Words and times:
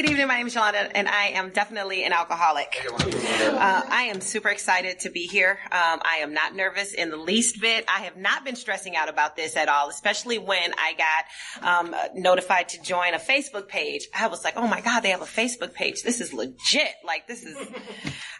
Good 0.00 0.12
evening. 0.12 0.28
My 0.28 0.38
name 0.38 0.46
is 0.46 0.54
Yolanda, 0.54 0.96
and 0.96 1.06
I 1.06 1.26
am 1.34 1.50
definitely 1.50 2.04
an 2.04 2.14
alcoholic. 2.14 2.74
Uh, 2.90 3.82
I 3.86 4.04
am 4.04 4.22
super 4.22 4.48
excited 4.48 5.00
to 5.00 5.10
be 5.10 5.26
here. 5.26 5.58
Um, 5.64 6.00
I 6.02 6.20
am 6.22 6.32
not 6.32 6.56
nervous 6.56 6.94
in 6.94 7.10
the 7.10 7.18
least 7.18 7.60
bit. 7.60 7.84
I 7.86 8.04
have 8.04 8.16
not 8.16 8.42
been 8.42 8.56
stressing 8.56 8.96
out 8.96 9.10
about 9.10 9.36
this 9.36 9.58
at 9.58 9.68
all, 9.68 9.90
especially 9.90 10.38
when 10.38 10.72
I 10.78 10.94
got 10.96 11.84
um, 11.84 11.94
notified 12.14 12.70
to 12.70 12.82
join 12.82 13.12
a 13.12 13.18
Facebook 13.18 13.68
page. 13.68 14.08
I 14.18 14.28
was 14.28 14.42
like, 14.42 14.54
oh 14.56 14.66
my 14.66 14.80
God, 14.80 15.00
they 15.00 15.10
have 15.10 15.20
a 15.20 15.26
Facebook 15.26 15.74
page. 15.74 16.02
This 16.02 16.22
is 16.22 16.32
legit. 16.32 16.94
Like, 17.04 17.28
this 17.28 17.42
is, 17.42 17.58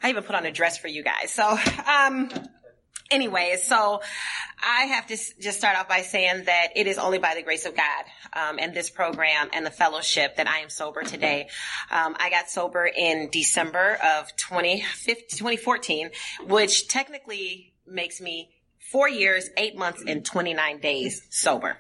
I 0.03 0.09
even 0.09 0.23
put 0.23 0.37
on 0.37 0.47
a 0.47 0.53
dress 0.53 0.79
for 0.79 0.89
you 0.89 1.05
guys. 1.05 1.31
So, 1.31 1.47
um, 1.47 2.31
Anyways, 3.11 3.65
so 3.67 4.03
I 4.63 4.85
have 4.85 5.09
to 5.09 5.17
just 5.41 5.59
start 5.59 5.77
off 5.77 5.89
by 5.89 6.03
saying 6.03 6.45
that 6.45 6.69
it 6.77 6.87
is 6.87 6.97
only 6.97 7.19
by 7.19 7.35
the 7.35 7.43
grace 7.43 7.67
of 7.67 7.75
God 7.75 8.05
um, 8.33 8.61
and 8.61 8.73
this 8.73 8.89
program 8.89 9.49
and 9.53 9.67
the 9.67 9.71
fellowship 9.71 10.37
that 10.37 10.49
I 10.49 10.59
am 10.59 10.71
sober 10.71 11.03
today. 11.03 11.49
Um, 11.91 12.15
I 12.21 12.31
got 12.31 12.49
sober 12.51 12.87
in 12.87 13.29
December 13.33 13.99
of 14.05 14.35
2014, 14.37 16.11
which 16.47 16.87
technically 16.87 17.73
makes 17.85 18.21
me 18.21 18.51
four 18.93 19.09
years, 19.09 19.51
eight 19.57 19.77
months, 19.77 20.05
and 20.07 20.25
29 20.25 20.79
days 20.81 21.27
sober. 21.31 21.79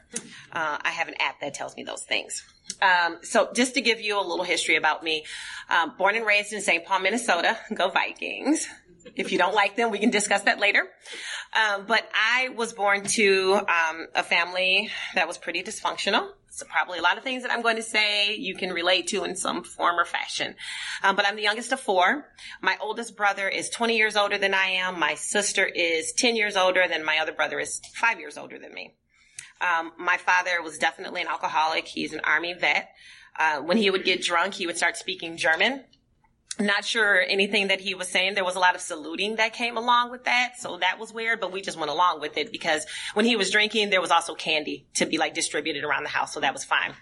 Uh, 0.52 0.78
I 0.82 0.90
have 0.90 1.06
an 1.06 1.14
app 1.20 1.40
that 1.42 1.54
tells 1.54 1.76
me 1.76 1.84
those 1.84 2.02
things. 2.02 2.42
Um, 2.80 3.18
so 3.22 3.50
just 3.54 3.74
to 3.74 3.80
give 3.80 4.00
you 4.00 4.18
a 4.18 4.24
little 4.24 4.44
history 4.44 4.76
about 4.76 5.02
me, 5.02 5.24
um, 5.68 5.94
born 5.96 6.16
and 6.16 6.26
raised 6.26 6.52
in 6.52 6.60
St. 6.60 6.84
Paul, 6.84 7.00
Minnesota. 7.00 7.56
Go 7.74 7.90
Vikings. 7.90 8.66
If 9.16 9.32
you 9.32 9.38
don't 9.38 9.54
like 9.54 9.76
them, 9.76 9.90
we 9.90 9.98
can 9.98 10.10
discuss 10.10 10.42
that 10.42 10.60
later. 10.60 10.86
Um, 11.52 11.86
but 11.86 12.08
I 12.14 12.50
was 12.50 12.72
born 12.72 13.04
to 13.04 13.54
um, 13.54 14.06
a 14.14 14.22
family 14.22 14.90
that 15.14 15.26
was 15.26 15.38
pretty 15.38 15.62
dysfunctional. 15.62 16.28
So 16.50 16.66
probably 16.66 16.98
a 16.98 17.02
lot 17.02 17.16
of 17.16 17.24
things 17.24 17.42
that 17.44 17.52
I'm 17.52 17.62
going 17.62 17.76
to 17.76 17.82
say 17.82 18.34
you 18.34 18.56
can 18.56 18.72
relate 18.72 19.08
to 19.08 19.24
in 19.24 19.36
some 19.36 19.62
form 19.62 19.98
or 19.98 20.04
fashion. 20.04 20.56
Um, 21.02 21.16
but 21.16 21.26
I'm 21.26 21.36
the 21.36 21.42
youngest 21.42 21.72
of 21.72 21.80
four. 21.80 22.26
My 22.60 22.76
oldest 22.80 23.16
brother 23.16 23.48
is 23.48 23.70
20 23.70 23.96
years 23.96 24.16
older 24.16 24.36
than 24.36 24.52
I 24.52 24.66
am. 24.66 24.98
My 24.98 25.14
sister 25.14 25.64
is 25.64 26.12
10 26.12 26.36
years 26.36 26.56
older. 26.56 26.86
Than 26.88 27.04
my 27.04 27.18
other 27.18 27.32
brother 27.32 27.60
is 27.60 27.80
five 27.94 28.18
years 28.18 28.36
older 28.36 28.58
than 28.58 28.74
me. 28.74 28.94
Um, 29.60 29.92
my 29.98 30.16
father 30.16 30.62
was 30.62 30.78
definitely 30.78 31.20
an 31.20 31.28
alcoholic. 31.28 31.86
He's 31.86 32.12
an 32.12 32.20
army 32.24 32.54
vet. 32.54 32.90
Uh, 33.38 33.60
when 33.60 33.76
he 33.76 33.90
would 33.90 34.04
get 34.04 34.22
drunk, 34.22 34.54
he 34.54 34.66
would 34.66 34.76
start 34.76 34.96
speaking 34.96 35.36
German 35.36 35.84
not 36.60 36.84
sure 36.84 37.20
anything 37.26 37.68
that 37.68 37.80
he 37.80 37.94
was 37.94 38.08
saying. 38.08 38.34
There 38.34 38.44
was 38.44 38.56
a 38.56 38.58
lot 38.58 38.74
of 38.74 38.80
saluting 38.80 39.36
that 39.36 39.52
came 39.52 39.76
along 39.76 40.10
with 40.10 40.24
that. 40.24 40.54
So 40.58 40.78
that 40.78 40.98
was 40.98 41.12
weird, 41.12 41.40
but 41.40 41.52
we 41.52 41.62
just 41.62 41.78
went 41.78 41.90
along 41.90 42.20
with 42.20 42.36
it 42.36 42.52
because 42.52 42.86
when 43.14 43.24
he 43.24 43.36
was 43.36 43.50
drinking, 43.50 43.90
there 43.90 44.00
was 44.00 44.10
also 44.10 44.34
candy 44.34 44.86
to 44.94 45.06
be 45.06 45.18
like 45.18 45.34
distributed 45.34 45.84
around 45.84 46.04
the 46.04 46.10
house. 46.10 46.34
So 46.34 46.40
that 46.40 46.52
was 46.52 46.64
fine. 46.64 46.92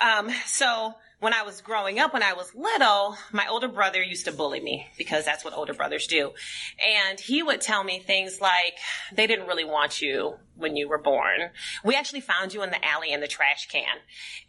Um, 0.00 0.30
so 0.46 0.94
when 1.22 1.32
I 1.32 1.44
was 1.44 1.60
growing 1.60 2.00
up, 2.00 2.12
when 2.12 2.24
I 2.24 2.32
was 2.32 2.52
little, 2.52 3.16
my 3.30 3.46
older 3.46 3.68
brother 3.68 4.02
used 4.02 4.24
to 4.24 4.32
bully 4.32 4.58
me 4.58 4.88
because 4.98 5.24
that's 5.24 5.44
what 5.44 5.54
older 5.54 5.72
brothers 5.72 6.08
do. 6.08 6.32
And 6.84 7.20
he 7.20 7.44
would 7.44 7.60
tell 7.60 7.84
me 7.84 8.00
things 8.00 8.40
like, 8.40 8.74
they 9.14 9.28
didn't 9.28 9.46
really 9.46 9.64
want 9.64 10.02
you 10.02 10.34
when 10.56 10.74
you 10.74 10.88
were 10.88 10.98
born. 10.98 11.50
We 11.84 11.94
actually 11.94 12.22
found 12.22 12.52
you 12.52 12.64
in 12.64 12.70
the 12.70 12.84
alley 12.84 13.12
in 13.12 13.20
the 13.20 13.28
trash 13.28 13.68
can. 13.68 13.84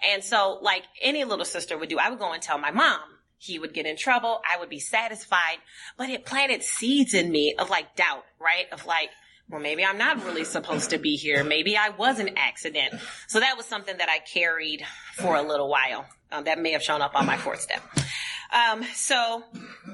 And 0.03 0.23
so 0.23 0.57
like 0.63 0.81
any 0.99 1.23
little 1.25 1.45
sister 1.45 1.77
would 1.77 1.89
do, 1.89 1.99
I 1.99 2.09
would 2.09 2.17
go 2.17 2.33
and 2.33 2.41
tell 2.41 2.57
my 2.57 2.71
mom 2.71 3.01
he 3.37 3.59
would 3.59 3.75
get 3.75 3.85
in 3.85 3.95
trouble. 3.95 4.41
I 4.51 4.57
would 4.57 4.69
be 4.69 4.79
satisfied, 4.79 5.57
but 5.95 6.09
it 6.09 6.25
planted 6.25 6.63
seeds 6.63 7.13
in 7.13 7.29
me 7.29 7.53
of 7.59 7.69
like 7.69 7.95
doubt, 7.95 8.23
right? 8.41 8.65
Of 8.71 8.87
like, 8.87 9.09
well, 9.49 9.61
maybe 9.61 9.85
I'm 9.85 9.97
not 9.97 10.23
really 10.25 10.43
supposed 10.43 10.89
to 10.91 10.97
be 10.97 11.15
here. 11.15 11.43
Maybe 11.43 11.77
I 11.77 11.89
was 11.89 12.19
an 12.19 12.31
accident. 12.37 12.95
So 13.27 13.39
that 13.39 13.55
was 13.57 13.65
something 13.65 13.97
that 13.97 14.09
I 14.09 14.19
carried 14.19 14.83
for 15.15 15.35
a 15.35 15.41
little 15.41 15.69
while. 15.69 16.05
Um, 16.31 16.45
that 16.45 16.57
may 16.59 16.71
have 16.71 16.81
shown 16.81 17.01
up 17.01 17.15
on 17.15 17.27
my 17.27 17.37
fourth 17.37 17.61
step. 17.61 17.83
Um, 18.51 18.83
so 18.95 19.43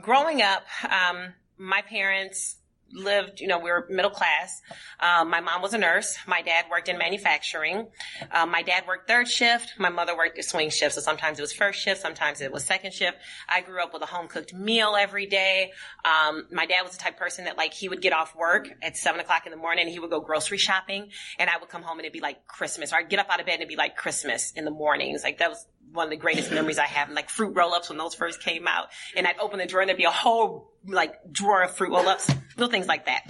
growing 0.02 0.42
up, 0.42 0.64
um, 0.84 1.34
my 1.58 1.82
parents 1.82 2.56
lived, 2.92 3.40
you 3.40 3.48
know, 3.48 3.60
we 3.60 3.70
were 3.70 3.86
middle 3.90 4.12
class. 4.12 4.62
Um, 5.00 5.30
my 5.30 5.40
mom 5.40 5.62
was 5.62 5.74
a 5.74 5.78
nurse. 5.78 6.18
My 6.28 6.42
dad 6.42 6.66
worked 6.70 6.90
in 6.90 6.98
manufacturing. 6.98 7.88
Um, 8.32 8.52
my 8.52 8.62
dad 8.62 8.86
worked 8.88 9.08
third 9.08 9.28
shift. 9.28 9.74
My 9.78 9.90
mother 9.90 10.16
worked 10.16 10.44
swing 10.44 10.70
shift. 10.70 10.96
So 10.96 11.02
sometimes 11.02 11.40
it 11.40 11.42
was 11.42 11.54
first 11.54 11.80
shift. 11.80 12.02
Sometimes 12.02 12.42
it 12.42 12.52
was 12.52 12.64
second 12.64 12.94
shift. 12.94 13.18
I 13.48 13.62
grew 13.62 13.82
up 13.82 13.94
with 13.94 14.02
a 14.02 14.08
home 14.08 14.28
cooked 14.28 14.54
meal 14.54 14.96
every 15.00 15.26
day. 15.26 15.72
Um, 16.06 16.48
my 16.52 16.66
dad 16.66 16.82
was 16.84 16.94
the 16.94 17.00
type 17.00 17.18
person 17.18 17.46
that 17.46 17.58
like 17.58 17.74
he 17.74 17.90
would 17.90 18.02
get 18.02 18.14
off 18.14 18.36
work 18.36 18.70
at 18.82 18.98
seven 18.98 19.20
o'clock 19.20 19.46
in 19.46 19.52
the 19.52 19.58
morning. 19.58 19.88
He 19.88 20.00
would 20.00 20.10
go 20.10 20.20
grocery 20.20 20.58
shopping 20.58 21.10
and 21.38 21.50
I 21.50 21.58
would 21.58 21.70
come 21.70 21.82
home 21.82 22.00
and 22.00 22.06
it'd 22.06 22.14
be 22.14 22.22
like 22.22 22.48
Christmas 22.48 22.94
or 22.94 22.98
I'd 22.98 23.10
get 23.10 23.20
up 23.20 23.30
out 23.30 23.40
of 23.40 23.46
bed 23.46 23.54
and 23.54 23.62
it'd 23.62 23.70
be 23.70 23.76
like 23.76 23.96
Christmas 23.96 24.52
in 24.52 24.66
the 24.66 24.72
mornings. 24.72 25.24
Like 25.24 25.40
that 25.40 25.50
was 25.50 25.66
one 25.92 26.06
of 26.06 26.10
the 26.12 26.18
greatest 26.18 26.52
memories 26.52 26.78
I 26.78 26.86
have, 26.86 27.10
like 27.10 27.30
fruit 27.30 27.56
roll-ups 27.56 27.90
when 27.90 27.98
those 27.98 28.16
first 28.16 28.42
came 28.42 28.68
out. 28.68 28.88
And 29.16 29.28
I'd 29.28 29.40
open 29.40 29.60
the 29.60 29.66
drawer 29.66 29.82
and 29.82 29.90
there'd 29.90 29.98
be 29.98 30.04
a 30.04 30.12
whole 30.12 30.72
like 30.86 31.16
drawer 31.32 31.64
of 31.64 31.72
fruit 31.72 31.92
roll-ups, 31.92 32.30
little 32.58 32.72
things 32.72 32.88
like 32.88 33.06
that. 33.06 33.24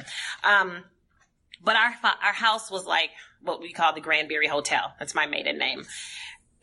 Um, 0.43 0.83
but 1.63 1.75
our 1.75 1.93
our 2.03 2.33
house 2.33 2.71
was 2.71 2.85
like 2.85 3.09
what 3.41 3.61
we 3.61 3.73
call 3.73 3.93
the 3.93 4.01
Granbury 4.01 4.47
Hotel. 4.47 4.93
That's 4.99 5.15
my 5.15 5.25
maiden 5.25 5.57
name. 5.57 5.83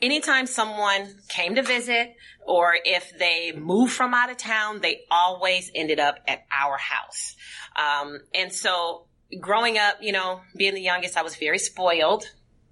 Anytime 0.01 0.47
someone 0.47 1.15
came 1.29 1.55
to 1.55 1.63
visit 1.63 2.15
or 2.47 2.75
if 2.85 3.19
they 3.19 3.53
moved 3.53 3.95
from 3.95 4.13
out 4.13 4.31
of 4.31 4.37
town, 4.37 4.81
they 4.83 5.01
always 5.11 5.71
ended 5.75 5.99
up 5.99 6.19
at 6.29 6.45
our 6.53 6.77
house. 6.77 7.35
Um, 7.77 8.21
and 8.35 8.53
so 8.53 9.07
growing 9.41 9.79
up, 9.79 9.97
you 10.03 10.13
know, 10.13 10.43
being 10.55 10.75
the 10.75 10.83
youngest, 10.83 11.17
I 11.17 11.23
was 11.23 11.37
very 11.37 11.59
spoiled 11.59 12.31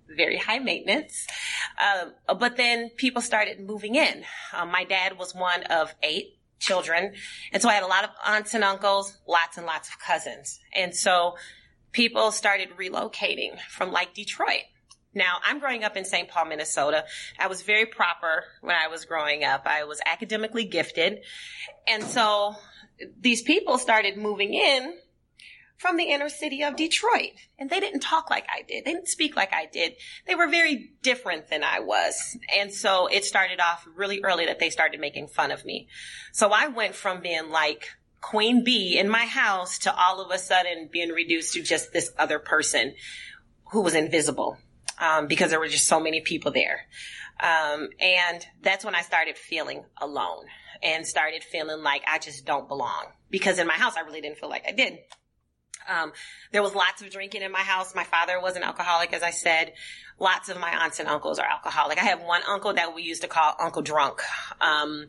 very 0.09 0.37
high 0.37 0.59
maintenance. 0.59 1.27
Uh, 1.79 2.35
but 2.35 2.57
then 2.57 2.91
people 2.91 3.23
started 3.23 3.61
moving 3.61 3.95
in. 3.95 4.25
Um, 4.53 4.71
my 4.71 4.85
dad 4.85 5.19
was 5.19 5.35
one 5.35 5.65
of 5.65 5.95
eight 6.03 6.39
children. 6.59 7.15
And 7.53 7.63
so 7.63 7.69
I 7.69 7.75
had 7.75 7.83
a 7.83 7.89
lot 7.89 8.05
of 8.05 8.11
aunts 8.25 8.55
and 8.55 8.65
uncles, 8.65 9.17
lots 9.27 9.57
and 9.57 9.67
lots 9.67 9.89
of 9.89 9.99
cousins. 9.99 10.61
And 10.75 10.95
so 10.95 11.37
people 11.93 12.33
started 12.33 12.71
relocating 12.79 13.59
from 13.69 13.93
like 13.93 14.15
Detroit. 14.15 14.63
Now, 15.15 15.37
I'm 15.45 15.61
growing 15.61 15.85
up 15.85 15.97
in 15.97 16.05
St. 16.05 16.29
Paul, 16.29 16.47
Minnesota. 16.47 17.05
I 17.39 17.47
was 17.47 17.63
very 17.63 17.87
proper 17.87 18.45
when 18.63 18.75
I 18.75 18.89
was 18.89 19.05
growing 19.05 19.45
up. 19.45 19.63
I 19.65 19.85
was 19.85 20.01
academically 20.05 20.65
gifted. 20.65 21.21
And 21.87 22.03
so 22.03 22.57
these 23.21 23.43
people 23.43 23.79
started 23.79 24.17
moving 24.17 24.55
in 24.55 24.97
from 25.77 25.97
the 25.97 26.05
inner 26.05 26.29
city 26.29 26.62
of 26.62 26.77
Detroit. 26.77 27.33
And 27.59 27.69
they 27.69 27.81
didn't 27.81 28.01
talk 28.01 28.31
like 28.31 28.47
I 28.49 28.62
did. 28.62 28.85
They 28.85 28.93
didn't 28.93 29.09
speak 29.09 29.37
like 29.37 29.53
I 29.53 29.67
did. 29.67 29.95
They 30.27 30.35
were 30.35 30.49
very 30.49 30.93
different 31.03 31.49
than 31.49 31.65
I 31.65 31.81
was. 31.81 32.37
And 32.57 32.73
so 32.73 33.07
it 33.07 33.25
started 33.25 33.61
off 33.61 33.87
really 33.95 34.21
early 34.23 34.47
that 34.47 34.59
they 34.59 34.71
started 34.71 35.01
making 35.01 35.29
fun 35.29 35.51
of 35.51 35.65
me. 35.65 35.89
So 36.33 36.51
I 36.51 36.69
went 36.69 36.95
from 36.95 37.21
being 37.21 37.51
like 37.51 37.89
queen 38.21 38.65
bee 38.65 38.99
in 38.99 39.09
my 39.09 39.27
house 39.27 39.79
to 39.81 39.95
all 39.95 40.21
of 40.21 40.31
a 40.31 40.39
sudden 40.39 40.89
being 40.91 41.11
reduced 41.11 41.55
to 41.55 41.62
just 41.62 41.93
this 41.93 42.11
other 42.19 42.39
person 42.39 42.95
who 43.73 43.83
was 43.83 43.95
invisible. 43.95 44.59
Um, 44.97 45.27
because 45.27 45.51
there 45.51 45.59
were 45.59 45.67
just 45.67 45.89
so 45.89 45.99
many 45.99 46.21
people 46.21 46.53
there. 46.53 46.87
Um, 47.41 47.89
and 47.99 48.47
that's 48.62 48.85
when 48.85 48.95
I 48.95 49.03
started 49.03 49.37
feeling 49.37 49.85
alone 50.01 50.45
and 50.85 51.05
started 51.05 51.43
feeling 51.43 51.82
like 51.82 52.03
I 52.06 52.19
just 52.19 52.47
don't 52.47 52.69
belong 52.69 53.06
because 53.29 53.59
in 53.59 53.67
my 53.67 53.75
house 53.75 53.97
I 53.97 54.03
really 54.03 54.21
didn't 54.21 54.38
feel 54.38 54.49
like 54.49 54.65
I 54.69 54.73
did. 54.73 54.99
Um, 55.89 56.13
there 56.53 56.63
was 56.63 56.75
lots 56.75 57.03
of 57.03 57.11
drinking 57.11 57.43
in 57.43 57.53
my 57.53 57.61
house. 57.61 57.95
My 57.95 58.05
father 58.05 58.41
was 58.41 58.57
an 58.57 58.63
alcoholic, 58.63 59.13
as 59.13 59.23
I 59.23 59.31
said. 59.31 59.73
Lots 60.20 60.49
of 60.49 60.58
my 60.61 60.70
aunts 60.70 61.00
and 61.00 61.08
uncles 61.08 61.40
are 61.40 61.46
alcoholic. 61.46 61.99
I 61.99 62.05
have 62.05 62.22
one 62.22 62.43
uncle 62.49 62.72
that 62.75 62.94
we 62.94 63.02
used 63.02 63.22
to 63.22 63.28
call 63.28 63.55
Uncle 63.58 63.82
Drunk. 63.82 64.20
Um, 64.61 65.06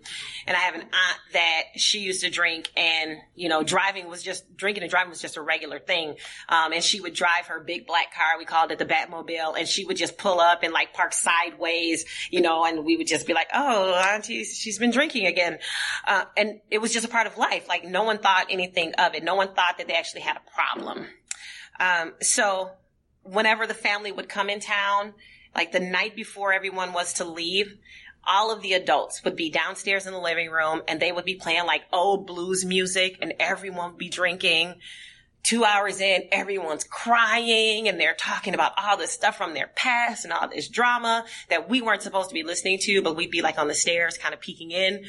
and 0.47 0.57
I 0.57 0.59
have 0.61 0.73
an 0.73 0.81
aunt 0.81 1.19
that 1.33 1.63
she 1.75 1.99
used 1.99 2.21
to 2.21 2.31
drink 2.31 2.71
and, 2.75 3.17
you 3.35 3.47
know, 3.47 3.61
driving 3.61 4.09
was 4.09 4.23
just, 4.23 4.57
drinking 4.57 4.81
and 4.81 4.89
driving 4.89 5.11
was 5.11 5.21
just 5.21 5.37
a 5.37 5.41
regular 5.41 5.77
thing. 5.79 6.15
Um, 6.49 6.73
and 6.73 6.83
she 6.83 7.01
would 7.01 7.13
drive 7.13 7.47
her 7.47 7.59
big 7.59 7.85
black 7.85 8.15
car. 8.15 8.39
We 8.39 8.45
called 8.45 8.71
it 8.71 8.79
the 8.79 8.85
Batmobile. 8.85 9.57
And 9.57 9.67
she 9.67 9.85
would 9.85 9.97
just 9.97 10.17
pull 10.17 10.39
up 10.39 10.63
and 10.63 10.73
like 10.73 10.93
park 10.93 11.13
sideways, 11.13 12.05
you 12.31 12.41
know, 12.41 12.65
and 12.65 12.83
we 12.83 12.97
would 12.97 13.07
just 13.07 13.27
be 13.27 13.33
like, 13.33 13.47
oh, 13.53 13.93
auntie, 13.93 14.43
she's 14.43 14.79
been 14.79 14.91
drinking 14.91 15.27
again. 15.27 15.59
Uh, 16.07 16.25
and 16.35 16.61
it 16.71 16.79
was 16.79 16.91
just 16.91 17.05
a 17.05 17.09
part 17.09 17.27
of 17.27 17.37
life. 17.37 17.67
Like 17.67 17.85
no 17.85 18.03
one 18.03 18.17
thought 18.17 18.47
anything 18.49 18.93
of 18.95 19.13
it. 19.13 19.23
No 19.23 19.35
one 19.35 19.53
thought 19.53 19.77
that 19.77 19.87
they 19.87 19.93
actually 19.93 20.21
had 20.21 20.37
a 20.37 20.51
problem. 20.51 21.05
Um, 21.79 22.13
so 22.21 22.71
whenever 23.25 23.67
the 23.67 23.73
family 23.73 24.11
would 24.11 24.29
come 24.29 24.49
in 24.49 24.59
town, 24.59 25.13
like 25.53 25.71
the 25.71 25.79
night 25.79 26.15
before 26.15 26.53
everyone 26.53 26.93
was 26.93 27.13
to 27.13 27.25
leave, 27.25 27.77
all 28.27 28.51
of 28.51 28.61
the 28.61 28.73
adults 28.73 29.23
would 29.23 29.35
be 29.35 29.49
downstairs 29.49 30.07
in 30.07 30.13
the 30.13 30.19
living 30.19 30.49
room 30.49 30.81
and 30.87 30.99
they 30.99 31.11
would 31.11 31.25
be 31.25 31.35
playing 31.35 31.65
like 31.65 31.83
old 31.91 32.25
blues 32.25 32.65
music 32.65 33.17
and 33.21 33.33
everyone 33.39 33.91
would 33.91 33.99
be 33.99 34.09
drinking 34.09 34.75
two 35.43 35.63
hours 35.63 36.01
in, 36.01 36.23
everyone's 36.31 36.83
crying 36.83 37.87
and 37.87 37.99
they're 37.99 38.15
talking 38.15 38.55
about 38.55 38.73
all 38.77 38.97
this 38.97 39.11
stuff 39.11 39.37
from 39.37 39.53
their 39.53 39.67
past 39.75 40.25
and 40.25 40.33
all 40.33 40.47
this 40.47 40.67
drama 40.67 41.23
that 41.49 41.69
we 41.69 41.81
weren't 41.81 42.01
supposed 42.01 42.29
to 42.29 42.33
be 42.33 42.43
listening 42.43 42.79
to, 42.79 43.03
but 43.03 43.15
we'd 43.15 43.29
be 43.29 43.43
like 43.43 43.59
on 43.59 43.67
the 43.67 43.75
stairs 43.75 44.17
kind 44.17 44.33
of 44.33 44.41
peeking 44.41 44.71
in. 44.71 45.05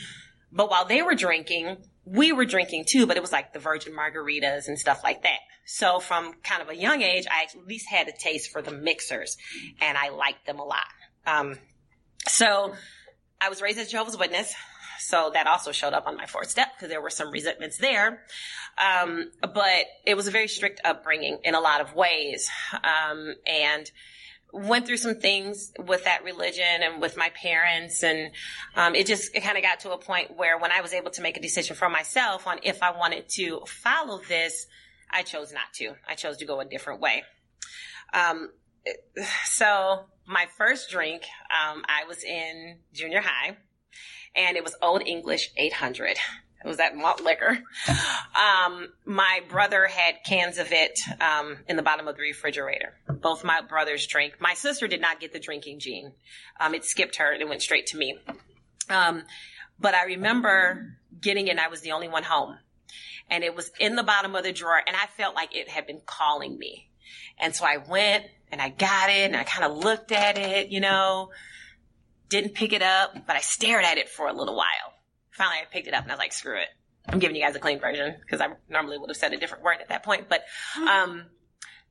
But 0.53 0.71
while 0.71 0.85
they 0.85 1.01
were 1.01 1.15
drinking, 1.15 1.79
we 2.07 2.33
were 2.33 2.45
drinking 2.45 2.85
too, 2.87 3.07
but 3.07 3.17
it 3.17 3.21
was 3.21 3.33
like 3.33 3.53
the 3.53 3.59
virgin 3.59 3.93
margaritas 3.93 4.69
and 4.69 4.79
stuff 4.79 5.03
like 5.03 5.25
that. 5.25 5.41
So 5.67 5.99
from 5.99 6.33
kind 6.45 6.63
of 6.63 6.69
a 6.69 6.77
young 6.77 7.03
age, 7.03 7.27
I 7.29 7.43
at 7.43 7.67
least 7.67 7.89
had 7.89 8.07
a 8.07 8.13
taste 8.13 8.51
for 8.53 8.63
the 8.63 8.71
mixers 8.71 9.37
and 9.81 9.99
I 9.99 10.11
liked 10.11 10.47
them 10.47 10.61
a 10.61 10.65
lot. 10.65 10.87
Um, 11.27 11.59
so 12.29 12.73
I 13.41 13.49
was 13.49 13.61
raised 13.61 13.79
as 13.79 13.91
Jehovah's 13.91 14.17
Witness. 14.17 14.55
So 14.99 15.31
that 15.35 15.47
also 15.47 15.73
showed 15.73 15.93
up 15.93 16.07
on 16.07 16.17
my 16.17 16.27
fourth 16.27 16.49
step 16.49 16.69
because 16.75 16.89
there 16.89 17.03
were 17.03 17.11
some 17.11 17.31
resentments 17.31 17.77
there. 17.77 18.23
Um, 18.79 19.31
but 19.41 19.85
it 20.07 20.17
was 20.17 20.27
a 20.27 20.31
very 20.31 20.49
strict 20.49 20.81
upbringing 20.85 21.39
in 21.45 21.55
a 21.55 21.61
lot 21.61 21.81
of 21.81 21.95
ways. 21.95 22.49
Um, 22.73 23.35
and 23.47 23.91
went 24.53 24.87
through 24.87 24.97
some 24.97 25.17
things 25.17 25.73
with 25.87 26.05
that 26.05 26.25
religion 26.25 26.83
and 26.83 27.01
with 27.01 27.17
my 27.17 27.31
parents 27.31 28.03
and 28.03 28.31
um, 28.75 28.95
it 28.95 29.07
just 29.07 29.35
it 29.35 29.43
kind 29.43 29.57
of 29.57 29.63
got 29.63 29.81
to 29.81 29.91
a 29.93 29.99
point 29.99 30.37
where 30.37 30.59
when 30.59 30.73
i 30.73 30.81
was 30.81 30.93
able 30.93 31.11
to 31.11 31.21
make 31.21 31.37
a 31.37 31.41
decision 31.41 31.77
for 31.77 31.89
myself 31.89 32.47
on 32.47 32.59
if 32.63 32.83
i 32.83 32.91
wanted 32.91 33.29
to 33.29 33.61
follow 33.67 34.21
this 34.29 34.67
i 35.11 35.23
chose 35.23 35.53
not 35.53 35.73
to 35.75 35.95
i 36.09 36.15
chose 36.15 36.37
to 36.37 36.45
go 36.45 36.61
a 36.61 36.65
different 36.65 37.01
way 37.01 37.23
um, 38.15 38.51
so 39.45 40.05
my 40.27 40.47
first 40.57 40.91
drink 40.91 41.23
um, 41.51 41.83
i 41.89 42.05
was 42.09 42.23
in 42.25 42.79
junior 42.93 43.21
high 43.21 43.57
and 44.37 44.57
it 44.57 44.63
was 44.63 44.77
Old 44.83 45.03
English 45.07 45.51
800. 45.57 46.19
It 46.67 46.69
was 46.69 46.79
that 46.79 46.97
malt 46.97 47.23
liquor. 47.23 47.59
Um, 48.37 48.89
my 49.05 49.41
brother 49.49 49.87
had 49.87 50.17
cans 50.27 50.59
of 50.59 50.73
it 50.73 50.99
um, 51.21 51.59
in 51.69 51.77
the 51.77 51.83
bottom 51.83 52.09
of 52.09 52.17
the 52.17 52.23
refrigerator. 52.23 52.93
Both 53.09 53.45
my 53.45 53.61
brothers 53.63 54.07
drank. 54.07 54.41
My 54.41 54.55
sister 54.55 54.89
did 54.89 55.01
not 55.01 55.21
get 55.21 55.33
the 55.33 55.39
drinking 55.39 55.79
gene. 55.79 56.13
Um, 56.61 56.75
it 56.75 56.85
skipped 56.85 57.17
her 57.17 57.33
and 57.33 57.41
it 57.41 57.49
went 57.49 57.63
straight 57.63 57.87
to 57.89 57.97
me. 57.97 58.19
Um, 58.91 59.23
but 59.79 59.95
I 59.95 60.05
remember 60.07 60.99
getting 61.19 61.47
it. 61.47 61.59
I 61.59 61.69
was 61.69 61.83
the 61.83 61.93
only 61.93 62.09
one 62.09 62.25
home, 62.25 62.59
and 63.31 63.45
it 63.45 63.55
was 63.55 63.71
in 63.79 63.95
the 63.95 64.03
bottom 64.03 64.35
of 64.35 64.43
the 64.43 64.53
drawer, 64.53 64.83
and 64.85 64.97
I 64.97 65.07
felt 65.17 65.35
like 65.35 65.55
it 65.55 65.69
had 65.69 65.87
been 65.87 66.01
calling 66.05 66.59
me. 66.59 66.91
And 67.39 67.55
so 67.55 67.65
I 67.65 67.77
went 67.77 68.25
and 68.51 68.61
I 68.61 68.71
got 68.71 69.09
it, 69.09 69.27
and 69.27 69.37
I 69.37 69.45
kind 69.45 69.71
of 69.71 69.79
looked 69.79 70.11
at 70.11 70.37
it, 70.37 70.71
you 70.71 70.81
know 70.81 71.31
didn't 72.29 72.55
pick 72.55 72.73
it 72.73 72.83
up, 72.83 73.15
but 73.25 73.37
I 73.37 73.41
stared 73.41 73.85
at 73.85 73.99
it 73.99 74.09
for 74.09 74.27
a 74.27 74.33
little 74.33 74.57
while. 74.57 74.96
Finally, 75.37 75.59
I 75.63 75.65
picked 75.71 75.87
it 75.87 75.95
up 75.95 76.03
and 76.03 76.11
I 76.11 76.15
was 76.15 76.19
like, 76.19 76.33
screw 76.33 76.59
it. 76.59 76.69
I'm 77.09 77.19
giving 77.19 77.37
you 77.37 77.43
guys 77.43 77.55
a 77.55 77.61
clean 77.61 77.79
version 77.79 78.17
because 78.21 78.41
I 78.41 78.49
normally 78.69 78.99
would 78.99 79.11
have 79.11 79.17
said 79.17 79.33
a 79.33 79.37
different 79.37 79.63
word 79.63 79.79
at 79.81 79.91
that 79.91 80.03
point. 80.03 80.29
But, 80.29 80.43
um, 80.81 81.27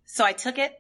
so 0.06 0.26
I 0.26 0.34
took 0.34 0.58
it 0.58 0.74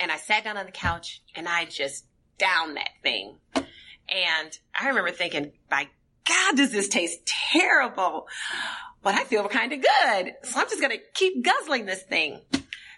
and 0.00 0.10
I 0.10 0.16
sat 0.16 0.44
down 0.44 0.56
on 0.56 0.66
the 0.66 0.72
couch 0.72 1.22
and 1.34 1.48
I 1.48 1.64
just 1.64 2.06
downed 2.38 2.76
that 2.76 2.90
thing. 3.02 3.36
And 3.54 4.58
I 4.78 4.88
remember 4.88 5.10
thinking, 5.10 5.52
by 5.68 5.88
God, 6.26 6.56
does 6.56 6.72
this 6.72 6.88
taste 6.88 7.26
terrible? 7.26 8.26
But 9.02 9.14
I 9.14 9.24
feel 9.24 9.46
kind 9.48 9.72
of 9.72 9.80
good. 9.80 10.34
So 10.44 10.60
I'm 10.60 10.68
just 10.68 10.80
going 10.80 10.96
to 10.96 11.02
keep 11.14 11.44
guzzling 11.44 11.84
this 11.84 12.02
thing. 12.02 12.40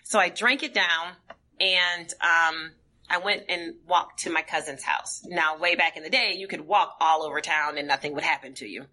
So 0.05 0.19
I 0.19 0.29
drank 0.29 0.62
it 0.62 0.75
down 0.75 1.17
and, 1.58 2.12
um, 2.20 2.73
I 3.10 3.18
went 3.18 3.42
and 3.48 3.74
walked 3.88 4.20
to 4.20 4.30
my 4.30 4.42
cousin's 4.42 4.84
house. 4.84 5.22
Now, 5.26 5.58
way 5.58 5.74
back 5.74 5.96
in 5.96 6.04
the 6.04 6.10
day, 6.10 6.34
you 6.38 6.46
could 6.46 6.60
walk 6.60 6.96
all 7.00 7.24
over 7.24 7.40
town 7.40 7.76
and 7.76 7.88
nothing 7.88 8.14
would 8.14 8.22
happen 8.22 8.54
to 8.54 8.66
you. 8.66 8.86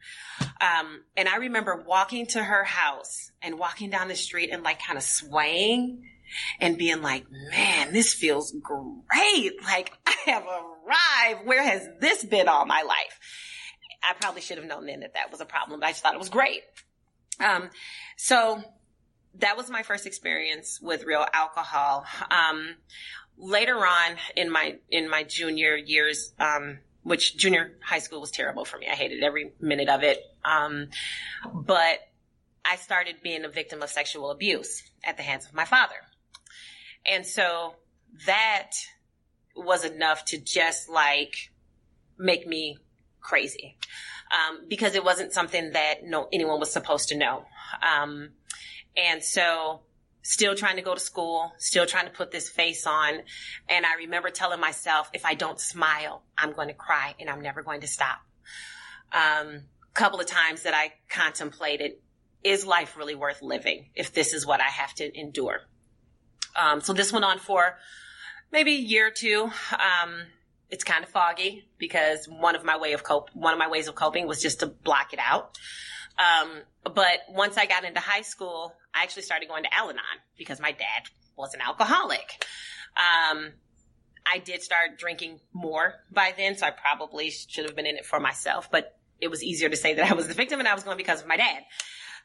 Um, 0.59 1.03
and 1.15 1.29
I 1.29 1.37
remember 1.37 1.83
walking 1.87 2.25
to 2.27 2.43
her 2.43 2.63
house 2.63 3.31
and 3.43 3.59
walking 3.59 3.91
down 3.91 4.07
the 4.07 4.15
street 4.15 4.49
and 4.51 4.63
like 4.63 4.81
kind 4.81 4.97
of 4.97 5.03
swaying 5.03 6.03
and 6.59 6.77
being 6.77 7.03
like, 7.03 7.25
man, 7.51 7.93
this 7.93 8.13
feels 8.13 8.51
great. 8.51 9.51
Like 9.63 9.93
I 10.07 10.15
have 10.25 10.43
arrived. 10.43 11.45
Where 11.45 11.63
has 11.63 11.87
this 11.99 12.25
been 12.25 12.47
all 12.47 12.65
my 12.65 12.81
life? 12.81 13.19
I 14.03 14.13
probably 14.19 14.41
should 14.41 14.57
have 14.57 14.65
known 14.65 14.87
then 14.87 15.01
that 15.01 15.13
that 15.13 15.31
was 15.31 15.41
a 15.41 15.45
problem, 15.45 15.79
but 15.79 15.87
I 15.87 15.91
just 15.91 16.01
thought 16.01 16.15
it 16.15 16.19
was 16.19 16.29
great. 16.29 16.61
Um, 17.39 17.69
so 18.15 18.63
that 19.39 19.57
was 19.57 19.69
my 19.69 19.83
first 19.83 20.05
experience 20.05 20.79
with 20.81 21.03
real 21.03 21.25
alcohol. 21.33 22.05
Um, 22.31 22.75
later 23.37 23.75
on 23.75 24.15
in 24.35 24.51
my 24.51 24.77
in 24.89 25.09
my 25.09 25.23
junior 25.23 25.75
years, 25.75 26.33
um, 26.39 26.79
which 27.03 27.37
junior 27.37 27.77
high 27.83 27.99
school 27.99 28.19
was 28.19 28.31
terrible 28.31 28.65
for 28.65 28.77
me. 28.77 28.87
I 28.87 28.95
hated 28.95 29.23
every 29.23 29.53
minute 29.59 29.89
of 29.89 30.03
it. 30.03 30.19
Um, 30.43 30.89
but 31.53 31.99
I 32.65 32.75
started 32.75 33.17
being 33.23 33.45
a 33.45 33.49
victim 33.49 33.81
of 33.81 33.89
sexual 33.89 34.31
abuse 34.31 34.83
at 35.03 35.17
the 35.17 35.23
hands 35.23 35.45
of 35.45 35.53
my 35.53 35.65
father. 35.65 35.95
And 37.05 37.25
so 37.25 37.75
that 38.25 38.71
was 39.55 39.85
enough 39.85 40.25
to 40.25 40.37
just 40.37 40.89
like 40.89 41.51
make 42.17 42.45
me 42.45 42.77
crazy. 43.21 43.77
Um, 44.29 44.65
because 44.67 44.95
it 44.95 45.05
wasn't 45.05 45.31
something 45.31 45.71
that 45.71 46.03
no 46.03 46.27
anyone 46.33 46.59
was 46.59 46.71
supposed 46.71 47.09
to 47.09 47.17
know. 47.17 47.45
Um, 47.81 48.31
and 48.97 49.23
so 49.23 49.81
still 50.27 50.55
trying 50.55 50.75
to 50.75 50.81
go 50.81 50.93
to 50.93 50.99
school, 50.99 51.53
still 51.57 51.85
trying 51.85 52.03
to 52.03 52.11
put 52.11 52.31
this 52.31 52.49
face 52.49 52.85
on. 52.85 53.13
And 53.69 53.85
I 53.85 53.95
remember 53.99 54.29
telling 54.29 54.59
myself, 54.59 55.09
if 55.13 55.23
I 55.23 55.35
don't 55.35 55.57
smile, 55.57 56.21
I'm 56.37 56.51
going 56.51 56.67
to 56.67 56.73
cry 56.73 57.15
and 57.17 57.29
I'm 57.29 57.39
never 57.39 57.63
going 57.63 57.79
to 57.79 57.87
stop. 57.87 58.19
Um, 59.13 59.61
couple 59.93 60.19
of 60.19 60.25
times 60.25 60.63
that 60.63 60.73
I 60.73 60.91
contemplated, 61.09 61.93
is 62.43 62.65
life 62.65 62.97
really 62.97 63.15
worth 63.15 63.41
living 63.41 63.89
if 63.95 64.13
this 64.13 64.33
is 64.33 64.45
what 64.45 64.59
I 64.59 64.67
have 64.67 64.93
to 64.95 65.17
endure? 65.17 65.61
Um, 66.57 66.81
so 66.81 66.91
this 66.91 67.13
went 67.13 67.23
on 67.23 67.39
for 67.39 67.77
maybe 68.51 68.75
a 68.75 68.79
year 68.79 69.07
or 69.07 69.11
two. 69.11 69.49
Um, 69.71 70.23
it's 70.69 70.83
kind 70.83 71.05
of 71.05 71.09
foggy 71.09 71.69
because 71.77 72.27
one 72.27 72.55
of 72.55 72.65
my 72.65 72.77
way 72.77 72.91
of 72.91 73.03
cope, 73.03 73.29
one 73.33 73.53
of 73.53 73.59
my 73.59 73.69
ways 73.69 73.87
of 73.87 73.95
coping 73.95 74.27
was 74.27 74.41
just 74.41 74.59
to 74.59 74.67
block 74.67 75.13
it 75.13 75.19
out. 75.19 75.57
Um, 76.17 76.61
but 76.83 77.19
once 77.29 77.57
I 77.57 77.65
got 77.65 77.83
into 77.83 77.99
high 77.99 78.21
school, 78.21 78.73
I 78.93 79.03
actually 79.03 79.23
started 79.23 79.47
going 79.47 79.63
to 79.63 79.73
Al 79.73 79.89
Anon 79.89 80.01
because 80.37 80.59
my 80.59 80.71
dad 80.71 81.03
was 81.35 81.53
an 81.53 81.61
alcoholic. 81.61 82.43
Um, 82.95 83.53
I 84.25 84.39
did 84.39 84.61
start 84.61 84.97
drinking 84.97 85.39
more 85.53 85.93
by 86.11 86.33
then, 86.35 86.57
so 86.57 86.65
I 86.65 86.71
probably 86.71 87.29
should 87.29 87.65
have 87.65 87.75
been 87.75 87.85
in 87.85 87.95
it 87.95 88.05
for 88.05 88.19
myself, 88.19 88.69
but 88.71 88.97
it 89.21 89.29
was 89.29 89.43
easier 89.43 89.69
to 89.69 89.77
say 89.77 89.93
that 89.95 90.11
I 90.11 90.13
was 90.13 90.27
the 90.27 90.33
victim 90.33 90.59
and 90.59 90.67
I 90.67 90.73
was 90.73 90.83
going 90.83 90.97
because 90.97 91.21
of 91.21 91.27
my 91.27 91.37
dad. 91.37 91.63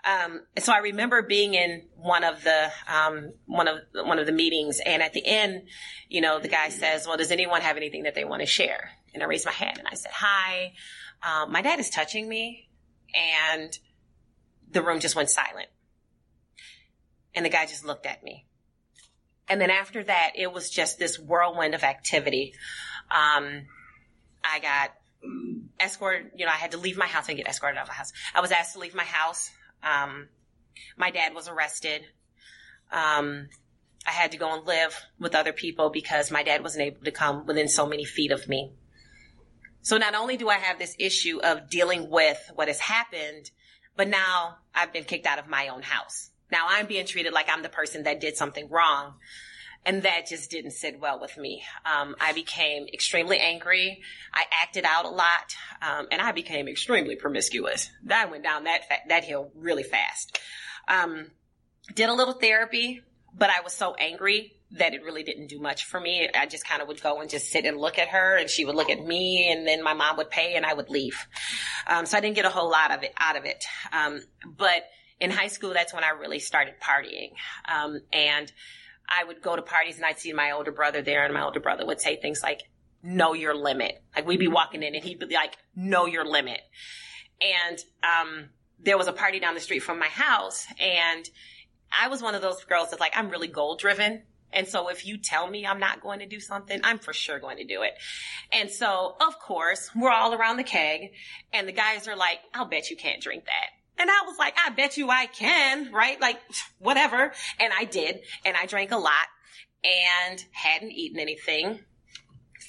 Um, 0.05 0.41
so 0.59 0.73
I 0.73 0.79
remember 0.79 1.23
being 1.23 1.55
in 1.55 1.87
one 1.97 2.25
of 2.25 2.43
the 2.43 2.73
um, 2.89 3.33
one 3.47 3.69
of 3.69 3.79
one 3.95 4.19
of 4.19 4.27
the 4.27 4.33
meetings, 4.33 4.81
and 4.85 5.01
at 5.01 5.13
the 5.13 5.25
end, 5.25 5.69
you 6.09 6.21
know, 6.21 6.41
the 6.41 6.49
guy 6.49 6.71
says, 6.71 7.07
"Well, 7.07 7.17
does 7.17 7.31
anyone 7.31 7.61
have 7.61 7.77
anything 7.77 8.03
that 8.03 8.17
they 8.17 8.25
want 8.25 8.41
to 8.41 8.47
share?" 8.47 8.91
And 9.15 9.23
I 9.23 9.27
raised 9.27 9.47
my 9.47 9.53
hand 9.53 9.79
and 9.79 9.87
I 9.87 9.95
said, 9.95 10.11
"Hi, 10.13 10.73
um, 11.23 11.53
my 11.53 11.63
dad 11.63 11.79
is 11.79 11.89
touching 11.89 12.29
me, 12.29 12.69
and 13.15 13.77
the 14.71 14.83
room 14.83 15.01
just 15.01 15.17
went 15.17 15.31
silent. 15.31 15.69
And 17.35 17.45
the 17.45 17.51
guy 17.51 17.67
just 17.67 17.85
looked 17.85 18.07
at 18.07 18.23
me. 18.23 18.47
And 19.49 19.61
then 19.61 19.71
after 19.71 20.03
that, 20.05 20.33
it 20.35 20.53
was 20.53 20.71
just 20.71 20.99
this 20.99 21.19
whirlwind 21.19 21.75
of 21.75 21.83
activity. 21.83 22.55
Um, 23.11 23.67
I 24.45 24.61
got 24.61 24.93
escorted, 25.81 26.33
you 26.37 26.47
know, 26.47 26.53
I 26.53 26.57
had 26.57 26.73
to 26.73 26.79
leave 26.79 26.97
my 26.97 27.07
house 27.07 27.29
and 27.29 27.37
get 27.37 27.47
escorted 27.47 27.79
out 27.79 27.83
of 27.83 27.89
the 27.89 27.95
house. 27.95 28.13
I 28.35 28.41
was 28.41 28.51
asked 28.51 28.75
to 28.75 28.79
leave 28.79 28.95
my 28.95 29.05
house. 29.05 29.51
Um, 29.83 30.29
my 30.97 31.11
dad 31.11 31.35
was 31.35 31.49
arrested. 31.49 32.03
Um, 32.91 33.49
I 34.07 34.11
had 34.11 34.33
to 34.33 34.39
go 34.39 34.53
and 34.55 34.67
live 34.67 34.99
with 35.19 35.35
other 35.35 35.53
people 35.53 35.91
because 35.91 36.31
my 36.31 36.43
dad 36.43 36.63
wasn't 36.63 36.87
able 36.87 37.05
to 37.05 37.11
come 37.11 37.47
within 37.47 37.69
so 37.69 37.87
many 37.87 38.05
feet 38.05 38.33
of 38.33 38.49
me. 38.49 38.73
So 39.83 39.99
not 39.99 40.15
only 40.15 40.37
do 40.37 40.49
I 40.49 40.57
have 40.57 40.79
this 40.79 40.97
issue 40.99 41.41
of 41.43 41.69
dealing 41.69 42.09
with 42.09 42.39
what 42.55 42.69
has 42.69 42.79
happened, 42.79 43.51
but 43.97 44.09
now 44.09 44.57
I've 44.75 44.93
been 44.93 45.05
kicked 45.05 45.27
out 45.27 45.39
of 45.39 45.49
my 45.49 45.69
own 45.69 45.83
house. 45.83 46.31
Now 46.51 46.67
I'm 46.69 46.87
being 46.87 47.07
treated 47.07 47.33
like 47.33 47.49
I'm 47.51 47.63
the 47.63 47.69
person 47.69 48.05
that 48.05 48.21
did 48.21 48.37
something 48.37 48.69
wrong. 48.69 49.15
And 49.85 50.05
that 50.05 50.29
just 50.29 50.49
didn't 50.49 50.71
sit 50.73 51.01
well 51.01 51.19
with 51.21 51.37
me. 51.37 51.65
Um, 51.85 52.15
I 52.21 52.33
became 52.33 52.87
extremely 52.93 53.39
angry. 53.39 54.01
I 54.33 54.45
acted 54.63 54.85
out 54.85 55.07
a 55.07 55.09
lot, 55.09 55.57
um, 55.83 56.07
and 56.13 56.23
I 56.23 56.31
became 56.31 56.69
extremely 56.69 57.17
promiscuous. 57.17 57.91
I 58.09 58.27
went 58.27 58.45
down 58.45 58.65
that 58.65 58.87
fa- 58.87 59.09
that 59.09 59.25
hill 59.25 59.51
really 59.57 59.83
fast. 59.83 60.39
Um, 60.87 61.33
did 61.97 62.09
a 62.09 62.15
little 62.15 62.35
therapy, 62.35 63.03
but 63.37 63.51
I 63.51 63.63
was 63.63 63.73
so 63.73 63.95
angry 63.95 64.57
that 64.73 64.95
it 64.95 65.03
really 65.03 65.23
didn't 65.23 65.49
do 65.49 65.59
much 65.59 65.85
for 65.85 66.01
me. 66.01 66.29
I 66.35 66.47
just 66.47 66.67
kind 66.67 66.81
of 66.81 66.89
would 66.89 67.03
go 67.03 67.21
and 67.21 67.29
just 67.29 67.51
sit 67.51 67.65
and 67.65 67.77
look 67.77 67.99
at 67.99 68.09
her 68.09 68.37
and 68.37 68.49
she 68.49 68.65
would 68.65 68.75
look 68.75 68.91
at 68.91 69.05
me 69.05 69.51
and 69.51 69.67
then 69.67 69.83
my 69.83 69.93
mom 69.93 70.17
would 70.17 70.31
pay 70.31 70.55
and 70.55 70.65
I 70.65 70.73
would 70.73 70.89
leave. 70.89 71.27
Um, 71.87 72.07
so 72.07 72.17
I 72.17 72.21
didn't 72.21 72.37
get 72.37 72.47
a 72.47 72.51
whole 72.51 72.71
lot 72.71 72.91
of 72.91 73.03
it 73.03 73.13
out 73.19 73.37
of 73.37 73.45
it. 73.45 73.65
Um, 73.93 74.21
but 74.45 74.85
in 75.21 75.31
high 75.31 75.49
school, 75.49 75.73
that's 75.75 75.93
when 75.93 76.05
I 76.05 76.11
really 76.11 76.39
started 76.39 76.75
partying. 76.81 77.33
Um, 77.71 78.01
and 78.13 78.51
I 79.09 79.25
would 79.25 79.43
go 79.43 79.57
to 79.57 79.63
parties 79.63 79.97
and 79.97 80.07
I'd 80.07 80.19
see 80.19 80.33
my 80.33 80.53
older 80.53 80.73
brother 80.73 81.03
there 81.03 81.25
and 81.25 81.35
my 81.35 81.43
older 81.43 81.61
brother 81.61 81.85
would 81.85 82.01
say 82.01 82.17
things 82.17 82.43
like, 82.43 82.63
know 83.03 83.35
your 83.35 83.55
limit. 83.55 84.03
Like 84.17 84.27
we'd 84.27 84.41
be 84.41 84.49
walking 84.49 84.83
in 84.83 84.95
and 84.95 85.05
he'd 85.05 85.19
be 85.19 85.35
like, 85.35 85.57
know 85.77 86.07
your 86.07 86.25
limit. 86.25 86.61
And, 87.41 87.79
um, 88.03 88.49
there 88.85 88.99
was 88.99 89.07
a 89.07 89.13
party 89.13 89.39
down 89.39 89.55
the 89.55 89.61
street 89.61 89.81
from 89.81 89.99
my 89.99 90.09
house 90.09 90.67
and 90.81 91.29
I 92.01 92.09
was 92.09 92.23
one 92.23 92.35
of 92.35 92.43
those 92.43 92.63
girls 92.65 92.91
that's 92.91 93.01
like, 93.01 93.13
I'm 93.17 93.31
really 93.31 93.49
goal 93.49 93.77
driven. 93.77 94.23
And 94.53 94.69
so 94.69 94.89
if 94.89 95.07
you 95.07 95.17
tell 95.17 95.49
me 95.49 95.67
I'm 95.67 95.81
not 95.81 96.03
going 96.03 96.19
to 96.19 96.27
do 96.27 96.39
something, 96.39 96.81
I'm 96.85 96.99
for 96.99 97.13
sure 97.13 97.39
going 97.39 97.57
to 97.57 97.65
do 97.65 97.83
it. 97.83 97.93
And 98.53 98.71
so, 98.71 99.17
of 99.27 99.39
course, 99.39 99.91
we're 99.97 100.11
all 100.11 100.35
around 100.35 100.59
the 100.59 100.65
keg 100.65 101.13
and 101.53 101.67
the 101.67 101.73
guys 101.73 102.07
are 102.07 102.17
like, 102.17 102.39
I'll 102.53 102.67
bet 102.67 102.91
you 102.91 102.97
can't 102.97 103.23
drink 103.23 103.45
that. 103.47 104.01
And 104.03 104.11
I 104.11 104.27
was 104.27 104.39
like, 104.39 104.55
I 104.65 104.71
bet 104.71 104.97
you 104.97 105.11
I 105.11 105.27
can, 105.27 105.93
right? 105.93 106.21
Like, 106.21 106.39
whatever. 106.79 107.33
And 107.59 107.73
I 107.79 107.85
did. 107.85 108.21
And 108.45 108.57
I 108.57 108.67
drank 108.67 108.91
a 108.91 108.99
lot 108.99 109.27
and 109.85 110.45
hadn't 110.53 110.93
eaten 110.93 111.19
anything. 111.19 111.81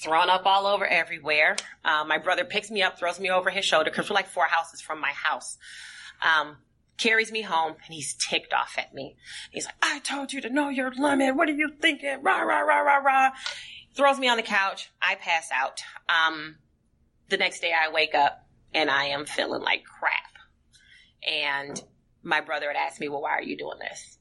Thrown 0.02 0.30
up 0.30 0.46
all 0.46 0.68
over 0.68 0.86
everywhere. 0.86 1.56
Uh, 1.84 2.04
my 2.06 2.18
brother 2.18 2.44
picks 2.44 2.70
me 2.70 2.82
up, 2.82 3.00
throws 3.00 3.20
me 3.20 3.30
over 3.30 3.50
his 3.50 3.64
shoulder 3.64 3.90
because 3.90 4.10
we're 4.10 4.16
like 4.16 4.28
four 4.28 4.46
houses 4.46 4.82
from 4.82 5.00
my 5.00 5.12
house. 5.12 5.58
Um, 6.22 6.58
carries 6.98 7.32
me 7.32 7.42
home 7.42 7.76
and 7.86 7.94
he's 7.94 8.16
ticked 8.16 8.54
off 8.54 8.76
at 8.78 8.94
me. 8.94 9.16
He's 9.52 9.66
like, 9.66 9.76
I 9.82 10.00
told 10.00 10.34
you 10.34 10.42
to 10.42 10.50
know 10.50 10.70
your 10.70 10.92
limit. 10.92 11.36
What 11.36 11.50
are 11.50 11.54
you 11.54 11.72
thinking? 11.82 12.22
Rah, 12.22 12.42
rah, 12.42 12.60
rah, 12.60 12.82
rah, 12.82 12.98
rah. 12.98 13.32
Throws 13.96 14.20
me 14.20 14.28
on 14.28 14.38
the 14.38 14.44
couch. 14.44 14.92
I 15.02 15.16
pass 15.16 15.50
out. 15.54 15.82
Um, 16.10 16.58
the 17.30 17.38
next 17.38 17.60
day 17.62 17.72
I 17.74 17.92
wake 17.92 18.16
up 18.16 18.48
and 18.74 18.90
I 18.90 19.06
am 19.06 19.26
feeling 19.26 19.62
like 19.62 19.84
crap. 19.84 20.34
And 21.28 21.82
my 22.22 22.42
brother 22.42 22.68
had 22.68 22.76
asked 22.76 23.00
me, 23.00 23.10
well, 23.10 23.22
why 23.22 23.32
are 23.32 23.44
you 23.44 23.58
doing 23.58 23.80
this? 23.80 24.18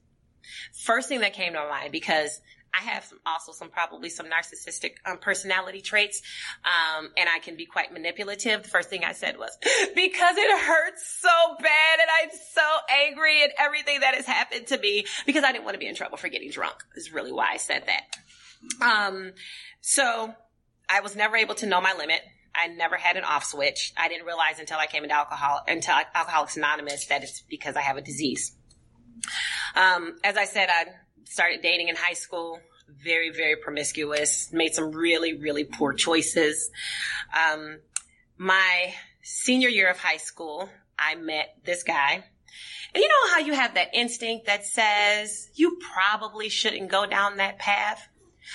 First 0.84 1.08
thing 1.08 1.20
that 1.20 1.34
came 1.34 1.52
to 1.52 1.60
my 1.60 1.68
mind, 1.68 1.92
because 1.92 2.40
I 2.74 2.82
have 2.84 3.04
some, 3.04 3.18
also 3.26 3.52
some 3.52 3.68
probably 3.68 4.08
some 4.08 4.26
narcissistic 4.26 4.92
um, 5.04 5.18
personality 5.18 5.82
traits, 5.82 6.22
um, 6.64 7.10
and 7.16 7.28
I 7.28 7.38
can 7.38 7.56
be 7.56 7.66
quite 7.66 7.92
manipulative. 7.92 8.62
The 8.62 8.68
first 8.68 8.88
thing 8.88 9.04
I 9.04 9.12
said 9.12 9.38
was 9.38 9.56
because 9.94 10.36
it 10.36 10.60
hurts 10.60 11.20
so 11.20 11.56
bad, 11.60 11.98
and 12.00 12.08
I'm 12.22 12.30
so 12.52 12.62
angry 13.06 13.42
at 13.42 13.50
everything 13.58 14.00
that 14.00 14.14
has 14.14 14.26
happened 14.26 14.68
to 14.68 14.78
me 14.78 15.04
because 15.26 15.44
I 15.44 15.52
didn't 15.52 15.64
want 15.64 15.74
to 15.74 15.78
be 15.78 15.86
in 15.86 15.94
trouble 15.94 16.16
for 16.16 16.28
getting 16.28 16.50
drunk. 16.50 16.76
Is 16.96 17.12
really 17.12 17.32
why 17.32 17.50
I 17.52 17.56
said 17.58 17.84
that. 17.86 18.84
Um, 18.84 19.32
so 19.80 20.34
I 20.88 21.00
was 21.00 21.14
never 21.16 21.36
able 21.36 21.54
to 21.56 21.66
know 21.66 21.80
my 21.80 21.94
limit. 21.94 22.20
I 22.54 22.68
never 22.68 22.96
had 22.96 23.16
an 23.16 23.24
off 23.24 23.44
switch. 23.44 23.92
I 23.96 24.08
didn't 24.08 24.26
realize 24.26 24.58
until 24.58 24.78
I 24.78 24.86
came 24.86 25.04
into 25.04 25.14
alcohol, 25.14 25.62
until 25.66 25.94
Alcoholics 26.14 26.56
Anonymous, 26.56 27.06
that 27.06 27.22
it's 27.22 27.42
because 27.48 27.76
I 27.76 27.80
have 27.80 27.96
a 27.96 28.02
disease. 28.02 28.54
Um, 29.74 30.16
as 30.22 30.36
I 30.36 30.44
said, 30.44 30.68
I 30.70 30.86
started 31.24 31.62
dating 31.62 31.88
in 31.88 31.96
high 31.96 32.14
school, 32.14 32.60
very, 32.88 33.30
very 33.30 33.56
promiscuous, 33.56 34.52
made 34.52 34.74
some 34.74 34.92
really, 34.92 35.34
really 35.34 35.64
poor 35.64 35.92
choices. 35.92 36.70
Um, 37.34 37.78
my 38.36 38.94
senior 39.22 39.68
year 39.68 39.90
of 39.90 39.98
high 39.98 40.16
school, 40.16 40.68
I 40.98 41.14
met 41.14 41.56
this 41.64 41.82
guy. 41.82 42.24
And 42.94 43.02
you 43.02 43.08
know 43.08 43.34
how 43.34 43.40
you 43.40 43.54
have 43.54 43.74
that 43.74 43.88
instinct 43.94 44.46
that 44.46 44.66
says 44.66 45.48
you 45.54 45.78
probably 45.94 46.48
shouldn't 46.48 46.90
go 46.90 47.06
down 47.06 47.38
that 47.38 47.58
path? 47.58 48.06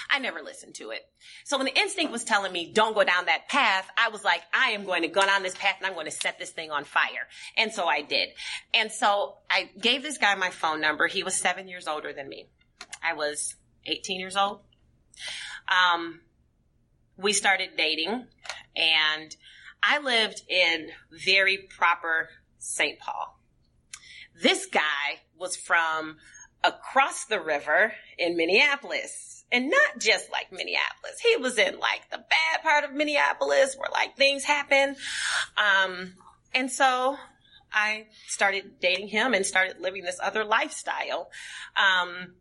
I 0.10 0.20
never 0.20 0.42
listened 0.42 0.76
to 0.76 0.92
it. 0.92 1.02
So 1.44 1.58
when 1.58 1.66
the 1.66 1.80
instinct 1.80 2.12
was 2.12 2.24
telling 2.24 2.52
me 2.52 2.72
don't 2.72 2.94
go 2.94 3.04
down 3.04 3.26
that 3.26 3.48
path, 3.48 3.90
I 3.98 4.10
was 4.10 4.24
like, 4.24 4.42
I 4.54 4.72
am 4.72 4.86
going 4.86 5.02
to 5.02 5.08
go 5.08 5.22
down 5.22 5.44
this 5.44 5.56
path 5.56 5.76
and 5.80 5.88
I'm 5.88 5.94
going 5.94 6.06
to 6.06 6.12
set 6.12 6.38
this 6.38 6.52
thing 6.52 6.72
on 6.72 6.84
fire. 6.84 7.28
And 7.58 7.72
so 7.72 7.86
I 7.86 8.02
did. 8.02 8.30
And 8.74 8.92
so 8.92 9.38
I 9.50 9.70
gave 9.80 10.04
this 10.04 10.18
guy 10.18 10.36
my 10.36 10.50
phone 10.50 10.82
number. 10.82 11.08
He 11.08 11.24
was 11.24 11.34
seven 11.34 11.68
years 11.68 11.88
older 11.88 12.14
than 12.14 12.30
me. 12.30 12.48
I 13.08 13.14
was 13.14 13.56
18 13.86 14.20
years 14.20 14.36
old. 14.36 14.60
Um, 15.68 16.22
we 17.18 17.34
started 17.34 17.70
dating 17.78 18.28
and 18.76 19.36
I 19.82 20.00
lived 20.00 20.42
in 20.50 20.90
very 21.12 21.58
proper 21.58 22.30
St. 22.58 23.00
Paul. 23.00 23.40
This 24.42 24.66
guy 24.66 25.22
was 25.38 25.56
from 25.56 26.18
across 26.64 27.26
the 27.26 27.40
river 27.40 27.94
in 28.18 28.36
Minneapolis 28.36 29.46
and 29.52 29.70
not 29.70 30.00
just 30.00 30.30
like 30.32 30.52
Minneapolis. 30.52 31.20
He 31.22 31.38
was 31.38 31.58
in 31.58 31.80
like 31.80 32.10
the 32.12 32.18
bad 32.18 32.64
part 32.64 32.84
of 32.84 32.94
Minneapolis 32.94 33.76
where 33.78 33.90
like 33.92 34.18
things 34.18 34.44
happen. 34.44 34.96
Um, 35.56 36.14
and 36.54 36.70
so 36.70 37.18
I 37.72 38.08
started 38.28 38.80
dating 38.82 39.08
him 39.08 39.34
and 39.34 39.46
started 39.46 39.80
living 39.80 40.04
this 40.04 40.20
other 40.22 40.44
lifestyle. 40.44 41.30
Um, 41.76 42.34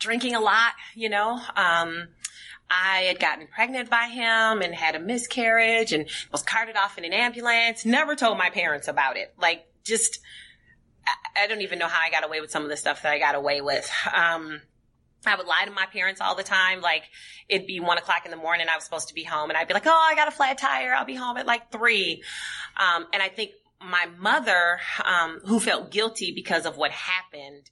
drinking 0.00 0.34
a 0.34 0.40
lot, 0.40 0.72
you 0.96 1.08
know. 1.08 1.40
Um, 1.54 2.08
I 2.68 3.02
had 3.08 3.20
gotten 3.20 3.46
pregnant 3.46 3.90
by 3.90 4.06
him 4.06 4.62
and 4.62 4.74
had 4.74 4.94
a 4.94 5.00
miscarriage 5.00 5.92
and 5.92 6.08
was 6.32 6.42
carted 6.42 6.76
off 6.76 6.98
in 6.98 7.04
an 7.04 7.12
ambulance. 7.12 7.84
Never 7.84 8.16
told 8.16 8.38
my 8.38 8.50
parents 8.50 8.88
about 8.88 9.16
it. 9.16 9.32
Like, 9.40 9.66
just, 9.84 10.20
I 11.36 11.46
don't 11.46 11.62
even 11.62 11.78
know 11.78 11.88
how 11.88 12.00
I 12.00 12.10
got 12.10 12.24
away 12.24 12.40
with 12.40 12.50
some 12.50 12.62
of 12.62 12.68
the 12.68 12.76
stuff 12.76 13.02
that 13.02 13.12
I 13.12 13.18
got 13.18 13.34
away 13.34 13.60
with. 13.60 13.90
Um, 14.12 14.60
I 15.26 15.36
would 15.36 15.46
lie 15.46 15.64
to 15.66 15.70
my 15.70 15.86
parents 15.86 16.20
all 16.20 16.34
the 16.34 16.42
time. 16.42 16.80
Like, 16.80 17.02
it'd 17.48 17.66
be 17.66 17.80
one 17.80 17.98
o'clock 17.98 18.24
in 18.24 18.30
the 18.30 18.36
morning. 18.36 18.66
I 18.70 18.76
was 18.76 18.84
supposed 18.84 19.08
to 19.08 19.14
be 19.14 19.24
home 19.24 19.50
and 19.50 19.56
I'd 19.56 19.68
be 19.68 19.74
like, 19.74 19.86
Oh, 19.86 20.08
I 20.10 20.14
got 20.14 20.28
a 20.28 20.30
flat 20.30 20.58
tire. 20.58 20.94
I'll 20.94 21.04
be 21.04 21.16
home 21.16 21.36
at 21.36 21.46
like 21.46 21.70
three. 21.70 22.22
Um, 22.76 23.06
and 23.12 23.22
I 23.22 23.28
think 23.28 23.50
my 23.82 24.06
mother, 24.18 24.78
um, 25.04 25.40
who 25.44 25.60
felt 25.60 25.90
guilty 25.90 26.32
because 26.32 26.66
of 26.66 26.76
what 26.76 26.90
happened, 26.90 27.68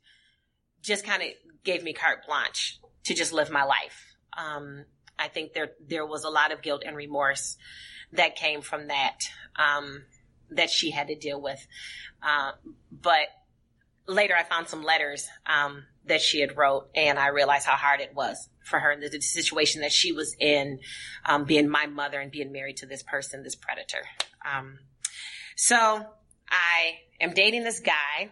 just 0.82 1.04
kind 1.04 1.22
of 1.22 1.28
gave 1.64 1.82
me 1.82 1.92
carte 1.92 2.26
blanche 2.26 2.80
to 3.04 3.14
just 3.14 3.32
live 3.32 3.50
my 3.50 3.64
life. 3.64 4.16
Um, 4.36 4.84
I 5.18 5.28
think 5.28 5.52
there 5.52 5.72
there 5.86 6.06
was 6.06 6.24
a 6.24 6.30
lot 6.30 6.52
of 6.52 6.62
guilt 6.62 6.82
and 6.86 6.96
remorse 6.96 7.56
that 8.12 8.36
came 8.36 8.62
from 8.62 8.88
that 8.88 9.18
um, 9.56 10.04
that 10.50 10.70
she 10.70 10.90
had 10.90 11.08
to 11.08 11.14
deal 11.14 11.40
with. 11.40 11.66
Uh, 12.22 12.52
but 12.90 13.28
later, 14.06 14.34
I 14.34 14.44
found 14.44 14.68
some 14.68 14.82
letters 14.82 15.28
um, 15.46 15.84
that 16.06 16.20
she 16.20 16.40
had 16.40 16.56
wrote, 16.56 16.88
and 16.94 17.18
I 17.18 17.28
realized 17.28 17.66
how 17.66 17.76
hard 17.76 18.00
it 18.00 18.14
was 18.14 18.48
for 18.64 18.78
her 18.78 18.92
in 18.92 19.00
the, 19.00 19.08
the 19.08 19.20
situation 19.20 19.82
that 19.82 19.92
she 19.92 20.12
was 20.12 20.34
in, 20.38 20.80
um, 21.24 21.44
being 21.44 21.68
my 21.68 21.86
mother 21.86 22.20
and 22.20 22.30
being 22.30 22.52
married 22.52 22.78
to 22.78 22.86
this 22.86 23.02
person, 23.02 23.42
this 23.42 23.56
predator. 23.56 24.02
Um, 24.44 24.78
so 25.56 25.76
I 26.50 26.98
am 27.20 27.32
dating 27.32 27.64
this 27.64 27.80
guy. 27.80 28.30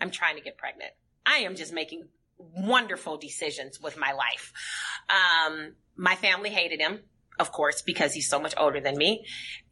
I'm 0.00 0.10
trying 0.10 0.36
to 0.36 0.42
get 0.42 0.58
pregnant. 0.58 0.92
I 1.24 1.38
am 1.38 1.54
just 1.54 1.72
making 1.72 2.08
wonderful 2.54 3.16
decisions 3.16 3.80
with 3.80 3.96
my 3.96 4.12
life. 4.12 4.52
Um, 5.08 5.74
my 5.96 6.14
family 6.14 6.50
hated 6.50 6.80
him, 6.80 7.00
of 7.38 7.52
course, 7.52 7.82
because 7.82 8.12
he's 8.12 8.28
so 8.28 8.40
much 8.40 8.54
older 8.56 8.80
than 8.80 8.96
me. 8.96 9.24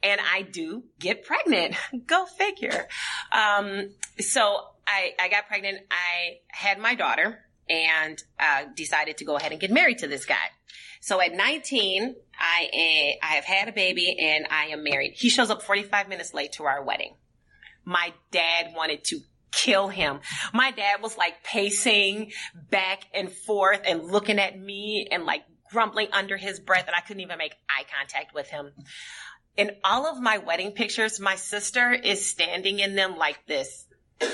And 0.02 0.20
I 0.20 0.42
do 0.42 0.84
get 0.98 1.24
pregnant. 1.24 1.74
Go 2.06 2.26
figure. 2.26 2.88
Um, 3.32 3.90
so 4.18 4.60
I, 4.86 5.12
I 5.20 5.28
got 5.28 5.46
pregnant. 5.46 5.78
I 5.90 6.38
had 6.48 6.78
my 6.78 6.94
daughter 6.94 7.38
and 7.68 8.22
uh, 8.38 8.64
decided 8.74 9.18
to 9.18 9.24
go 9.24 9.36
ahead 9.36 9.52
and 9.52 9.60
get 9.60 9.70
married 9.70 9.98
to 9.98 10.08
this 10.08 10.24
guy. 10.24 10.34
So 11.00 11.20
at 11.20 11.32
19, 11.32 12.16
I, 12.38 13.14
I 13.22 13.26
have 13.36 13.44
had 13.44 13.68
a 13.68 13.72
baby 13.72 14.16
and 14.20 14.46
I 14.50 14.66
am 14.66 14.82
married. 14.82 15.12
He 15.14 15.30
shows 15.30 15.50
up 15.50 15.62
45 15.62 16.08
minutes 16.08 16.34
late 16.34 16.52
to 16.52 16.64
our 16.64 16.82
wedding. 16.82 17.14
My 17.84 18.12
dad 18.32 18.72
wanted 18.76 19.04
to 19.04 19.20
kill 19.52 19.88
him. 19.88 20.21
My 20.52 20.71
dad 20.71 21.02
was 21.02 21.16
like 21.16 21.42
pacing 21.42 22.33
back 22.71 23.04
and 23.14 23.30
forth 23.30 23.80
and 23.87 24.04
looking 24.04 24.38
at 24.38 24.59
me 24.59 25.09
and 25.11 25.25
like 25.25 25.42
grumbling 25.71 26.09
under 26.12 26.37
his 26.37 26.61
breath 26.61 26.87
and 26.87 26.97
I 26.97 27.00
couldn't 27.00 27.21
even 27.21 27.38
make 27.38 27.54
eye 27.69 27.85
contact 27.99 28.35
with 28.35 28.49
him. 28.49 28.73
In 29.57 29.73
all 29.85 30.07
of 30.07 30.21
my 30.21 30.38
wedding 30.38 30.73
pictures, 30.73 31.21
my 31.21 31.37
sister 31.37 31.92
is 31.92 32.25
standing 32.25 32.78
in 32.78 32.95
them 32.95 33.16
like 33.16 33.47
this. 33.47 33.87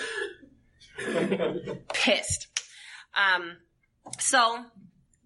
Pissed. 1.93 2.49
Um, 3.15 3.57
so 4.19 4.65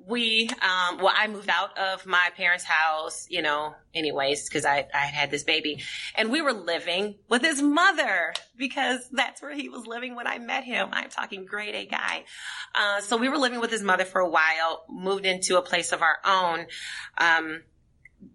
we, 0.07 0.49
um, 0.49 0.99
well, 0.99 1.13
I 1.17 1.29
moved 1.29 1.49
out 1.49 1.77
of 1.79 2.07
my 2.07 2.31
parents' 2.37 2.65
house, 2.65 3.27
you 3.29 3.43
know, 3.43 3.75
anyways, 3.95 4.49
because 4.49 4.65
I, 4.65 4.87
I 4.95 5.07
had 5.07 5.31
this 5.31 5.45
baby. 5.45 5.83
And 6.15 6.31
we 6.31 6.43
were 6.43 6.53
living 6.53 7.17
with 7.29 7.43
his 7.43 7.63
mother 7.63 8.33
because 8.57 9.01
that's 9.13 9.43
where 9.43 9.55
he 9.55 9.69
was 9.69 9.87
living 9.87 10.17
when 10.17 10.27
I 10.27 10.39
met 10.39 10.65
him. 10.65 10.89
I'm 10.93 11.11
talking 11.11 11.45
grade 11.45 11.75
A 11.75 11.87
guy. 11.87 12.25
Uh, 12.75 13.01
so 13.01 13.17
we 13.17 13.29
were 13.29 13.39
living 13.39 13.61
with 13.61 13.71
his 13.71 13.83
mother 13.83 14.05
for 14.05 14.21
a 14.21 14.29
while, 14.29 14.85
moved 14.89 15.27
into 15.27 15.59
a 15.59 15.63
place 15.63 15.93
of 15.93 16.03
our 16.03 16.19
own. 16.25 16.67
Um, 17.19 17.63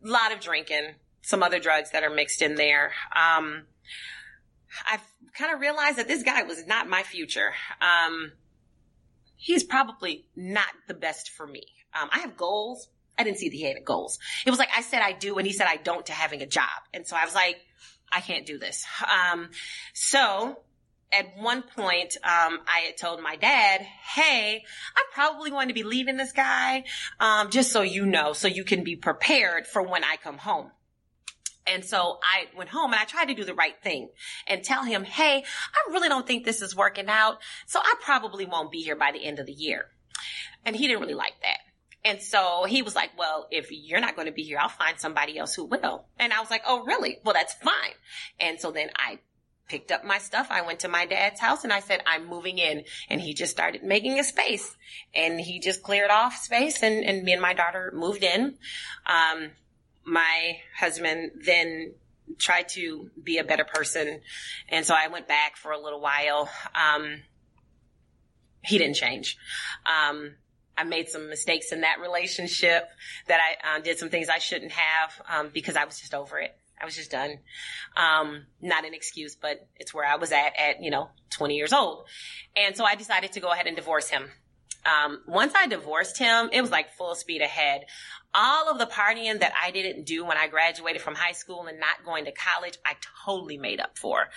lot 0.03 0.31
of 0.31 0.39
drinking, 0.39 0.95
some 1.21 1.43
other 1.43 1.59
drugs 1.59 1.91
that 1.91 2.03
are 2.03 2.09
mixed 2.09 2.41
in 2.41 2.55
there. 2.55 2.91
Um, 3.15 3.63
I've 4.89 5.03
kind 5.37 5.53
of 5.53 5.59
realized 5.59 5.97
that 5.97 6.07
this 6.07 6.23
guy 6.23 6.43
was 6.43 6.65
not 6.65 6.87
my 6.87 7.03
future. 7.03 7.53
Um, 7.81 8.31
he's 9.37 9.63
probably 9.63 10.25
not 10.35 10.67
the 10.87 10.93
best 10.93 11.31
for 11.31 11.45
me. 11.45 11.63
Um, 11.93 12.09
I 12.11 12.19
have 12.19 12.37
goals. 12.37 12.87
I 13.17 13.23
didn't 13.23 13.37
see 13.37 13.49
that 13.49 13.55
he 13.55 13.63
had 13.63 13.83
goals. 13.85 14.19
It 14.45 14.49
was 14.49 14.59
like 14.59 14.69
I 14.75 14.81
said 14.81 15.01
I 15.01 15.13
do, 15.13 15.37
and 15.37 15.47
he 15.47 15.53
said 15.53 15.67
I 15.67 15.77
don't 15.77 16.05
to 16.07 16.11
having 16.11 16.41
a 16.41 16.47
job. 16.47 16.69
And 16.93 17.07
so 17.07 17.15
I 17.15 17.23
was 17.23 17.33
like, 17.33 17.57
I 18.11 18.21
can't 18.21 18.45
do 18.45 18.57
this. 18.57 18.85
Um, 19.09 19.49
so 19.93 20.59
at 21.11 21.37
one 21.37 21.61
point, 21.61 22.17
um, 22.23 22.59
I 22.67 22.79
had 22.87 22.97
told 22.97 23.21
my 23.21 23.35
dad, 23.35 23.81
"Hey, 23.81 24.63
I'm 24.97 25.05
probably 25.13 25.49
going 25.49 25.69
to 25.69 25.73
be 25.73 25.83
leaving 25.83 26.17
this 26.17 26.33
guy, 26.33 26.83
um, 27.19 27.51
just 27.51 27.71
so 27.71 27.81
you 27.81 28.05
know, 28.05 28.33
so 28.33 28.47
you 28.47 28.63
can 28.63 28.83
be 28.83 28.95
prepared 28.95 29.67
for 29.67 29.81
when 29.81 30.03
I 30.03 30.17
come 30.17 30.37
home." 30.37 30.71
And 31.67 31.83
so 31.83 32.19
I 32.23 32.45
went 32.55 32.69
home 32.69 32.93
and 32.93 33.01
I 33.01 33.05
tried 33.05 33.25
to 33.25 33.33
do 33.33 33.43
the 33.43 33.53
right 33.53 33.75
thing 33.81 34.09
and 34.47 34.63
tell 34.63 34.83
him, 34.83 35.03
Hey, 35.03 35.43
I 35.73 35.91
really 35.91 36.09
don't 36.09 36.27
think 36.27 36.45
this 36.45 36.61
is 36.61 36.75
working 36.75 37.07
out. 37.07 37.37
So 37.65 37.79
I 37.79 37.95
probably 38.01 38.45
won't 38.45 38.71
be 38.71 38.81
here 38.81 38.95
by 38.95 39.11
the 39.11 39.23
end 39.23 39.39
of 39.39 39.45
the 39.45 39.53
year. 39.53 39.87
And 40.63 40.75
he 40.75 40.87
didn't 40.87 41.01
really 41.01 41.13
like 41.13 41.39
that. 41.41 41.57
And 42.05 42.21
so 42.21 42.65
he 42.67 42.83
was 42.83 42.95
like, 42.95 43.17
well, 43.17 43.47
if 43.49 43.69
you're 43.71 43.99
not 43.99 44.15
going 44.15 44.27
to 44.27 44.31
be 44.31 44.43
here, 44.43 44.59
I'll 44.59 44.69
find 44.69 44.99
somebody 44.99 45.39
else 45.39 45.55
who 45.55 45.65
will. 45.65 46.05
And 46.19 46.31
I 46.31 46.39
was 46.39 46.51
like, 46.51 46.61
oh, 46.67 46.83
really? 46.85 47.17
Well, 47.23 47.33
that's 47.33 47.55
fine. 47.55 47.93
And 48.39 48.59
so 48.59 48.71
then 48.71 48.91
I 48.95 49.19
picked 49.67 49.91
up 49.91 50.05
my 50.05 50.19
stuff. 50.19 50.47
I 50.51 50.61
went 50.61 50.81
to 50.81 50.87
my 50.87 51.07
dad's 51.07 51.39
house 51.39 51.63
and 51.63 51.73
I 51.73 51.79
said, 51.79 52.03
I'm 52.05 52.27
moving 52.27 52.59
in. 52.59 52.83
And 53.09 53.19
he 53.19 53.33
just 53.33 53.51
started 53.51 53.83
making 53.83 54.19
a 54.19 54.23
space 54.23 54.75
and 55.15 55.41
he 55.41 55.59
just 55.59 55.81
cleared 55.81 56.11
off 56.11 56.37
space 56.37 56.83
and, 56.83 57.03
and 57.03 57.23
me 57.23 57.33
and 57.33 57.41
my 57.41 57.55
daughter 57.55 57.91
moved 57.95 58.23
in. 58.23 58.55
Um, 59.07 59.51
my 60.05 60.57
husband 60.77 61.31
then 61.45 61.93
tried 62.39 62.69
to 62.69 63.09
be 63.21 63.37
a 63.37 63.43
better 63.43 63.65
person. 63.65 64.21
And 64.69 64.85
so 64.85 64.95
I 64.97 65.07
went 65.07 65.27
back 65.27 65.57
for 65.57 65.71
a 65.71 65.79
little 65.79 66.01
while. 66.01 66.49
Um, 66.73 67.21
he 68.63 68.77
didn't 68.77 68.95
change. 68.95 69.37
Um, 69.85 70.35
I 70.77 70.83
made 70.83 71.07
some 71.07 71.29
mistakes 71.29 71.71
in 71.71 71.81
that 71.81 71.99
relationship 72.01 72.87
that 73.27 73.39
I 73.39 73.77
uh, 73.77 73.79
did 73.81 73.97
some 73.97 74.09
things 74.09 74.27
I 74.27 74.39
shouldn't 74.39 74.71
have 74.71 75.21
um, 75.29 75.51
because 75.53 75.75
I 75.75 75.85
was 75.85 75.99
just 75.99 76.13
over 76.13 76.39
it. 76.39 76.55
I 76.79 76.85
was 76.85 76.95
just 76.95 77.11
done. 77.11 77.39
Um, 77.95 78.45
not 78.61 78.85
an 78.85 78.93
excuse, 78.93 79.35
but 79.35 79.67
it's 79.77 79.93
where 79.93 80.05
I 80.05 80.17
was 80.17 80.31
at 80.31 80.53
at 80.59 80.83
you 80.83 80.91
know 80.91 81.09
20 81.29 81.55
years 81.55 81.71
old, 81.71 82.05
and 82.55 82.75
so 82.75 82.83
I 82.83 82.95
decided 82.95 83.31
to 83.33 83.39
go 83.39 83.49
ahead 83.49 83.65
and 83.65 83.77
divorce 83.77 84.09
him. 84.09 84.29
Um, 84.85 85.21
once 85.27 85.53
I 85.55 85.67
divorced 85.67 86.17
him, 86.17 86.49
it 86.53 86.61
was 86.61 86.71
like 86.71 86.91
full 86.91 87.15
speed 87.15 87.41
ahead. 87.41 87.85
All 88.33 88.69
of 88.69 88.77
the 88.77 88.85
partying 88.85 89.39
that 89.39 89.53
I 89.61 89.71
didn't 89.71 90.05
do 90.05 90.25
when 90.25 90.37
I 90.37 90.47
graduated 90.47 91.01
from 91.01 91.15
high 91.15 91.31
school 91.31 91.65
and 91.67 91.79
not 91.79 92.03
going 92.05 92.25
to 92.25 92.31
college, 92.31 92.77
I 92.85 92.95
totally 93.25 93.57
made 93.57 93.79
up 93.79 93.97
for. 93.97 94.27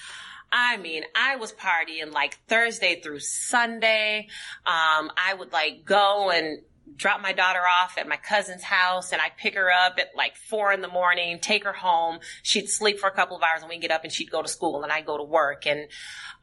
I 0.51 0.79
mean, 0.79 1.03
I 1.15 1.37
was 1.37 1.53
partying 1.53 2.13
like 2.13 2.39
Thursday 2.49 3.01
through 3.01 3.21
Sunday. 3.21 4.29
Um, 4.65 5.11
I 5.17 5.35
would 5.37 5.53
like 5.53 5.85
go 5.85 6.31
and 6.31 6.63
drop 6.97 7.21
my 7.21 7.33
daughter 7.33 7.61
off 7.61 7.99
at 7.99 8.09
my 8.09 8.17
cousin's 8.17 8.63
house 8.63 9.13
and 9.13 9.21
I'd 9.21 9.37
pick 9.37 9.55
her 9.55 9.71
up 9.71 9.99
at 9.99 10.17
like 10.17 10.37
four 10.37 10.73
in 10.73 10.81
the 10.81 10.89
morning, 10.89 11.39
take 11.39 11.65
her 11.65 11.73
home. 11.73 12.21
She'd 12.43 12.69
sleep 12.69 12.99
for 12.99 13.09
a 13.09 13.13
couple 13.13 13.37
of 13.37 13.43
hours 13.43 13.61
and 13.61 13.69
we'd 13.69 13.83
get 13.83 13.91
up 13.91 14.05
and 14.05 14.13
she'd 14.13 14.31
go 14.31 14.43
to 14.43 14.49
school 14.49 14.83
and 14.83 14.93
I'd 14.93 15.07
go 15.07 15.19
to 15.19 15.23
work. 15.23 15.67
And, 15.67 15.89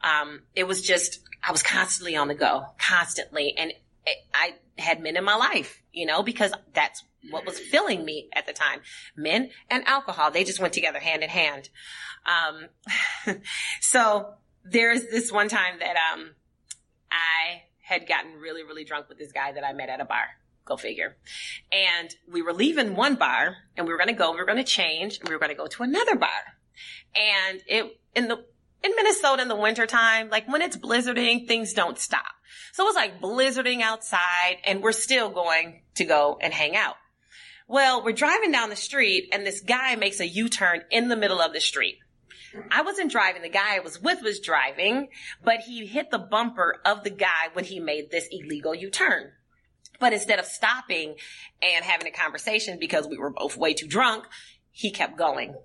um, 0.02 0.42
it 0.54 0.64
was 0.64 0.82
just, 0.82 1.20
I 1.42 1.52
was 1.52 1.62
constantly 1.62 2.16
on 2.16 2.28
the 2.28 2.34
go, 2.34 2.64
constantly. 2.78 3.54
And 3.56 3.72
I 4.34 4.54
had 4.78 5.00
men 5.00 5.16
in 5.16 5.24
my 5.24 5.36
life, 5.36 5.82
you 5.92 6.06
know, 6.06 6.22
because 6.22 6.52
that's 6.72 7.04
what 7.30 7.44
was 7.44 7.58
filling 7.58 8.04
me 8.04 8.28
at 8.32 8.46
the 8.46 8.52
time. 8.52 8.80
Men 9.16 9.50
and 9.70 9.86
alcohol, 9.86 10.30
they 10.30 10.44
just 10.44 10.60
went 10.60 10.74
together 10.74 11.00
hand 11.00 11.22
in 11.22 11.30
hand. 11.30 11.68
Um, 12.24 13.36
so 13.80 14.34
there's 14.64 15.06
this 15.06 15.32
one 15.32 15.48
time 15.48 15.78
that, 15.80 15.96
um, 16.12 16.30
I 17.10 17.62
had 17.80 18.08
gotten 18.08 18.34
really, 18.34 18.64
really 18.64 18.84
drunk 18.84 19.08
with 19.08 19.18
this 19.18 19.32
guy 19.32 19.52
that 19.52 19.64
I 19.64 19.72
met 19.72 19.88
at 19.88 20.00
a 20.00 20.04
bar. 20.04 20.24
Go 20.64 20.76
figure. 20.76 21.16
And 21.70 22.12
we 22.30 22.42
were 22.42 22.52
leaving 22.52 22.96
one 22.96 23.14
bar 23.14 23.56
and 23.76 23.86
we 23.86 23.92
were 23.92 23.98
going 23.98 24.08
to 24.08 24.14
go, 24.14 24.32
we 24.32 24.38
were 24.38 24.44
going 24.44 24.58
to 24.58 24.64
change 24.64 25.18
and 25.18 25.28
we 25.28 25.34
were 25.34 25.38
going 25.38 25.52
to 25.52 25.56
go 25.56 25.68
to 25.68 25.82
another 25.84 26.16
bar. 26.16 26.28
And 27.14 27.62
it, 27.66 28.00
in 28.14 28.28
the, 28.28 28.44
in 28.86 28.96
Minnesota 28.96 29.42
in 29.42 29.48
the 29.48 29.56
wintertime, 29.56 30.30
like 30.30 30.48
when 30.48 30.62
it's 30.62 30.76
blizzarding, 30.76 31.46
things 31.46 31.72
don't 31.72 31.98
stop. 31.98 32.24
So 32.72 32.84
it 32.84 32.86
was 32.86 32.94
like 32.94 33.20
blizzarding 33.20 33.82
outside 33.82 34.58
and 34.64 34.82
we're 34.82 34.92
still 34.92 35.30
going 35.30 35.82
to 35.96 36.04
go 36.04 36.38
and 36.40 36.54
hang 36.54 36.76
out. 36.76 36.94
Well, 37.68 38.04
we're 38.04 38.12
driving 38.12 38.52
down 38.52 38.70
the 38.70 38.76
street 38.76 39.30
and 39.32 39.44
this 39.44 39.60
guy 39.60 39.96
makes 39.96 40.20
a 40.20 40.26
U-turn 40.26 40.82
in 40.90 41.08
the 41.08 41.16
middle 41.16 41.40
of 41.40 41.52
the 41.52 41.60
street. 41.60 41.98
I 42.70 42.82
wasn't 42.82 43.10
driving. 43.10 43.42
The 43.42 43.48
guy 43.48 43.76
I 43.76 43.80
was 43.80 44.00
with 44.00 44.22
was 44.22 44.40
driving, 44.40 45.08
but 45.44 45.60
he 45.60 45.84
hit 45.84 46.10
the 46.10 46.18
bumper 46.18 46.80
of 46.84 47.02
the 47.02 47.10
guy 47.10 47.48
when 47.52 47.64
he 47.64 47.80
made 47.80 48.10
this 48.10 48.28
illegal 48.30 48.74
U-turn. 48.74 49.32
But 49.98 50.12
instead 50.12 50.38
of 50.38 50.46
stopping 50.46 51.16
and 51.60 51.84
having 51.84 52.06
a 52.06 52.12
conversation 52.12 52.78
because 52.78 53.08
we 53.08 53.18
were 53.18 53.30
both 53.30 53.56
way 53.56 53.74
too 53.74 53.88
drunk, 53.88 54.26
he 54.70 54.90
kept 54.90 55.18
going. 55.18 55.56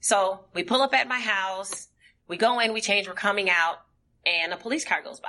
So 0.00 0.44
we 0.54 0.62
pull 0.62 0.80
up 0.80 0.94
at 0.94 1.08
my 1.08 1.20
house. 1.20 1.87
We 2.28 2.36
go 2.36 2.60
in, 2.60 2.72
we 2.72 2.80
change, 2.80 3.08
we're 3.08 3.14
coming 3.14 3.50
out 3.50 3.78
and 4.26 4.52
a 4.52 4.56
police 4.56 4.84
car 4.84 5.02
goes 5.02 5.20
by 5.20 5.28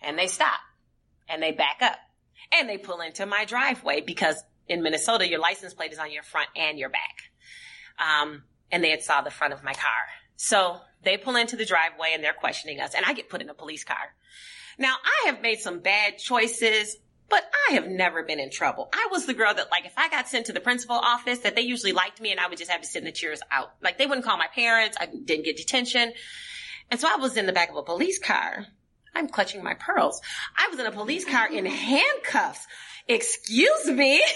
and 0.00 0.18
they 0.18 0.28
stop 0.28 0.60
and 1.28 1.42
they 1.42 1.52
back 1.52 1.78
up 1.80 1.98
and 2.52 2.68
they 2.68 2.78
pull 2.78 3.00
into 3.00 3.26
my 3.26 3.44
driveway 3.44 4.00
because 4.00 4.42
in 4.68 4.82
Minnesota, 4.82 5.28
your 5.28 5.40
license 5.40 5.74
plate 5.74 5.92
is 5.92 5.98
on 5.98 6.12
your 6.12 6.22
front 6.22 6.48
and 6.56 6.78
your 6.78 6.88
back. 6.88 7.22
Um, 7.98 8.44
and 8.70 8.82
they 8.82 8.90
had 8.90 9.02
saw 9.02 9.20
the 9.20 9.30
front 9.30 9.52
of 9.52 9.62
my 9.62 9.74
car. 9.74 9.90
So 10.36 10.78
they 11.02 11.16
pull 11.16 11.36
into 11.36 11.56
the 11.56 11.66
driveway 11.66 12.12
and 12.14 12.22
they're 12.22 12.32
questioning 12.32 12.80
us 12.80 12.94
and 12.94 13.04
I 13.04 13.12
get 13.12 13.28
put 13.28 13.42
in 13.42 13.50
a 13.50 13.54
police 13.54 13.84
car. 13.84 14.14
Now 14.78 14.94
I 15.04 15.26
have 15.26 15.42
made 15.42 15.60
some 15.60 15.80
bad 15.80 16.18
choices, 16.18 16.96
but 17.32 17.50
I 17.70 17.72
have 17.76 17.88
never 17.88 18.22
been 18.22 18.38
in 18.38 18.50
trouble. 18.50 18.90
I 18.92 19.08
was 19.10 19.24
the 19.24 19.32
girl 19.32 19.54
that 19.54 19.70
like, 19.70 19.86
if 19.86 19.94
I 19.96 20.10
got 20.10 20.28
sent 20.28 20.46
to 20.46 20.52
the 20.52 20.60
principal 20.60 20.96
office 20.96 21.38
that 21.38 21.56
they 21.56 21.62
usually 21.62 21.92
liked 21.92 22.20
me 22.20 22.30
and 22.30 22.38
I 22.38 22.46
would 22.46 22.58
just 22.58 22.70
have 22.70 22.82
to 22.82 22.86
sit 22.86 22.98
in 22.98 23.06
the 23.06 23.10
chairs 23.10 23.40
out. 23.50 23.72
Like 23.82 23.96
they 23.96 24.04
wouldn't 24.04 24.26
call 24.26 24.36
my 24.36 24.48
parents. 24.54 24.98
I 25.00 25.06
didn't 25.06 25.46
get 25.46 25.56
detention. 25.56 26.12
And 26.90 27.00
so 27.00 27.08
I 27.10 27.16
was 27.16 27.38
in 27.38 27.46
the 27.46 27.52
back 27.54 27.70
of 27.70 27.76
a 27.76 27.82
police 27.82 28.18
car. 28.18 28.66
I'm 29.14 29.28
clutching 29.28 29.64
my 29.64 29.72
pearls. 29.72 30.20
I 30.58 30.68
was 30.68 30.78
in 30.78 30.84
a 30.84 30.92
police 30.92 31.24
car 31.24 31.50
in 31.50 31.64
handcuffs 31.64 32.66
excuse 33.08 33.86
me. 33.86 34.22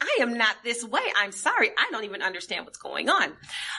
I 0.00 0.18
am 0.20 0.36
not 0.36 0.56
this 0.62 0.84
way. 0.84 1.00
I'm 1.16 1.32
sorry. 1.32 1.70
I 1.70 1.88
don't 1.90 2.04
even 2.04 2.20
understand 2.20 2.66
what's 2.66 2.78
going 2.78 3.08
on. 3.08 3.32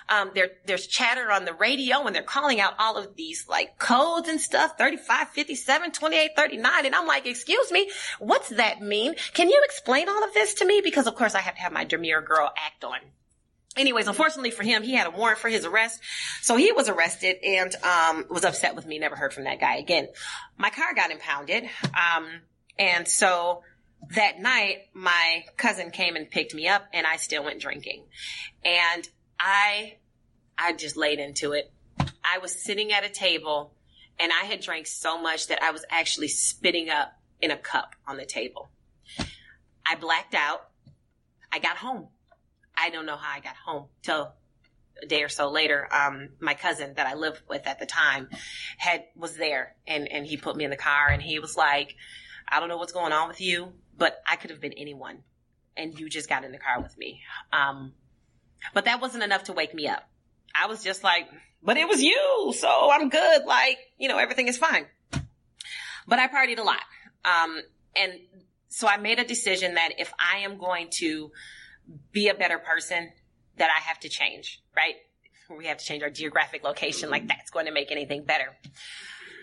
Um, 0.10 0.32
there, 0.34 0.50
there's 0.66 0.88
chatter 0.88 1.32
on 1.32 1.46
the 1.46 1.54
radio 1.54 2.06
and 2.06 2.16
they're 2.16 2.24
calling 2.24 2.60
out 2.60 2.74
all 2.80 2.98
of 2.98 3.16
these 3.16 3.46
like 3.48 3.78
codes 3.78 4.28
and 4.28 4.42
stuff, 4.42 4.78
35, 4.78 5.30
57, 5.30 5.92
28, 5.92 6.32
39. 6.36 6.86
And 6.86 6.96
I'm 6.96 7.06
like, 7.06 7.28
excuse 7.28 7.72
me, 7.72 7.92
what's 8.20 8.50
that 8.50 8.82
mean? 8.82 9.16
Can 9.34 9.50
you 9.50 9.62
explain 9.66 10.10
all 10.10 10.24
of 10.24 10.34
this 10.34 10.56
to 10.56 10.66
me? 10.66 10.82
Because 10.84 11.06
of 11.06 11.16
course 11.16 11.36
I 11.36 11.42
have 11.42 11.56
to 11.56 11.62
have 11.62 11.72
my 11.72 11.84
demure 11.84 12.22
girl 12.22 12.52
act 12.58 12.84
on. 12.84 12.98
Anyways, 13.78 14.08
unfortunately 14.08 14.52
for 14.52 14.64
him, 14.64 14.84
he 14.84 14.96
had 14.96 15.06
a 15.06 15.12
warrant 15.12 15.38
for 15.38 15.50
his 15.50 15.66
arrest. 15.66 16.00
So 16.42 16.56
he 16.56 16.72
was 16.72 16.88
arrested 16.88 17.36
and, 17.44 17.76
um, 17.84 18.26
was 18.30 18.46
upset 18.46 18.76
with 18.76 18.86
me. 18.86 18.98
Never 19.00 19.18
heard 19.18 19.34
from 19.34 19.44
that 19.44 19.60
guy 19.60 19.76
again. 19.76 20.08
My 20.58 20.70
car 20.70 20.96
got 20.96 21.12
impounded. 21.12 21.66
Um, 21.84 22.42
and 22.80 23.08
so, 23.08 23.64
that 24.12 24.40
night, 24.40 24.88
my 24.94 25.46
cousin 25.58 25.92
came 25.92 26.16
and 26.16 26.30
picked 26.30 26.54
me 26.54 26.68
up 26.68 26.86
and 26.94 27.06
I 27.06 27.18
still 27.18 27.44
went 27.44 27.62
drinking. 27.62 28.04
And 28.64 29.08
I, 29.40 29.98
I 30.58 30.74
just 30.74 30.98
laid 30.98 31.20
into 31.20 31.54
it. 31.54 31.72
I 32.24 32.40
was 32.40 32.64
sitting 32.64 32.92
at 32.92 33.04
a 33.04 33.10
table 33.10 33.74
and 34.20 34.32
I 34.32 34.46
had 34.46 34.62
drank 34.62 34.88
so 34.88 35.22
much 35.22 35.48
that 35.48 35.62
I 35.62 35.72
was 35.72 35.86
actually 35.90 36.30
spitting 36.30 36.90
up 36.90 37.14
in 37.42 37.52
a 37.52 37.58
cup 37.58 37.96
on 38.08 38.18
the 38.18 38.26
table. 38.26 38.70
I 39.86 39.96
blacked 39.96 40.34
out. 40.34 40.68
I 41.52 41.60
got 41.60 41.78
home. 41.78 42.08
I 42.78 42.90
don't 42.90 43.06
know 43.06 43.18
how 43.18 43.36
I 43.36 43.40
got 43.40 43.56
home 43.56 43.86
till 44.02 44.34
a 45.02 45.06
day 45.06 45.24
or 45.24 45.30
so 45.30 45.50
later. 45.50 45.88
Um, 45.94 46.30
my 46.40 46.54
cousin 46.54 46.94
that 46.96 47.08
I 47.08 47.16
lived 47.16 47.42
with 47.50 47.68
at 47.68 47.80
the 47.80 47.86
time 47.86 48.30
had, 48.78 49.04
was 49.16 49.36
there 49.36 49.76
and, 49.88 50.12
and 50.12 50.26
he 50.26 50.38
put 50.38 50.56
me 50.56 50.64
in 50.64 50.70
the 50.70 50.78
car 50.78 51.10
and 51.10 51.22
he 51.22 51.40
was 51.40 51.56
like, 51.56 51.96
I 52.48 52.60
don't 52.60 52.70
know 52.70 52.78
what's 52.78 52.94
going 52.94 53.12
on 53.12 53.28
with 53.28 53.42
you, 53.42 53.74
but 53.98 54.18
I 54.30 54.36
could 54.36 54.50
have 54.50 54.62
been 54.62 54.74
anyone. 54.74 55.20
And 55.78 56.00
you 56.00 56.10
just 56.10 56.30
got 56.30 56.44
in 56.44 56.52
the 56.52 56.58
car 56.58 56.82
with 56.82 56.98
me. 56.98 57.22
Um, 57.52 57.94
but 58.74 58.86
that 58.86 59.02
wasn't 59.02 59.24
enough 59.24 59.46
to 59.46 59.54
wake 59.54 59.74
me 59.74 59.88
up. 59.88 60.08
I 60.54 60.68
was 60.68 60.84
just 60.84 61.04
like, 61.04 61.28
but 61.62 61.78
it 61.78 61.88
was 61.88 62.02
you. 62.02 62.54
So 62.56 62.90
I'm 62.92 63.10
good. 63.10 63.46
Like, 63.46 63.78
you 63.98 64.08
know, 64.08 64.18
everything 64.18 64.48
is 64.48 64.58
fine. 64.58 64.86
But 66.08 66.20
I 66.20 66.28
partied 66.28 66.60
a 66.60 66.64
lot. 66.64 66.82
Um, 67.26 67.62
and 67.96 68.14
so 68.70 68.88
I 68.88 68.98
made 68.98 69.20
a 69.20 69.26
decision 69.26 69.76
that 69.76 69.92
if 69.98 70.14
I 70.20 70.40
am 70.40 70.58
going 70.58 70.90
to 70.98 71.32
be 72.12 72.30
a 72.30 72.34
better 72.34 72.60
person, 72.60 73.12
that 73.58 73.70
I 73.70 73.82
have 73.88 74.00
to 74.02 74.10
change, 74.10 74.62
right? 74.76 74.96
We 75.56 75.68
have 75.68 75.78
to 75.78 75.86
change 75.86 76.04
our 76.04 76.10
geographic 76.10 76.64
location. 76.64 77.10
Like 77.10 77.28
that's 77.28 77.52
going 77.52 77.66
to 77.68 77.72
make 77.72 77.92
anything 77.92 78.24
better. 78.24 78.56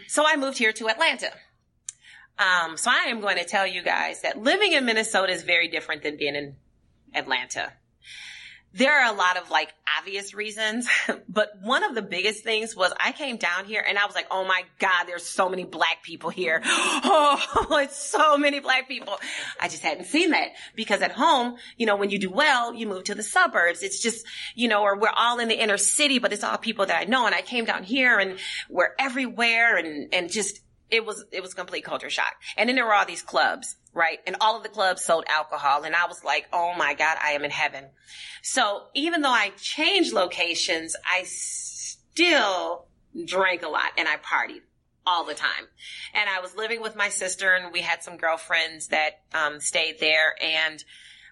So 0.08 0.24
I 0.26 0.36
moved 0.36 0.58
here 0.58 0.72
to 0.72 0.88
Atlanta. 0.88 1.30
Um, 2.42 2.76
so 2.76 2.90
I 2.90 3.08
am 3.08 3.20
going 3.20 3.36
to 3.38 3.44
tell 3.44 3.66
you 3.66 3.82
guys 3.82 4.22
that 4.22 4.40
living 4.40 4.72
in 4.72 4.84
Minnesota 4.84 5.32
is 5.32 5.42
very 5.42 5.68
different 5.68 6.02
than 6.02 6.16
being 6.16 6.34
in 6.34 6.56
Atlanta. 7.14 7.72
There 8.74 8.90
are 8.90 9.12
a 9.12 9.16
lot 9.16 9.36
of 9.36 9.50
like 9.50 9.72
obvious 9.98 10.32
reasons, 10.32 10.88
but 11.28 11.50
one 11.60 11.84
of 11.84 11.94
the 11.94 12.00
biggest 12.00 12.42
things 12.42 12.74
was 12.74 12.92
I 12.98 13.12
came 13.12 13.36
down 13.36 13.66
here 13.66 13.84
and 13.86 13.98
I 13.98 14.06
was 14.06 14.14
like, 14.14 14.26
oh 14.30 14.46
my 14.46 14.62
God, 14.78 15.04
there's 15.04 15.26
so 15.26 15.50
many 15.50 15.64
black 15.64 16.02
people 16.02 16.30
here. 16.30 16.62
Oh, 17.04 17.78
it's 17.82 17.96
so 17.96 18.38
many 18.38 18.60
black 18.60 18.88
people. 18.88 19.18
I 19.60 19.68
just 19.68 19.82
hadn't 19.82 20.06
seen 20.06 20.30
that 20.30 20.48
because 20.74 21.02
at 21.02 21.12
home, 21.12 21.56
you 21.76 21.86
know, 21.86 21.96
when 21.96 22.10
you 22.10 22.18
do 22.18 22.30
well, 22.30 22.74
you 22.74 22.86
move 22.86 23.04
to 23.04 23.14
the 23.14 23.22
suburbs. 23.22 23.82
It's 23.82 24.00
just, 24.00 24.26
you 24.54 24.68
know, 24.68 24.82
or 24.82 24.98
we're 24.98 25.12
all 25.14 25.38
in 25.38 25.48
the 25.48 25.60
inner 25.60 25.76
city, 25.76 26.18
but 26.18 26.32
it's 26.32 26.44
all 26.44 26.56
people 26.58 26.86
that 26.86 26.96
I 26.96 27.04
know. 27.04 27.26
And 27.26 27.34
I 27.34 27.42
came 27.42 27.64
down 27.64 27.82
here 27.82 28.18
and 28.18 28.38
we're 28.70 28.90
everywhere 28.98 29.76
and, 29.76 30.14
and 30.14 30.30
just 30.30 30.60
it 30.92 31.04
was 31.04 31.24
it 31.32 31.42
was 31.42 31.54
complete 31.54 31.84
culture 31.84 32.10
shock. 32.10 32.34
And 32.56 32.68
then 32.68 32.76
there 32.76 32.84
were 32.84 32.94
all 32.94 33.06
these 33.06 33.22
clubs, 33.22 33.76
right? 33.92 34.18
And 34.26 34.36
all 34.40 34.56
of 34.56 34.62
the 34.62 34.68
clubs 34.68 35.02
sold 35.02 35.24
alcohol, 35.28 35.82
and 35.82 35.96
I 35.96 36.06
was 36.06 36.22
like, 36.22 36.46
oh 36.52 36.74
my 36.76 36.94
god, 36.94 37.16
I 37.20 37.32
am 37.32 37.44
in 37.44 37.50
heaven. 37.50 37.86
So 38.42 38.82
even 38.94 39.22
though 39.22 39.30
I 39.30 39.50
changed 39.56 40.12
locations, 40.12 40.94
I 41.04 41.24
still 41.24 42.86
drank 43.24 43.62
a 43.62 43.68
lot 43.68 43.92
and 43.96 44.06
I 44.06 44.16
partied 44.16 44.60
all 45.06 45.24
the 45.24 45.34
time. 45.34 45.66
And 46.14 46.28
I 46.28 46.40
was 46.40 46.54
living 46.54 46.80
with 46.80 46.94
my 46.94 47.08
sister, 47.08 47.54
and 47.54 47.72
we 47.72 47.80
had 47.80 48.04
some 48.04 48.18
girlfriends 48.18 48.88
that 48.88 49.22
um, 49.34 49.58
stayed 49.58 49.98
there, 49.98 50.34
and 50.40 50.84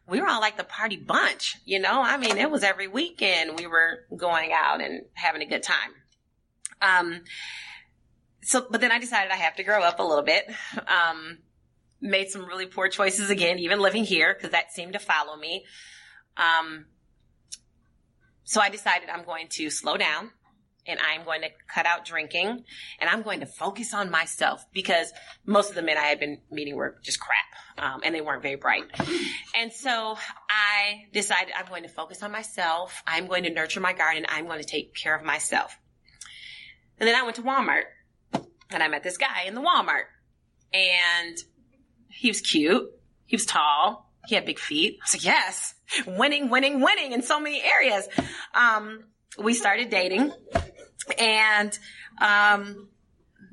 we 0.08 0.20
were 0.20 0.26
all 0.26 0.40
like 0.40 0.56
the 0.56 0.64
party 0.64 0.96
bunch, 0.96 1.58
you 1.64 1.78
know? 1.78 2.02
I 2.02 2.16
mean, 2.16 2.36
it 2.36 2.50
was 2.50 2.64
every 2.64 2.88
weekend 2.88 3.58
we 3.58 3.68
were 3.68 4.06
going 4.16 4.50
out 4.52 4.80
and 4.80 5.04
having 5.14 5.42
a 5.42 5.46
good 5.46 5.62
time. 5.62 5.92
Um, 6.82 7.20
so, 8.50 8.66
but 8.68 8.80
then 8.80 8.90
I 8.90 8.98
decided 8.98 9.30
I 9.30 9.36
have 9.36 9.54
to 9.56 9.62
grow 9.62 9.80
up 9.80 10.00
a 10.00 10.02
little 10.02 10.24
bit. 10.24 10.44
Um, 10.88 11.38
made 12.00 12.30
some 12.30 12.44
really 12.46 12.66
poor 12.66 12.88
choices 12.88 13.30
again, 13.30 13.60
even 13.60 13.78
living 13.78 14.02
here, 14.04 14.34
because 14.34 14.50
that 14.50 14.72
seemed 14.72 14.94
to 14.94 14.98
follow 14.98 15.36
me. 15.36 15.64
Um, 16.36 16.86
so 18.42 18.60
I 18.60 18.68
decided 18.68 19.08
I'm 19.08 19.24
going 19.24 19.46
to 19.50 19.70
slow 19.70 19.96
down 19.96 20.32
and 20.84 20.98
I'm 20.98 21.24
going 21.24 21.42
to 21.42 21.50
cut 21.72 21.86
out 21.86 22.04
drinking 22.04 22.64
and 22.98 23.08
I'm 23.08 23.22
going 23.22 23.38
to 23.38 23.46
focus 23.46 23.94
on 23.94 24.10
myself 24.10 24.66
because 24.72 25.12
most 25.46 25.68
of 25.68 25.76
the 25.76 25.82
men 25.82 25.96
I 25.96 26.06
had 26.06 26.18
been 26.18 26.40
meeting 26.50 26.74
were 26.74 26.96
just 27.04 27.20
crap. 27.20 27.38
Um, 27.78 28.00
and 28.02 28.12
they 28.12 28.20
weren't 28.20 28.42
very 28.42 28.56
bright. 28.56 28.82
And 29.54 29.72
so 29.72 30.16
I 30.50 31.04
decided 31.12 31.54
I'm 31.56 31.66
going 31.66 31.84
to 31.84 31.88
focus 31.88 32.24
on 32.24 32.32
myself. 32.32 33.00
I'm 33.06 33.28
going 33.28 33.44
to 33.44 33.50
nurture 33.50 33.78
my 33.78 33.92
garden. 33.92 34.26
I'm 34.28 34.46
going 34.46 34.58
to 34.58 34.66
take 34.66 34.92
care 34.96 35.14
of 35.14 35.24
myself. 35.24 35.78
And 36.98 37.08
then 37.08 37.14
I 37.14 37.22
went 37.22 37.36
to 37.36 37.42
Walmart 37.42 37.84
and 38.72 38.82
I 38.82 38.88
met 38.88 39.02
this 39.02 39.16
guy 39.16 39.44
in 39.46 39.54
the 39.54 39.60
Walmart 39.60 40.04
and 40.72 41.36
he 42.08 42.28
was 42.28 42.40
cute. 42.40 42.90
He 43.26 43.36
was 43.36 43.46
tall. 43.46 44.10
He 44.26 44.34
had 44.34 44.44
big 44.44 44.58
feet. 44.58 44.98
I 45.00 45.04
was 45.04 45.14
like, 45.14 45.24
yes, 45.24 45.74
winning, 46.06 46.50
winning, 46.50 46.80
winning 46.80 47.12
in 47.12 47.22
so 47.22 47.40
many 47.40 47.62
areas. 47.62 48.08
Um, 48.54 49.04
we 49.38 49.54
started 49.54 49.90
dating 49.90 50.32
and, 51.18 51.78
um, 52.20 52.88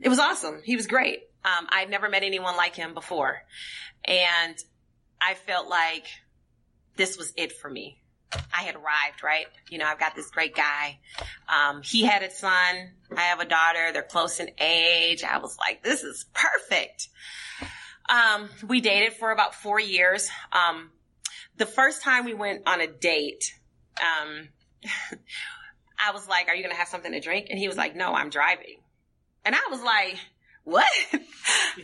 it 0.01 0.09
was 0.09 0.19
awesome. 0.19 0.61
He 0.63 0.75
was 0.75 0.87
great. 0.87 1.21
Um, 1.43 1.67
I'd 1.69 1.89
never 1.89 2.09
met 2.09 2.23
anyone 2.23 2.57
like 2.57 2.75
him 2.75 2.93
before. 2.93 3.41
And 4.05 4.55
I 5.21 5.33
felt 5.33 5.67
like 5.67 6.05
this 6.97 7.17
was 7.17 7.33
it 7.37 7.53
for 7.53 7.69
me. 7.69 8.01
I 8.53 8.63
had 8.63 8.75
arrived, 8.75 9.23
right? 9.23 9.45
You 9.69 9.77
know, 9.77 9.85
I've 9.85 9.99
got 9.99 10.15
this 10.15 10.29
great 10.31 10.55
guy. 10.55 10.99
Um, 11.47 11.81
he 11.81 12.03
had 12.03 12.23
a 12.23 12.31
son. 12.31 12.91
I 13.15 13.21
have 13.21 13.39
a 13.39 13.45
daughter. 13.45 13.91
They're 13.93 14.03
close 14.03 14.39
in 14.39 14.49
age. 14.59 15.23
I 15.23 15.37
was 15.37 15.57
like, 15.57 15.83
this 15.83 16.03
is 16.03 16.25
perfect. 16.33 17.07
Um, 18.09 18.49
we 18.67 18.81
dated 18.81 19.13
for 19.13 19.31
about 19.31 19.55
four 19.55 19.79
years. 19.79 20.29
Um, 20.51 20.91
the 21.57 21.65
first 21.65 22.03
time 22.03 22.25
we 22.25 22.33
went 22.33 22.63
on 22.67 22.81
a 22.81 22.87
date, 22.87 23.53
um, 23.99 24.49
I 25.99 26.11
was 26.11 26.27
like, 26.27 26.47
are 26.47 26.55
you 26.55 26.63
going 26.63 26.73
to 26.73 26.79
have 26.79 26.87
something 26.87 27.11
to 27.11 27.19
drink? 27.19 27.47
And 27.49 27.57
he 27.57 27.67
was 27.67 27.77
like, 27.77 27.95
no, 27.95 28.13
I'm 28.13 28.29
driving. 28.29 28.77
And 29.43 29.55
I 29.55 29.59
was 29.69 29.81
like, 29.81 30.17
what? 30.63 30.85
I 31.13 31.17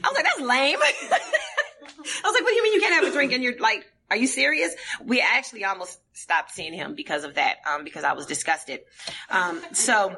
was 0.08 0.16
like, 0.16 0.26
that's 0.26 0.42
lame. 0.42 0.78
I 0.82 2.22
was 2.24 2.34
like, 2.34 2.44
what 2.44 2.50
do 2.50 2.56
you 2.56 2.64
mean 2.64 2.74
you 2.74 2.82
can't 2.82 2.94
have 2.96 3.04
a 3.06 3.12
drink 3.12 3.34
and 3.34 3.44
you're 3.44 3.58
like, 3.60 3.86
are 4.10 4.18
you 4.18 4.28
serious? 4.28 4.74
We 5.04 5.22
actually 5.22 5.66
almost 5.66 6.00
stopped 6.14 6.52
seeing 6.52 6.74
him 6.74 6.96
because 6.96 7.24
of 7.24 7.36
that, 7.36 7.58
um, 7.68 7.84
because 7.84 8.04
I 8.04 8.14
was 8.14 8.26
disgusted. 8.26 8.82
Um, 9.30 9.62
so 9.74 10.16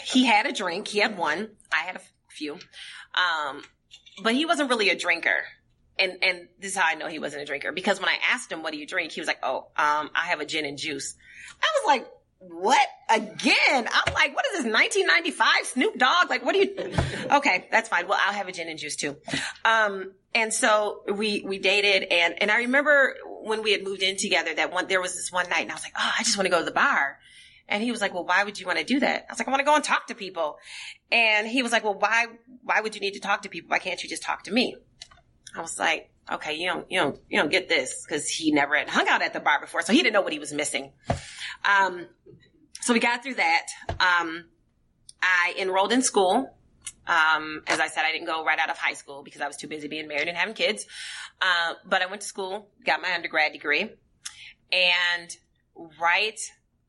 he 0.00 0.24
had 0.24 0.46
a 0.46 0.52
drink. 0.52 0.88
He 0.88 0.98
had 0.98 1.16
one. 1.16 1.50
I 1.72 1.86
had 1.86 1.96
a 1.96 2.00
few. 2.28 2.54
Um, 2.54 3.62
but 4.22 4.34
he 4.34 4.46
wasn't 4.46 4.70
really 4.70 4.90
a 4.90 4.96
drinker. 4.96 5.44
And, 5.98 6.18
and 6.22 6.48
this 6.58 6.72
is 6.72 6.76
how 6.76 6.88
I 6.88 6.94
know 6.94 7.06
he 7.06 7.18
wasn't 7.18 7.42
a 7.42 7.44
drinker 7.44 7.70
because 7.70 8.00
when 8.00 8.08
I 8.08 8.16
asked 8.32 8.50
him, 8.50 8.62
what 8.62 8.72
do 8.72 8.78
you 8.78 8.86
drink? 8.86 9.12
He 9.12 9.20
was 9.20 9.28
like, 9.28 9.40
oh, 9.42 9.68
um, 9.76 10.10
I 10.14 10.28
have 10.28 10.40
a 10.40 10.46
gin 10.46 10.64
and 10.64 10.78
juice. 10.78 11.14
I 11.62 11.66
was 11.78 11.86
like, 11.86 12.08
what 12.48 12.86
again? 13.08 13.88
I'm 13.92 14.14
like, 14.14 14.34
what 14.34 14.44
is 14.46 14.64
this? 14.64 14.72
1995 14.72 15.48
Snoop 15.64 15.98
Dogg? 15.98 16.28
Like, 16.28 16.44
what 16.44 16.54
do 16.54 16.58
you? 16.58 16.92
Okay, 17.30 17.66
that's 17.70 17.88
fine. 17.88 18.08
Well, 18.08 18.18
I'll 18.20 18.34
have 18.34 18.48
a 18.48 18.52
gin 18.52 18.68
and 18.68 18.78
juice 18.78 18.96
too. 18.96 19.16
Um, 19.64 20.12
and 20.34 20.52
so 20.52 21.02
we 21.12 21.44
we 21.46 21.58
dated, 21.58 22.08
and 22.10 22.34
and 22.42 22.50
I 22.50 22.58
remember 22.58 23.14
when 23.42 23.62
we 23.62 23.72
had 23.72 23.82
moved 23.84 24.02
in 24.02 24.16
together 24.16 24.54
that 24.54 24.72
one 24.72 24.88
there 24.88 25.00
was 25.00 25.14
this 25.14 25.30
one 25.30 25.48
night, 25.48 25.62
and 25.62 25.70
I 25.70 25.74
was 25.74 25.84
like, 25.84 25.94
oh, 25.96 26.12
I 26.18 26.22
just 26.24 26.36
want 26.36 26.46
to 26.46 26.50
go 26.50 26.58
to 26.58 26.64
the 26.64 26.72
bar. 26.72 27.18
And 27.68 27.82
he 27.82 27.90
was 27.90 28.00
like, 28.00 28.12
well, 28.12 28.26
why 28.26 28.44
would 28.44 28.58
you 28.60 28.66
want 28.66 28.80
to 28.80 28.84
do 28.84 29.00
that? 29.00 29.26
I 29.28 29.32
was 29.32 29.38
like, 29.38 29.48
I 29.48 29.50
want 29.50 29.60
to 29.60 29.64
go 29.64 29.74
and 29.74 29.84
talk 29.84 30.08
to 30.08 30.14
people. 30.14 30.58
And 31.10 31.46
he 31.46 31.62
was 31.62 31.72
like, 31.72 31.84
well, 31.84 31.94
why, 31.94 32.26
why 32.62 32.80
would 32.80 32.94
you 32.94 33.00
need 33.00 33.14
to 33.14 33.20
talk 33.20 33.42
to 33.42 33.48
people? 33.48 33.70
Why 33.70 33.78
can't 33.78 34.02
you 34.02 34.08
just 34.08 34.22
talk 34.22 34.42
to 34.44 34.52
me? 34.52 34.76
I 35.56 35.60
was 35.60 35.78
like, 35.78 36.10
okay, 36.30 36.54
you 36.54 36.68
don't, 36.68 36.90
you 36.90 37.00
don't, 37.00 37.18
you 37.28 37.38
don't 37.38 37.50
get 37.50 37.68
this 37.68 38.04
because 38.04 38.28
he 38.28 38.52
never 38.52 38.76
had 38.76 38.88
hung 38.88 39.08
out 39.08 39.22
at 39.22 39.32
the 39.32 39.40
bar 39.40 39.60
before. 39.60 39.82
So 39.82 39.92
he 39.92 39.98
didn't 39.98 40.14
know 40.14 40.22
what 40.22 40.32
he 40.32 40.38
was 40.38 40.52
missing. 40.52 40.92
Um, 41.64 42.06
so 42.80 42.92
we 42.92 43.00
got 43.00 43.22
through 43.22 43.34
that. 43.34 43.66
Um, 44.00 44.44
I 45.22 45.54
enrolled 45.58 45.92
in 45.92 46.02
school. 46.02 46.56
Um, 47.06 47.62
as 47.66 47.80
I 47.80 47.88
said, 47.88 48.04
I 48.04 48.12
didn't 48.12 48.26
go 48.26 48.44
right 48.44 48.58
out 48.58 48.70
of 48.70 48.78
high 48.78 48.94
school 48.94 49.22
because 49.22 49.40
I 49.40 49.46
was 49.46 49.56
too 49.56 49.68
busy 49.68 49.88
being 49.88 50.08
married 50.08 50.28
and 50.28 50.36
having 50.36 50.54
kids. 50.54 50.86
Uh, 51.40 51.74
but 51.84 52.02
I 52.02 52.06
went 52.06 52.22
to 52.22 52.28
school, 52.28 52.68
got 52.84 53.02
my 53.02 53.12
undergrad 53.14 53.52
degree, 53.52 53.90
and 54.70 55.36
right 56.00 56.38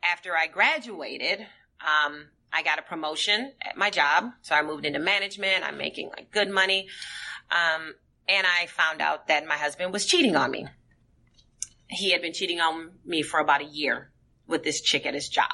after 0.04 0.36
I 0.36 0.48
graduated, 0.48 1.42
um, 1.82 2.26
I 2.52 2.62
got 2.62 2.78
a 2.78 2.84
promotion 2.84 3.54
at 3.62 3.78
my 3.78 3.90
job. 3.90 4.32
So 4.42 4.56
I 4.56 4.62
moved 4.62 4.86
into 4.86 5.00
management. 5.00 5.64
I'm 5.64 5.78
making 5.78 6.10
like 6.10 6.32
good 6.32 6.50
money. 6.50 6.88
Um, 7.50 7.96
and 8.28 8.48
I 8.48 8.68
found 8.68 9.02
out 9.02 9.28
that 9.28 9.48
my 9.48 9.56
husband 9.56 9.94
was 9.94 10.06
cheating 10.06 10.36
on 10.36 10.52
me. 10.52 10.68
He 11.88 12.12
had 12.12 12.22
been 12.22 12.34
cheating 12.34 12.60
on 12.60 12.92
me 13.06 13.22
for 13.22 13.40
about 13.40 13.62
a 13.62 13.66
year 13.66 14.12
with 14.48 14.64
this 14.64 14.82
chick 14.82 15.06
at 15.06 15.14
his 15.14 15.30
job 15.30 15.50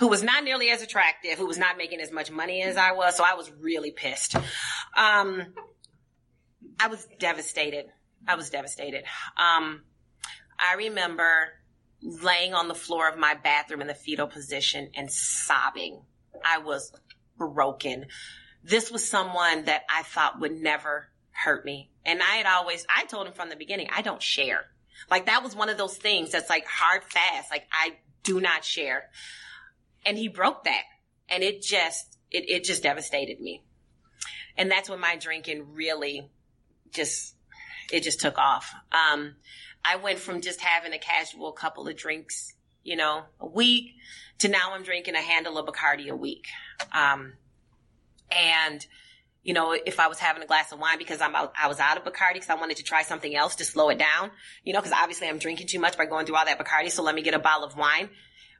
who 0.00 0.08
was 0.08 0.22
not 0.22 0.42
nearly 0.42 0.70
as 0.70 0.80
attractive, 0.82 1.38
who 1.38 1.46
was 1.46 1.58
not 1.58 1.76
making 1.76 2.00
as 2.00 2.10
much 2.10 2.30
money 2.30 2.62
as 2.62 2.78
I 2.78 2.92
was. 2.92 3.16
So 3.16 3.22
I 3.22 3.34
was 3.34 3.52
really 3.60 3.90
pissed. 3.90 4.34
Um, 4.96 5.52
I 6.80 6.88
was 6.88 7.06
devastated. 7.18 7.84
I 8.26 8.34
was 8.34 8.48
devastated. 8.48 9.04
Um, 9.36 9.82
I 10.58 10.76
remember 10.78 11.50
laying 12.02 12.54
on 12.54 12.66
the 12.66 12.74
floor 12.74 13.10
of 13.10 13.18
my 13.18 13.34
bathroom 13.34 13.82
in 13.82 13.88
the 13.88 13.94
fetal 13.94 14.26
position 14.26 14.90
and 14.96 15.12
sobbing. 15.12 16.00
I 16.42 16.58
was 16.58 16.92
broken. 17.36 18.06
This 18.64 18.90
was 18.90 19.06
someone 19.06 19.66
that 19.66 19.82
I 19.90 20.02
thought 20.02 20.40
would 20.40 20.52
never 20.52 21.09
hurt 21.42 21.64
me. 21.64 21.90
And 22.04 22.22
I 22.22 22.36
had 22.36 22.46
always, 22.46 22.86
I 22.94 23.04
told 23.04 23.26
him 23.26 23.32
from 23.32 23.48
the 23.48 23.56
beginning, 23.56 23.88
I 23.94 24.02
don't 24.02 24.22
share. 24.22 24.64
Like 25.10 25.26
that 25.26 25.42
was 25.42 25.56
one 25.56 25.68
of 25.68 25.78
those 25.78 25.96
things 25.96 26.32
that's 26.32 26.50
like 26.50 26.66
hard 26.66 27.02
fast. 27.04 27.50
Like 27.50 27.66
I 27.72 27.96
do 28.22 28.40
not 28.40 28.64
share. 28.64 29.10
And 30.04 30.18
he 30.18 30.28
broke 30.28 30.64
that. 30.64 30.82
And 31.28 31.42
it 31.42 31.62
just, 31.62 32.18
it, 32.30 32.48
it 32.48 32.64
just 32.64 32.82
devastated 32.82 33.40
me. 33.40 33.62
And 34.56 34.70
that's 34.70 34.90
when 34.90 35.00
my 35.00 35.16
drinking 35.16 35.74
really 35.74 36.28
just, 36.92 37.34
it 37.92 38.02
just 38.02 38.20
took 38.20 38.38
off. 38.38 38.72
Um, 38.92 39.36
I 39.84 39.96
went 39.96 40.18
from 40.18 40.42
just 40.42 40.60
having 40.60 40.92
a 40.92 40.98
casual 40.98 41.52
couple 41.52 41.88
of 41.88 41.96
drinks, 41.96 42.54
you 42.82 42.96
know, 42.96 43.22
a 43.38 43.46
week 43.46 43.92
to 44.38 44.48
now 44.48 44.72
I'm 44.72 44.82
drinking 44.82 45.14
a 45.14 45.22
handle 45.22 45.56
of 45.56 45.66
Bacardi 45.66 46.08
a 46.08 46.16
week. 46.16 46.46
Um, 46.92 47.34
and, 48.30 48.86
you 49.42 49.54
know, 49.54 49.72
if 49.72 49.98
I 49.98 50.08
was 50.08 50.18
having 50.18 50.42
a 50.42 50.46
glass 50.46 50.70
of 50.70 50.78
wine 50.78 50.98
because 50.98 51.20
I'm 51.20 51.34
out, 51.34 51.52
I 51.60 51.68
was 51.68 51.80
out 51.80 51.96
of 51.96 52.04
Bacardi 52.04 52.34
because 52.34 52.50
I 52.50 52.56
wanted 52.56 52.76
to 52.76 52.82
try 52.82 53.02
something 53.02 53.34
else 53.34 53.56
to 53.56 53.64
slow 53.64 53.88
it 53.88 53.98
down, 53.98 54.30
you 54.64 54.72
know, 54.72 54.80
because 54.80 54.92
obviously 54.92 55.28
I'm 55.28 55.38
drinking 55.38 55.68
too 55.68 55.80
much 55.80 55.96
by 55.96 56.06
going 56.06 56.26
through 56.26 56.36
all 56.36 56.44
that 56.44 56.58
Bacardi. 56.58 56.90
So 56.90 57.02
let 57.02 57.14
me 57.14 57.22
get 57.22 57.34
a 57.34 57.38
bottle 57.38 57.66
of 57.66 57.76
wine. 57.76 58.10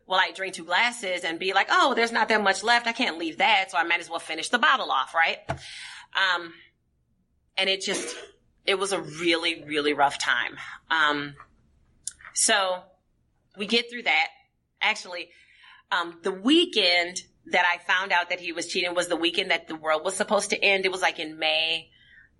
Well, 0.07 0.19
I 0.19 0.33
drink 0.33 0.55
two 0.55 0.65
glasses 0.65 1.23
and 1.23 1.39
be 1.39 1.53
like, 1.53 1.69
oh, 1.71 1.95
there's 1.95 2.13
not 2.13 2.29
that 2.29 2.43
much 2.43 2.65
left. 2.65 2.87
I 2.87 2.93
can't 2.93 3.19
leave 3.19 3.39
that. 3.39 3.71
So 3.71 3.79
I 3.79 3.85
might 3.85 4.01
as 4.01 4.09
well 4.09 4.19
finish 4.19 4.49
the 4.49 4.59
bottle 4.59 4.91
off, 4.91 5.15
right? 5.15 5.39
Um, 5.49 6.53
and 7.57 7.69
it 7.69 7.83
just, 7.83 8.17
it 8.65 8.79
was 8.79 8.93
a 8.93 9.01
really, 9.01 9.63
really 9.65 9.93
rough 9.93 10.19
time. 10.19 10.57
Um, 10.91 11.35
so 12.35 12.83
we 13.57 13.67
get 13.67 13.91
through 13.91 14.05
that. 14.05 14.29
Actually, 14.81 15.29
um, 15.93 16.19
the 16.23 16.33
weekend 16.33 17.23
that 17.47 17.65
I 17.67 17.79
found 17.79 18.13
out 18.13 18.31
that 18.31 18.41
he 18.41 18.53
was 18.53 18.67
cheating 18.67 18.95
was 18.95 19.09
the 19.09 19.17
weekend 19.17 19.51
that 19.51 19.69
the 19.69 19.77
world 19.77 20.05
was 20.05 20.15
supposed 20.15 20.51
to 20.51 20.63
end. 20.63 20.85
It 20.85 20.93
was 20.93 21.03
like 21.03 21.19
in 21.19 21.39
May. 21.39 21.91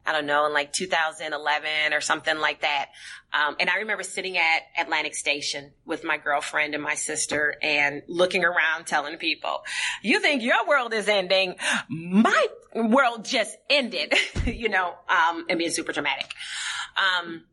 I 0.07 0.13
don't 0.13 0.25
know, 0.25 0.47
in 0.47 0.55
like 0.55 0.73
2011 0.73 1.93
or 1.93 2.01
something 2.01 2.39
like 2.39 2.63
that. 2.63 2.87
Um, 3.35 3.57
and 3.61 3.69
I 3.69 3.77
remember 3.77 4.03
sitting 4.03 4.39
at 4.39 4.63
Atlantic 4.79 5.15
Station 5.15 5.73
with 5.85 6.05
my 6.05 6.17
girlfriend 6.17 6.75
and 6.75 6.83
my 6.83 6.95
sister 6.95 7.55
and 7.61 8.03
looking 8.09 8.43
around 8.43 8.87
telling 8.87 9.19
people, 9.19 9.63
you 10.03 10.21
think 10.21 10.43
your 10.43 10.67
world 10.67 10.95
is 10.95 11.07
ending. 11.07 11.55
My 11.91 12.47
world 12.75 13.27
just 13.27 13.57
ended, 13.69 14.15
you 14.47 14.71
know, 14.71 14.95
um, 15.09 15.45
and 15.51 15.59
being 15.59 15.71
super 15.71 15.93
dramatic. 15.93 16.33
Um, 16.97 17.45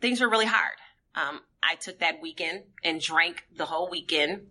things 0.00 0.20
were 0.20 0.28
really 0.28 0.46
hard. 0.46 0.76
Um, 1.14 1.40
I 1.62 1.76
took 1.76 2.00
that 2.00 2.20
weekend 2.20 2.64
and 2.84 3.00
drank 3.00 3.44
the 3.56 3.64
whole 3.64 3.88
weekend 3.90 4.48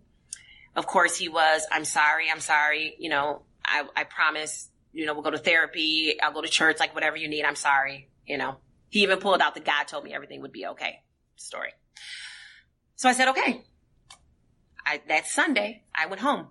of 0.76 0.86
course 0.86 1.16
he 1.16 1.28
was, 1.28 1.66
I'm 1.72 1.84
sorry, 1.84 2.26
I'm 2.30 2.40
sorry, 2.40 2.94
you 2.98 3.10
know, 3.10 3.42
I, 3.64 3.84
I 3.96 4.04
promise 4.04 4.68
you 4.96 5.04
know, 5.04 5.12
we'll 5.12 5.22
go 5.22 5.30
to 5.30 5.38
therapy. 5.38 6.16
I'll 6.22 6.32
go 6.32 6.40
to 6.40 6.48
church, 6.48 6.80
like 6.80 6.94
whatever 6.94 7.18
you 7.18 7.28
need. 7.28 7.44
I'm 7.44 7.54
sorry. 7.54 8.08
You 8.26 8.38
know, 8.38 8.56
he 8.88 9.02
even 9.02 9.18
pulled 9.18 9.42
out 9.42 9.54
the 9.54 9.60
God 9.60 9.86
told 9.86 10.04
me 10.04 10.14
everything 10.14 10.40
would 10.40 10.52
be 10.52 10.66
okay 10.66 11.02
story. 11.36 11.68
So 12.96 13.06
I 13.06 13.12
said, 13.12 13.28
okay. 13.28 13.62
I, 14.86 15.02
that 15.08 15.26
Sunday, 15.26 15.82
I 15.94 16.06
went 16.06 16.22
home 16.22 16.46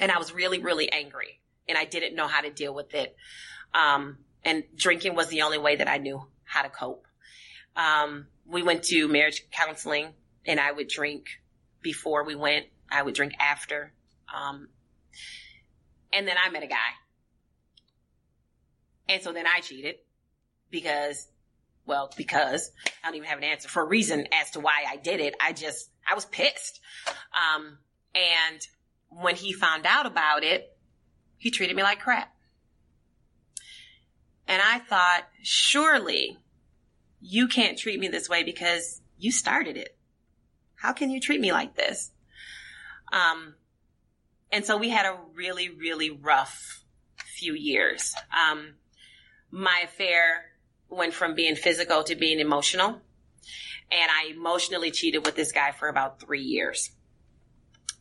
and 0.00 0.10
I 0.10 0.18
was 0.18 0.34
really, 0.34 0.58
really 0.58 0.90
angry 0.90 1.40
and 1.68 1.78
I 1.78 1.84
didn't 1.84 2.16
know 2.16 2.26
how 2.26 2.40
to 2.40 2.50
deal 2.50 2.74
with 2.74 2.94
it. 2.94 3.14
Um, 3.72 4.18
and 4.44 4.64
drinking 4.74 5.14
was 5.14 5.28
the 5.28 5.42
only 5.42 5.58
way 5.58 5.76
that 5.76 5.86
I 5.86 5.98
knew 5.98 6.20
how 6.42 6.62
to 6.62 6.68
cope. 6.68 7.06
Um, 7.76 8.26
we 8.44 8.64
went 8.64 8.82
to 8.84 9.06
marriage 9.06 9.44
counseling 9.52 10.08
and 10.44 10.58
I 10.58 10.72
would 10.72 10.88
drink 10.88 11.26
before 11.80 12.24
we 12.24 12.34
went. 12.34 12.66
I 12.92 13.02
would 13.02 13.14
drink 13.14 13.34
after. 13.40 13.92
Um, 14.32 14.68
and 16.12 16.28
then 16.28 16.36
I 16.42 16.50
met 16.50 16.62
a 16.62 16.66
guy. 16.66 16.76
And 19.08 19.22
so 19.22 19.32
then 19.32 19.46
I 19.46 19.60
cheated 19.60 19.96
because, 20.70 21.28
well, 21.86 22.10
because 22.16 22.70
I 23.02 23.08
don't 23.08 23.16
even 23.16 23.28
have 23.28 23.38
an 23.38 23.44
answer 23.44 23.68
for 23.68 23.82
a 23.82 23.86
reason 23.86 24.26
as 24.40 24.50
to 24.52 24.60
why 24.60 24.84
I 24.88 24.96
did 24.96 25.20
it. 25.20 25.34
I 25.40 25.52
just, 25.52 25.90
I 26.08 26.14
was 26.14 26.24
pissed. 26.24 26.80
Um, 27.34 27.78
and 28.14 28.60
when 29.08 29.36
he 29.36 29.52
found 29.52 29.86
out 29.86 30.06
about 30.06 30.44
it, 30.44 30.76
he 31.38 31.50
treated 31.50 31.74
me 31.74 31.82
like 31.82 32.00
crap. 32.00 32.32
And 34.46 34.60
I 34.62 34.78
thought, 34.78 35.24
surely 35.42 36.38
you 37.20 37.48
can't 37.48 37.78
treat 37.78 37.98
me 37.98 38.08
this 38.08 38.28
way 38.28 38.42
because 38.42 39.00
you 39.18 39.32
started 39.32 39.76
it. 39.76 39.96
How 40.74 40.92
can 40.92 41.10
you 41.10 41.20
treat 41.20 41.40
me 41.40 41.52
like 41.52 41.74
this? 41.74 42.10
Um, 43.12 43.54
and 44.50 44.64
so 44.64 44.76
we 44.76 44.88
had 44.88 45.06
a 45.06 45.16
really, 45.34 45.68
really 45.68 46.10
rough 46.10 46.82
few 47.36 47.54
years. 47.54 48.14
Um, 48.32 48.74
my 49.50 49.82
affair 49.84 50.44
went 50.88 51.14
from 51.14 51.34
being 51.34 51.56
physical 51.56 52.02
to 52.04 52.14
being 52.14 52.40
emotional. 52.40 53.00
And 53.90 54.10
I 54.10 54.30
emotionally 54.30 54.90
cheated 54.90 55.26
with 55.26 55.36
this 55.36 55.52
guy 55.52 55.72
for 55.72 55.88
about 55.88 56.20
three 56.20 56.42
years. 56.42 56.90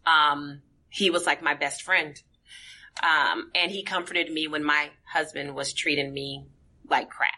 Um, 0.05 0.61
he 0.89 1.09
was 1.09 1.25
like 1.25 1.43
my 1.43 1.53
best 1.53 1.83
friend. 1.83 2.21
Um, 3.03 3.51
and 3.55 3.71
he 3.71 3.83
comforted 3.83 4.31
me 4.31 4.47
when 4.47 4.63
my 4.63 4.89
husband 5.05 5.55
was 5.55 5.73
treating 5.73 6.13
me 6.13 6.45
like 6.89 7.09
crap. 7.09 7.31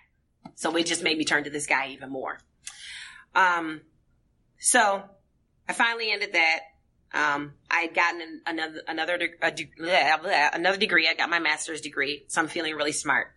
So 0.56 0.76
it 0.76 0.86
just 0.86 1.04
made 1.04 1.18
me 1.18 1.26
turn 1.26 1.46
to 1.46 1.50
this 1.50 1.68
guy 1.68 1.90
even 1.90 2.10
more. 2.10 2.38
Um, 3.34 3.82
so 4.60 5.04
I 5.68 5.74
finally 5.74 6.12
ended 6.12 6.34
that. 6.34 6.60
Um, 7.14 7.54
I 7.70 7.82
had 7.82 7.94
gotten 7.94 8.42
another 8.46 8.82
another 8.88 9.18
de- 9.18 9.70
blah, 9.78 10.18
blah, 10.18 10.50
another 10.54 10.78
degree. 10.78 11.08
I 11.08 11.14
got 11.14 11.30
my 11.30 11.40
master's 11.40 11.82
degree, 11.82 12.26
so 12.28 12.42
I'm 12.42 12.48
feeling 12.48 12.76
really 12.76 12.92
smart. 12.92 13.28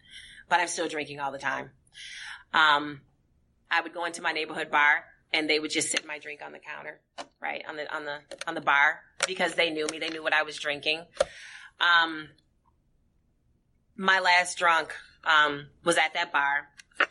But 0.48 0.60
I'm 0.60 0.68
still 0.68 0.88
drinking 0.88 1.20
all 1.20 1.32
the 1.32 1.38
time. 1.38 1.70
Um, 2.54 3.02
I 3.70 3.82
would 3.82 3.92
go 3.92 4.04
into 4.04 4.22
my 4.22 4.32
neighborhood 4.32 4.70
bar, 4.70 5.04
and 5.32 5.50
they 5.50 5.58
would 5.58 5.70
just 5.70 5.90
sit 5.90 6.06
my 6.06 6.18
drink 6.18 6.40
on 6.44 6.52
the 6.52 6.58
counter, 6.58 7.00
right 7.40 7.62
on 7.68 7.76
the 7.76 7.94
on 7.94 8.04
the 8.04 8.18
on 8.46 8.54
the 8.54 8.60
bar 8.60 9.00
because 9.26 9.54
they 9.54 9.70
knew 9.70 9.86
me. 9.88 9.98
They 9.98 10.08
knew 10.08 10.22
what 10.22 10.32
I 10.32 10.42
was 10.42 10.56
drinking. 10.56 11.04
Um, 11.80 12.28
my 13.96 14.20
last 14.20 14.56
drunk 14.56 14.94
um, 15.24 15.66
was 15.84 15.98
at 15.98 16.14
that 16.14 16.32
bar, 16.32 16.68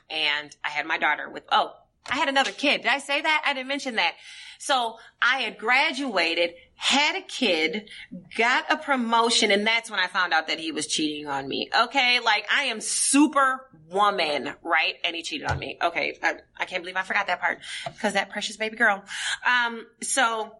and 0.09 0.55
I 0.63 0.69
had 0.69 0.87
my 0.87 0.97
daughter 0.97 1.29
with. 1.29 1.43
Oh, 1.51 1.73
I 2.09 2.15
had 2.15 2.29
another 2.29 2.51
kid. 2.51 2.83
Did 2.83 2.91
I 2.91 2.99
say 2.99 3.21
that? 3.21 3.43
I 3.45 3.53
didn't 3.53 3.67
mention 3.67 3.95
that. 3.95 4.13
So 4.57 4.97
I 5.21 5.39
had 5.39 5.57
graduated, 5.57 6.53
had 6.75 7.15
a 7.15 7.21
kid, 7.21 7.89
got 8.37 8.71
a 8.71 8.77
promotion, 8.77 9.51
and 9.51 9.65
that's 9.65 9.89
when 9.89 9.99
I 9.99 10.07
found 10.07 10.33
out 10.33 10.47
that 10.47 10.59
he 10.59 10.71
was 10.71 10.87
cheating 10.87 11.27
on 11.27 11.47
me. 11.47 11.69
Okay, 11.77 12.19
like 12.19 12.47
I 12.53 12.63
am 12.63 12.81
super 12.81 13.69
woman, 13.89 14.53
right? 14.63 14.95
And 15.03 15.15
he 15.15 15.23
cheated 15.23 15.49
on 15.49 15.59
me. 15.59 15.77
Okay, 15.81 16.17
I, 16.21 16.35
I 16.57 16.65
can't 16.65 16.83
believe 16.83 16.95
I 16.95 17.03
forgot 17.03 17.27
that 17.27 17.41
part 17.41 17.59
because 17.85 18.13
that 18.13 18.29
precious 18.29 18.57
baby 18.57 18.77
girl. 18.77 19.03
Um, 19.45 19.85
so 20.01 20.55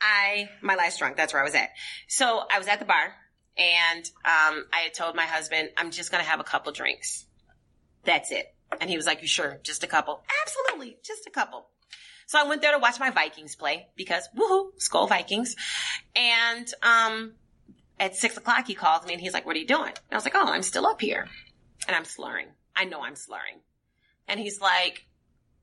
I 0.00 0.50
my 0.60 0.74
last 0.74 0.98
drunk. 0.98 1.16
That's 1.16 1.32
where 1.32 1.42
I 1.42 1.44
was 1.44 1.54
at. 1.54 1.70
So 2.08 2.42
I 2.52 2.58
was 2.58 2.68
at 2.68 2.78
the 2.78 2.84
bar, 2.84 3.14
and 3.56 4.04
um, 4.24 4.66
I 4.72 4.80
had 4.84 4.94
told 4.94 5.16
my 5.16 5.26
husband, 5.26 5.70
I'm 5.76 5.90
just 5.90 6.10
gonna 6.10 6.24
have 6.24 6.40
a 6.40 6.44
couple 6.44 6.72
drinks. 6.72 7.24
That's 8.04 8.30
it. 8.30 8.54
And 8.80 8.90
he 8.90 8.96
was 8.96 9.06
like, 9.06 9.22
You 9.22 9.28
sure? 9.28 9.58
Just 9.62 9.82
a 9.84 9.86
couple? 9.86 10.22
Absolutely, 10.42 10.98
just 11.02 11.26
a 11.26 11.30
couple. 11.30 11.68
So 12.26 12.40
I 12.40 12.48
went 12.48 12.60
there 12.60 12.72
to 12.72 12.78
watch 12.78 12.98
my 12.98 13.10
Vikings 13.10 13.54
play 13.54 13.86
because 13.96 14.28
woohoo, 14.36 14.70
Skol 14.78 15.08
Vikings. 15.08 15.54
And 16.16 16.68
um, 16.82 17.34
at 18.00 18.16
six 18.16 18.36
o'clock 18.36 18.66
he 18.66 18.74
calls 18.74 19.06
me 19.06 19.12
and 19.12 19.20
he's 19.20 19.32
like, 19.32 19.46
What 19.46 19.56
are 19.56 19.60
you 19.60 19.66
doing? 19.66 19.88
And 19.88 20.12
I 20.12 20.16
was 20.16 20.24
like, 20.24 20.34
Oh, 20.34 20.46
I'm 20.46 20.62
still 20.62 20.86
up 20.86 21.00
here. 21.00 21.28
And 21.86 21.96
I'm 21.96 22.04
slurring. 22.04 22.48
I 22.74 22.84
know 22.84 23.02
I'm 23.02 23.16
slurring. 23.16 23.60
And 24.28 24.40
he's 24.40 24.60
like, 24.60 25.06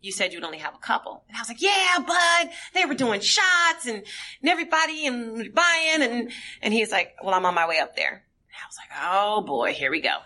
you 0.03 0.11
said 0.11 0.33
you'd 0.33 0.43
only 0.43 0.57
have 0.59 0.75
a 0.75 0.79
couple. 0.79 1.23
And 1.27 1.37
I 1.37 1.41
was 1.41 1.47
like, 1.47 1.61
yeah, 1.61 2.03
but 2.05 2.51
they 2.73 2.85
were 2.85 2.93
doing 2.93 3.21
shots 3.21 3.85
and, 3.87 4.03
and 4.41 4.49
everybody 4.49 5.07
and 5.07 5.53
buying 5.53 6.01
and, 6.01 6.31
and 6.61 6.73
he's 6.73 6.91
like, 6.91 7.15
well, 7.23 7.33
I'm 7.33 7.45
on 7.45 7.55
my 7.55 7.67
way 7.67 7.79
up 7.79 7.95
there. 7.95 8.11
And 8.11 8.57
I 8.61 8.67
was 8.67 8.77
like, 8.77 8.89
oh 9.01 9.41
boy, 9.41 9.73
here 9.73 9.91
we 9.91 10.01
go. 10.01 10.17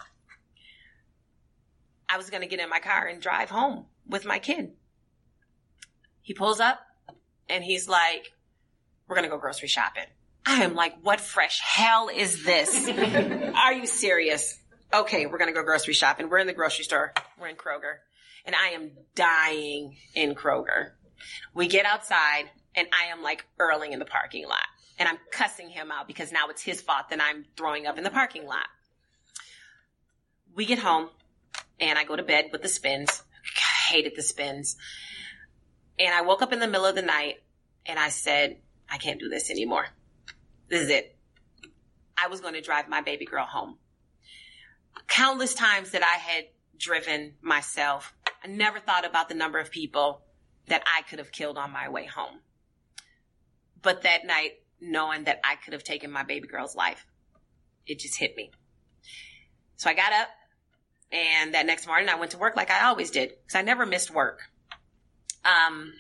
I 2.10 2.18
was 2.18 2.30
going 2.30 2.42
to 2.42 2.48
get 2.48 2.60
in 2.60 2.70
my 2.70 2.80
car 2.80 3.06
and 3.06 3.22
drive 3.22 3.50
home 3.50 3.86
with 4.08 4.26
my 4.26 4.40
kid. 4.40 4.72
He 6.22 6.34
pulls 6.34 6.60
up 6.60 6.80
and 7.50 7.64
he's 7.64 7.88
like, 7.88 8.34
we're 9.08 9.16
going 9.16 9.30
to 9.30 9.34
go 9.34 9.38
grocery 9.38 9.68
shopping. 9.68 10.06
I 10.46 10.64
am 10.64 10.76
like, 10.76 10.96
what 11.02 11.20
fresh 11.20 11.60
hell 11.62 12.10
is 12.14 12.44
this? 12.44 12.90
Are 13.56 13.74
you 13.74 13.86
serious? 13.86 14.58
Okay, 14.94 15.26
we're 15.26 15.38
going 15.38 15.54
to 15.54 15.54
go 15.54 15.64
grocery 15.64 15.94
shopping. 15.94 16.30
We're 16.30 16.40
in 16.40 16.48
the 16.48 16.54
grocery 16.54 16.86
store. 16.86 17.14
We're 17.40 17.48
in 17.48 17.56
Kroger 17.56 17.98
and 18.48 18.56
I 18.56 18.70
am 18.70 18.92
dying 19.14 19.98
in 20.16 20.34
Kroger. 20.34 20.92
We 21.54 21.68
get 21.68 21.86
outside 21.86 22.46
and 22.76 22.88
I 22.94 23.12
am 23.12 23.22
like 23.22 23.46
earling 23.60 23.92
in 23.92 24.00
the 24.00 24.06
parking 24.06 24.48
lot 24.48 24.66
and 24.98 25.08
I'm 25.08 25.18
cussing 25.32 25.70
him 25.70 25.92
out 25.92 26.08
because 26.08 26.32
now 26.32 26.48
it's 26.50 26.62
his 26.62 26.82
fault 26.82 27.10
that 27.10 27.22
I'm 27.22 27.46
throwing 27.58 27.86
up 27.86 27.98
in 27.98 28.04
the 28.04 28.10
parking 28.10 28.46
lot. 28.46 28.66
We 30.56 30.66
get 30.66 30.80
home 30.80 31.10
and 31.80 31.98
I 31.98 32.04
go 32.04 32.16
to 32.16 32.24
bed 32.24 32.50
with 32.52 32.62
the 32.62 32.70
spins. 32.70 33.24
I 33.44 33.94
hated 33.94 34.14
the 34.16 34.24
spins. 34.24 34.78
And 36.00 36.14
I 36.14 36.22
woke 36.22 36.42
up 36.42 36.54
in 36.54 36.60
the 36.60 36.68
middle 36.68 36.86
of 36.86 36.96
the 36.96 37.02
night 37.02 37.38
and 37.86 37.98
I 37.98 38.10
said, 38.10 38.58
I 38.90 38.98
can't 38.98 39.20
do 39.20 39.30
this 39.30 39.50
anymore. 39.50 39.88
This 40.70 40.82
is 40.84 40.90
it. 40.90 41.16
I 42.22 42.28
was 42.28 42.42
going 42.42 42.54
to 42.54 42.62
drive 42.62 42.90
my 42.90 43.02
baby 43.02 43.26
girl 43.26 43.46
home. 43.46 43.78
Countless 45.08 45.54
times 45.54 45.92
that 45.92 46.04
I 46.04 46.18
had 46.18 46.46
driven 46.78 47.34
myself 47.42 48.14
I 48.44 48.48
never 48.48 48.80
thought 48.80 49.06
about 49.06 49.30
the 49.30 49.36
number 49.36 49.60
of 49.60 49.72
people 49.72 50.22
that 50.68 50.84
I 50.86 51.02
could 51.04 51.20
have 51.20 51.32
killed 51.32 51.58
on 51.58 51.72
my 51.72 51.90
way 51.90 52.06
home. 52.06 52.40
But 53.82 54.04
that 54.04 54.26
night, 54.26 54.52
knowing 54.80 55.26
that 55.26 55.40
I 55.44 55.56
could 55.56 55.74
have 55.74 55.84
taken 55.84 56.12
my 56.12 56.24
baby 56.24 56.48
girl's 56.48 56.76
life, 56.76 57.06
it 57.86 58.00
just 58.00 58.18
hit 58.18 58.36
me. 58.36 58.52
So 59.76 59.90
I 59.90 59.94
got 59.94 60.14
up 60.14 60.28
and 61.12 61.54
that 61.54 61.66
next 61.66 61.88
morning 61.88 62.10
I 62.10 62.16
went 62.16 62.32
to 62.32 62.38
work 62.38 62.56
like 62.56 62.72
I 62.72 62.86
always 62.86 63.12
did 63.12 63.30
because 63.30 63.56
I 63.56 63.62
never 63.62 63.86
missed 63.86 64.14
work. 64.14 64.42
Um, 65.46 65.94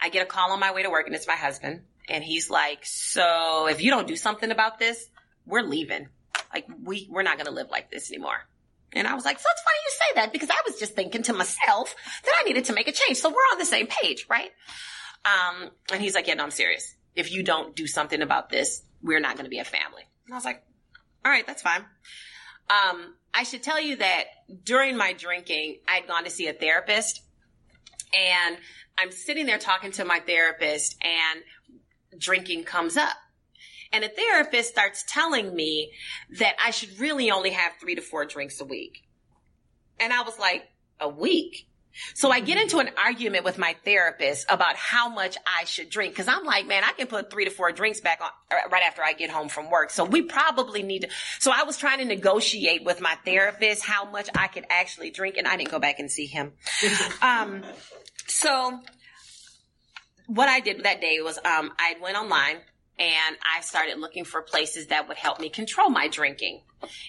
I 0.00 0.08
get 0.08 0.22
a 0.22 0.26
call 0.26 0.52
on 0.52 0.60
my 0.60 0.72
way 0.72 0.82
to 0.82 0.90
work 0.90 1.06
and 1.06 1.14
it's 1.14 1.26
my 1.26 1.36
husband 1.36 1.82
and 2.08 2.22
he's 2.22 2.50
like, 2.50 2.84
so 2.84 3.66
if 3.68 3.82
you 3.82 3.90
don't 3.90 4.06
do 4.06 4.16
something 4.16 4.50
about 4.50 4.78
this, 4.78 5.08
we're 5.46 5.62
leaving. 5.62 6.08
Like 6.52 6.66
we, 6.82 7.08
we're 7.10 7.22
not 7.22 7.36
going 7.36 7.46
to 7.46 7.52
live 7.52 7.70
like 7.70 7.90
this 7.90 8.10
anymore. 8.10 8.46
And 8.92 9.06
I 9.06 9.14
was 9.14 9.24
like, 9.24 9.38
so 9.38 9.48
it's 9.50 9.62
funny 9.62 9.76
you 9.84 9.90
say 9.90 10.20
that 10.20 10.32
because 10.32 10.50
I 10.50 10.62
was 10.66 10.78
just 10.78 10.94
thinking 10.94 11.22
to 11.24 11.32
myself 11.32 11.94
that 12.24 12.32
I 12.40 12.44
needed 12.44 12.66
to 12.66 12.72
make 12.72 12.88
a 12.88 12.92
change. 12.92 13.18
So 13.18 13.28
we're 13.28 13.36
on 13.52 13.58
the 13.58 13.64
same 13.64 13.86
page, 13.86 14.26
right? 14.28 14.50
Um, 15.24 15.70
and 15.92 16.00
he's 16.00 16.14
like, 16.14 16.28
yeah, 16.28 16.34
no, 16.34 16.44
I'm 16.44 16.50
serious. 16.50 16.94
If 17.14 17.32
you 17.32 17.42
don't 17.42 17.74
do 17.74 17.86
something 17.86 18.22
about 18.22 18.48
this, 18.48 18.82
we're 19.02 19.20
not 19.20 19.34
going 19.34 19.44
to 19.44 19.50
be 19.50 19.58
a 19.58 19.64
family. 19.64 20.02
And 20.26 20.34
I 20.34 20.36
was 20.36 20.44
like, 20.44 20.62
all 21.24 21.32
right, 21.32 21.46
that's 21.46 21.62
fine. 21.62 21.84
Um, 22.70 23.14
I 23.36 23.42
should 23.42 23.62
tell 23.62 23.80
you 23.80 23.96
that 23.96 24.24
during 24.64 24.96
my 24.96 25.12
drinking, 25.12 25.80
I'd 25.86 26.08
gone 26.08 26.24
to 26.24 26.30
see 26.30 26.48
a 26.48 26.54
therapist 26.54 27.20
and 28.14 28.56
I'm 28.96 29.12
sitting 29.12 29.44
there 29.44 29.58
talking 29.58 29.92
to 29.92 30.06
my 30.06 30.20
therapist 30.20 30.96
and 31.02 31.42
drinking 32.18 32.64
comes 32.64 32.96
up. 32.96 33.14
And 33.92 34.04
a 34.04 34.08
therapist 34.08 34.70
starts 34.70 35.04
telling 35.06 35.54
me 35.54 35.92
that 36.38 36.56
I 36.64 36.70
should 36.70 36.98
really 36.98 37.30
only 37.30 37.50
have 37.50 37.72
three 37.78 37.94
to 37.94 38.00
four 38.00 38.24
drinks 38.24 38.58
a 38.60 38.64
week. 38.64 39.04
And 40.00 40.14
I 40.14 40.22
was 40.22 40.38
like, 40.38 40.68
a 40.98 41.08
week? 41.08 41.68
So 42.14 42.30
I 42.30 42.40
get 42.40 42.58
into 42.58 42.78
an 42.78 42.90
argument 42.96 43.44
with 43.44 43.58
my 43.58 43.74
therapist 43.84 44.46
about 44.48 44.76
how 44.76 45.08
much 45.08 45.36
I 45.46 45.64
should 45.64 45.90
drink. 45.90 46.14
Cause 46.14 46.28
I'm 46.28 46.44
like, 46.44 46.66
man, 46.66 46.84
I 46.84 46.92
can 46.92 47.06
put 47.06 47.30
three 47.30 47.44
to 47.44 47.50
four 47.50 47.72
drinks 47.72 48.00
back 48.00 48.20
on 48.20 48.28
uh, 48.50 48.68
right 48.70 48.82
after 48.82 49.02
I 49.02 49.12
get 49.12 49.30
home 49.30 49.48
from 49.48 49.70
work. 49.70 49.90
So 49.90 50.04
we 50.04 50.22
probably 50.22 50.82
need 50.82 51.02
to. 51.02 51.08
So 51.38 51.52
I 51.54 51.64
was 51.64 51.76
trying 51.76 51.98
to 51.98 52.04
negotiate 52.04 52.84
with 52.84 53.00
my 53.00 53.16
therapist 53.24 53.84
how 53.84 54.10
much 54.10 54.28
I 54.34 54.48
could 54.48 54.66
actually 54.70 55.10
drink. 55.10 55.36
And 55.36 55.46
I 55.46 55.56
didn't 55.56 55.70
go 55.70 55.78
back 55.78 55.98
and 55.98 56.10
see 56.10 56.26
him. 56.26 56.52
um, 57.22 57.62
so 58.26 58.80
what 60.26 60.48
I 60.48 60.60
did 60.60 60.84
that 60.84 61.00
day 61.00 61.20
was, 61.20 61.38
um, 61.38 61.72
I 61.78 61.94
went 62.00 62.16
online 62.16 62.56
and 62.98 63.36
I 63.56 63.60
started 63.60 63.98
looking 63.98 64.24
for 64.24 64.42
places 64.42 64.86
that 64.86 65.08
would 65.08 65.16
help 65.16 65.40
me 65.40 65.48
control 65.48 65.90
my 65.90 66.08
drinking. 66.08 66.62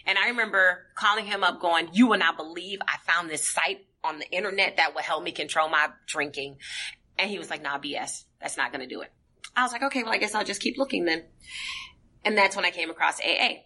And 0.05 0.17
I 0.17 0.29
remember 0.29 0.85
calling 0.95 1.25
him 1.25 1.43
up 1.43 1.61
going, 1.61 1.89
you 1.93 2.07
will 2.07 2.17
not 2.17 2.37
believe 2.37 2.79
I 2.87 2.97
found 3.05 3.29
this 3.29 3.47
site 3.47 3.85
on 4.07 4.19
the 4.19 4.29
internet 4.29 4.77
that 4.77 4.95
would 4.95 5.03
help 5.03 5.23
me 5.23 5.31
control 5.31 5.69
my 5.69 5.89
drinking. 6.07 6.57
And 7.17 7.29
he 7.29 7.39
was 7.39 7.49
like, 7.49 7.61
nah, 7.61 7.79
BS. 7.79 8.23
That's 8.41 8.57
not 8.57 8.71
going 8.71 8.87
to 8.87 8.93
do 8.93 9.01
it. 9.01 9.11
I 9.55 9.63
was 9.63 9.71
like, 9.71 9.83
okay, 9.83 10.03
well, 10.03 10.13
I 10.13 10.17
guess 10.17 10.35
I'll 10.35 10.43
just 10.43 10.61
keep 10.61 10.77
looking 10.77 11.05
then. 11.05 11.23
And 12.23 12.37
that's 12.37 12.55
when 12.55 12.65
I 12.65 12.71
came 12.71 12.89
across 12.89 13.19
AA. 13.19 13.63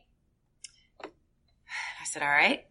I 1.03 2.05
said, 2.05 2.23
all 2.23 2.29
right, 2.29 2.65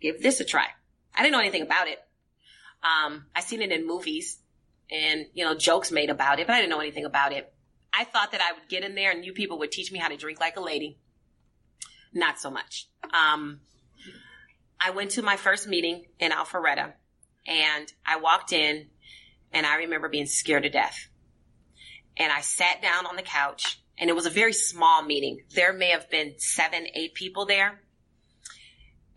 give 0.00 0.22
this 0.22 0.40
a 0.40 0.44
try. 0.44 0.66
I 1.14 1.22
didn't 1.22 1.32
know 1.32 1.40
anything 1.40 1.62
about 1.62 1.88
it. 1.88 1.98
Um, 2.82 3.26
I 3.34 3.40
seen 3.40 3.62
it 3.62 3.72
in 3.72 3.86
movies 3.86 4.38
and, 4.90 5.26
you 5.32 5.44
know, 5.44 5.54
jokes 5.54 5.90
made 5.90 6.10
about 6.10 6.38
it, 6.38 6.46
but 6.46 6.54
I 6.54 6.60
didn't 6.60 6.70
know 6.70 6.80
anything 6.80 7.06
about 7.06 7.32
it. 7.32 7.52
I 7.96 8.04
thought 8.04 8.32
that 8.32 8.40
I 8.42 8.52
would 8.52 8.68
get 8.68 8.84
in 8.84 8.94
there 8.94 9.10
and 9.10 9.24
you 9.24 9.32
people 9.32 9.58
would 9.60 9.72
teach 9.72 9.90
me 9.92 9.98
how 9.98 10.08
to 10.08 10.16
drink 10.16 10.40
like 10.40 10.56
a 10.56 10.60
lady. 10.60 10.98
Not 12.12 12.38
so 12.38 12.50
much. 12.50 12.88
Um, 13.12 13.60
I 14.84 14.90
went 14.90 15.12
to 15.12 15.22
my 15.22 15.36
first 15.36 15.66
meeting 15.66 16.04
in 16.18 16.30
Alpharetta 16.30 16.92
and 17.46 17.92
I 18.04 18.18
walked 18.18 18.52
in 18.52 18.88
and 19.50 19.64
I 19.64 19.76
remember 19.76 20.10
being 20.10 20.26
scared 20.26 20.64
to 20.64 20.68
death. 20.68 21.08
And 22.18 22.30
I 22.30 22.42
sat 22.42 22.82
down 22.82 23.06
on 23.06 23.16
the 23.16 23.22
couch 23.22 23.80
and 23.98 24.10
it 24.10 24.12
was 24.16 24.26
a 24.26 24.30
very 24.30 24.52
small 24.52 25.02
meeting. 25.02 25.40
There 25.54 25.72
may 25.72 25.90
have 25.90 26.10
been 26.10 26.34
seven, 26.38 26.86
eight 26.94 27.14
people 27.14 27.46
there. 27.46 27.80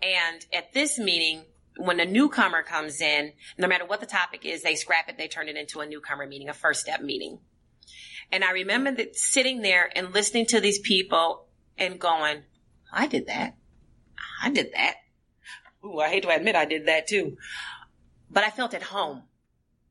And 0.02 0.46
at 0.54 0.74
this 0.74 0.98
meeting, 0.98 1.44
when 1.78 2.00
a 2.00 2.06
newcomer 2.06 2.64
comes 2.64 3.02
in, 3.02 3.34
no 3.58 3.68
matter 3.68 3.86
what 3.86 4.00
the 4.00 4.06
topic 4.06 4.46
is, 4.46 4.64
they 4.64 4.76
scrap 4.76 5.10
it, 5.10 5.18
they 5.18 5.28
turn 5.28 5.50
it 5.50 5.58
into 5.58 5.82
a 5.82 5.86
newcomer 5.86 6.26
meeting, 6.26 6.48
a 6.48 6.54
first 6.54 6.80
step 6.80 7.02
meeting. 7.02 7.40
And 8.32 8.44
I 8.44 8.52
remember 8.52 8.92
that 8.92 9.18
sitting 9.18 9.62
there 9.62 9.90
and 9.94 10.14
listening 10.14 10.46
to 10.48 10.62
these 10.62 10.80
people 10.80 11.48
and 11.78 12.00
going, 12.00 12.44
I 12.92 13.08
did 13.08 13.28
that. 13.28 13.58
I 14.42 14.50
did 14.50 14.72
that. 14.74 14.96
Ooh, 15.86 16.00
I 16.00 16.10
hate 16.10 16.24
to 16.24 16.30
admit 16.30 16.56
I 16.56 16.66
did 16.66 16.88
that 16.88 17.08
too. 17.08 17.38
But 18.30 18.44
I 18.44 18.50
felt 18.50 18.74
at 18.74 18.84
home. 18.84 19.24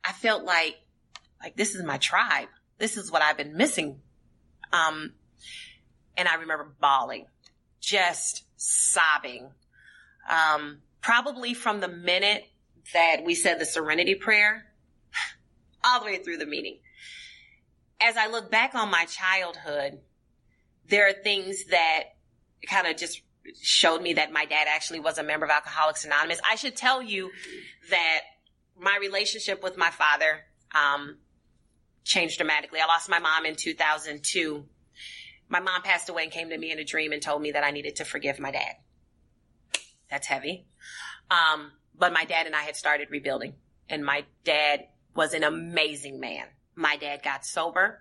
I 0.04 0.12
felt 0.12 0.44
like, 0.44 0.76
like 1.42 1.56
this 1.56 1.74
is 1.74 1.82
my 1.82 1.98
tribe. 1.98 2.48
This 2.78 2.96
is 2.96 3.10
what 3.10 3.22
I've 3.22 3.36
been 3.36 3.56
missing. 3.56 4.00
Um, 4.72 5.14
and 6.16 6.28
I 6.28 6.34
remember 6.36 6.74
bawling, 6.80 7.26
just 7.80 8.44
sobbing. 8.56 9.50
Um, 10.28 10.78
probably 11.00 11.54
from 11.54 11.80
the 11.80 11.88
minute 11.88 12.44
that 12.92 13.22
we 13.24 13.34
said 13.34 13.58
the 13.58 13.64
serenity 13.64 14.14
prayer 14.14 14.66
all 15.84 16.00
the 16.00 16.06
way 16.06 16.18
through 16.18 16.38
the 16.38 16.46
meeting 16.46 16.78
as 18.00 18.16
I 18.16 18.28
look 18.28 18.50
back 18.50 18.74
on 18.74 18.90
my 18.90 19.04
childhood, 19.06 20.00
there 20.88 21.08
are 21.08 21.12
things 21.12 21.66
that 21.66 22.04
kind 22.68 22.86
of 22.86 22.96
just 22.96 23.22
showed 23.60 24.02
me 24.02 24.14
that 24.14 24.32
my 24.32 24.44
dad 24.44 24.66
actually 24.68 25.00
was 25.00 25.18
a 25.18 25.22
member 25.22 25.44
of 25.44 25.50
Alcoholics 25.50 26.04
Anonymous. 26.04 26.40
I 26.48 26.56
should 26.56 26.76
tell 26.76 27.02
you 27.02 27.30
that 27.90 28.20
my 28.78 28.98
relationship 29.00 29.62
with 29.62 29.76
my 29.76 29.90
father 29.90 30.40
um, 30.74 31.18
changed 32.04 32.38
dramatically. 32.38 32.80
I 32.80 32.86
lost 32.86 33.08
my 33.08 33.18
mom 33.18 33.46
in 33.46 33.54
2002. 33.54 34.64
My 35.48 35.60
mom 35.60 35.82
passed 35.82 36.08
away 36.08 36.24
and 36.24 36.32
came 36.32 36.50
to 36.50 36.58
me 36.58 36.72
in 36.72 36.78
a 36.78 36.84
dream 36.84 37.12
and 37.12 37.22
told 37.22 37.40
me 37.40 37.52
that 37.52 37.64
I 37.64 37.70
needed 37.70 37.96
to 37.96 38.04
forgive 38.04 38.38
my 38.38 38.50
dad. 38.50 38.74
That's 40.10 40.26
heavy. 40.26 40.66
Um, 41.30 41.72
but 41.98 42.12
my 42.12 42.24
dad 42.24 42.46
and 42.46 42.54
I 42.54 42.62
had 42.62 42.76
started 42.76 43.08
rebuilding, 43.10 43.54
and 43.88 44.04
my 44.04 44.24
dad 44.44 44.86
was 45.14 45.34
an 45.34 45.44
amazing 45.44 46.20
man 46.20 46.46
my 46.76 46.96
dad 46.96 47.22
got 47.22 47.44
sober. 47.44 48.00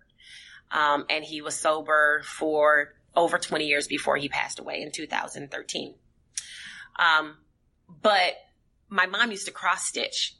Um, 0.70 1.06
and 1.10 1.24
he 1.24 1.42
was 1.42 1.56
sober 1.56 2.22
for 2.26 2.95
over 3.16 3.38
20 3.38 3.66
years 3.66 3.88
before 3.88 4.18
he 4.18 4.30
passed 4.30 4.60
away 4.60 4.82
in 4.82 4.92
2013. 4.92 5.96
Um, 6.98 7.38
but 8.02 8.34
my 8.90 9.06
mom 9.06 9.32
used 9.32 9.46
to 9.46 9.52
cross 9.52 9.86
stitch 9.86 10.36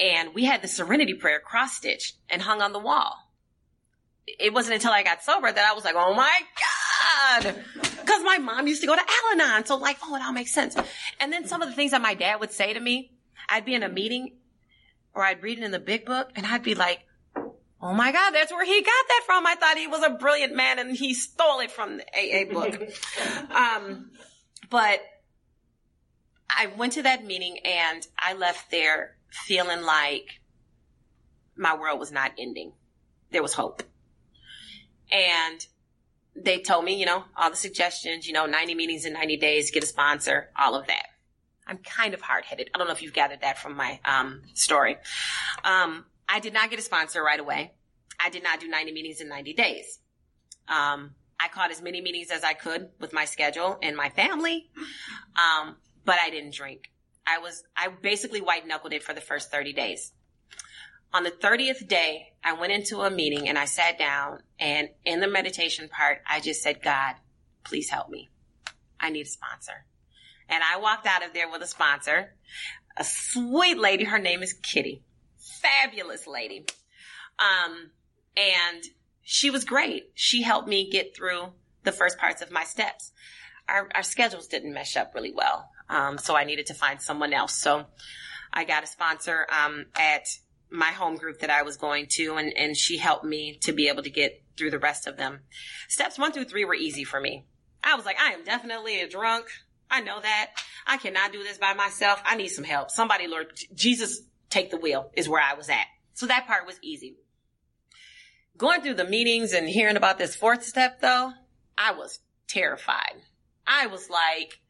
and 0.00 0.34
we 0.34 0.44
had 0.44 0.62
the 0.62 0.68
serenity 0.68 1.14
prayer 1.14 1.40
cross 1.40 1.76
stitch 1.76 2.14
and 2.28 2.40
hung 2.42 2.60
on 2.60 2.72
the 2.72 2.78
wall. 2.78 3.16
It 4.26 4.52
wasn't 4.52 4.74
until 4.74 4.92
I 4.92 5.02
got 5.02 5.22
sober 5.22 5.50
that 5.50 5.70
I 5.70 5.74
was 5.74 5.84
like, 5.84 5.94
oh 5.96 6.14
my 6.14 6.40
God. 7.42 7.54
Cause 8.06 8.22
my 8.22 8.38
mom 8.38 8.66
used 8.66 8.80
to 8.82 8.86
go 8.86 8.94
to 8.94 9.00
Al 9.00 9.32
Anon. 9.32 9.64
So 9.66 9.76
like, 9.76 9.98
oh, 10.04 10.14
it 10.16 10.22
all 10.22 10.32
makes 10.32 10.54
sense. 10.54 10.76
And 11.20 11.32
then 11.32 11.46
some 11.46 11.62
of 11.62 11.68
the 11.68 11.74
things 11.74 11.90
that 11.90 12.02
my 12.02 12.14
dad 12.14 12.40
would 12.40 12.52
say 12.52 12.72
to 12.72 12.80
me, 12.80 13.12
I'd 13.48 13.64
be 13.64 13.74
in 13.74 13.82
a 13.82 13.88
meeting 13.88 14.36
or 15.14 15.24
I'd 15.24 15.42
read 15.42 15.58
it 15.58 15.64
in 15.64 15.72
the 15.72 15.80
big 15.80 16.04
book 16.04 16.30
and 16.36 16.46
I'd 16.46 16.62
be 16.62 16.74
like, 16.74 17.00
Oh 17.84 17.92
my 17.92 18.12
God, 18.12 18.30
that's 18.30 18.52
where 18.52 18.64
he 18.64 18.80
got 18.80 19.04
that 19.08 19.22
from. 19.26 19.44
I 19.44 19.56
thought 19.56 19.76
he 19.76 19.88
was 19.88 20.04
a 20.04 20.10
brilliant 20.10 20.54
man 20.54 20.78
and 20.78 20.96
he 20.96 21.14
stole 21.14 21.58
it 21.58 21.72
from 21.72 21.98
the 21.98 22.04
AA 22.14 22.44
book. 22.52 22.80
um, 23.50 24.12
but 24.70 25.00
I 26.48 26.66
went 26.66 26.92
to 26.92 27.02
that 27.02 27.24
meeting 27.24 27.58
and 27.64 28.06
I 28.16 28.34
left 28.34 28.70
there 28.70 29.16
feeling 29.30 29.82
like 29.82 30.40
my 31.56 31.76
world 31.76 31.98
was 31.98 32.12
not 32.12 32.30
ending. 32.38 32.72
There 33.32 33.42
was 33.42 33.52
hope. 33.52 33.82
And 35.10 35.66
they 36.36 36.60
told 36.60 36.84
me, 36.84 36.98
you 36.98 37.06
know, 37.06 37.24
all 37.36 37.50
the 37.50 37.56
suggestions, 37.56 38.28
you 38.28 38.32
know, 38.32 38.46
90 38.46 38.76
meetings 38.76 39.04
in 39.04 39.12
90 39.12 39.38
days, 39.38 39.72
get 39.72 39.82
a 39.82 39.86
sponsor, 39.86 40.50
all 40.56 40.76
of 40.76 40.86
that. 40.86 41.06
I'm 41.66 41.78
kind 41.78 42.14
of 42.14 42.20
hard 42.20 42.44
headed. 42.44 42.70
I 42.74 42.78
don't 42.78 42.86
know 42.86 42.92
if 42.92 43.02
you've 43.02 43.12
gathered 43.12 43.40
that 43.40 43.58
from 43.58 43.76
my 43.76 43.98
um, 44.04 44.42
story. 44.54 44.98
Um, 45.64 46.04
I 46.32 46.40
did 46.40 46.54
not 46.54 46.70
get 46.70 46.78
a 46.78 46.82
sponsor 46.82 47.22
right 47.22 47.38
away. 47.38 47.72
I 48.18 48.30
did 48.30 48.42
not 48.42 48.58
do 48.58 48.66
90 48.66 48.92
meetings 48.92 49.20
in 49.20 49.28
90 49.28 49.52
days. 49.52 49.98
Um, 50.66 51.14
I 51.38 51.48
caught 51.48 51.70
as 51.70 51.82
many 51.82 52.00
meetings 52.00 52.30
as 52.30 52.42
I 52.42 52.54
could 52.54 52.88
with 52.98 53.12
my 53.12 53.26
schedule 53.26 53.78
and 53.82 53.94
my 53.94 54.08
family. 54.08 54.70
Um, 55.36 55.76
but 56.06 56.16
I 56.22 56.30
didn't 56.30 56.54
drink. 56.54 56.90
I 57.26 57.38
was, 57.40 57.62
I 57.76 57.88
basically 57.88 58.40
white 58.40 58.66
knuckled 58.66 58.94
it 58.94 59.02
for 59.02 59.12
the 59.12 59.20
first 59.20 59.50
30 59.50 59.74
days. 59.74 60.12
On 61.12 61.22
the 61.22 61.30
30th 61.30 61.86
day, 61.86 62.32
I 62.42 62.54
went 62.54 62.72
into 62.72 63.02
a 63.02 63.10
meeting 63.10 63.46
and 63.46 63.58
I 63.58 63.66
sat 63.66 63.98
down 63.98 64.38
and 64.58 64.88
in 65.04 65.20
the 65.20 65.28
meditation 65.28 65.90
part, 65.90 66.22
I 66.26 66.40
just 66.40 66.62
said, 66.62 66.82
God, 66.82 67.16
please 67.62 67.90
help 67.90 68.08
me. 68.08 68.30
I 68.98 69.10
need 69.10 69.26
a 69.26 69.28
sponsor. 69.28 69.84
And 70.48 70.62
I 70.64 70.78
walked 70.78 71.06
out 71.06 71.26
of 71.26 71.34
there 71.34 71.50
with 71.50 71.60
a 71.60 71.66
sponsor, 71.66 72.34
a 72.96 73.04
sweet 73.04 73.76
lady. 73.76 74.04
Her 74.04 74.18
name 74.18 74.42
is 74.42 74.54
Kitty 74.54 75.02
fabulous 75.60 76.26
lady. 76.26 76.66
Um, 77.38 77.90
and 78.36 78.84
she 79.22 79.50
was 79.50 79.64
great. 79.64 80.10
She 80.14 80.42
helped 80.42 80.68
me 80.68 80.90
get 80.90 81.16
through 81.16 81.52
the 81.84 81.92
first 81.92 82.18
parts 82.18 82.42
of 82.42 82.50
my 82.50 82.64
steps. 82.64 83.12
Our, 83.68 83.88
our 83.94 84.02
schedules 84.02 84.48
didn't 84.48 84.74
mesh 84.74 84.96
up 84.96 85.14
really 85.14 85.32
well. 85.32 85.68
Um, 85.88 86.18
so 86.18 86.36
I 86.36 86.44
needed 86.44 86.66
to 86.66 86.74
find 86.74 87.00
someone 87.00 87.32
else. 87.32 87.54
So 87.54 87.86
I 88.52 88.64
got 88.64 88.84
a 88.84 88.86
sponsor, 88.86 89.46
um, 89.50 89.86
at 89.96 90.26
my 90.70 90.90
home 90.90 91.16
group 91.16 91.40
that 91.40 91.50
I 91.50 91.62
was 91.62 91.76
going 91.76 92.06
to 92.12 92.36
and, 92.36 92.52
and 92.56 92.76
she 92.76 92.96
helped 92.96 93.24
me 93.24 93.58
to 93.62 93.72
be 93.72 93.88
able 93.88 94.02
to 94.02 94.10
get 94.10 94.42
through 94.56 94.70
the 94.70 94.78
rest 94.78 95.06
of 95.06 95.16
them. 95.16 95.40
Steps 95.88 96.18
one 96.18 96.32
through 96.32 96.46
three 96.46 96.64
were 96.64 96.74
easy 96.74 97.04
for 97.04 97.20
me. 97.20 97.44
I 97.84 97.94
was 97.94 98.04
like, 98.04 98.18
I 98.20 98.32
am 98.32 98.44
definitely 98.44 99.00
a 99.00 99.08
drunk. 99.08 99.46
I 99.90 100.00
know 100.00 100.20
that. 100.20 100.50
I 100.86 100.96
cannot 100.96 101.32
do 101.32 101.42
this 101.42 101.58
by 101.58 101.74
myself. 101.74 102.22
I 102.24 102.36
need 102.36 102.48
some 102.48 102.64
help. 102.64 102.90
Somebody, 102.90 103.26
Lord, 103.26 103.48
Jesus 103.74 104.22
take 104.52 104.70
the 104.70 104.76
wheel 104.76 105.10
is 105.14 105.28
where 105.28 105.42
I 105.42 105.54
was 105.54 105.68
at. 105.68 105.86
So 106.14 106.26
that 106.26 106.46
part 106.46 106.66
was 106.66 106.78
easy. 106.82 107.16
Going 108.56 108.82
through 108.82 108.94
the 108.94 109.04
meetings 109.04 109.52
and 109.52 109.68
hearing 109.68 109.96
about 109.96 110.18
this 110.18 110.36
fourth 110.36 110.64
step 110.64 111.00
though, 111.00 111.32
I 111.76 111.92
was 111.92 112.20
terrified. 112.48 113.16
I 113.66 113.86
was 113.86 114.10
like, 114.10 114.60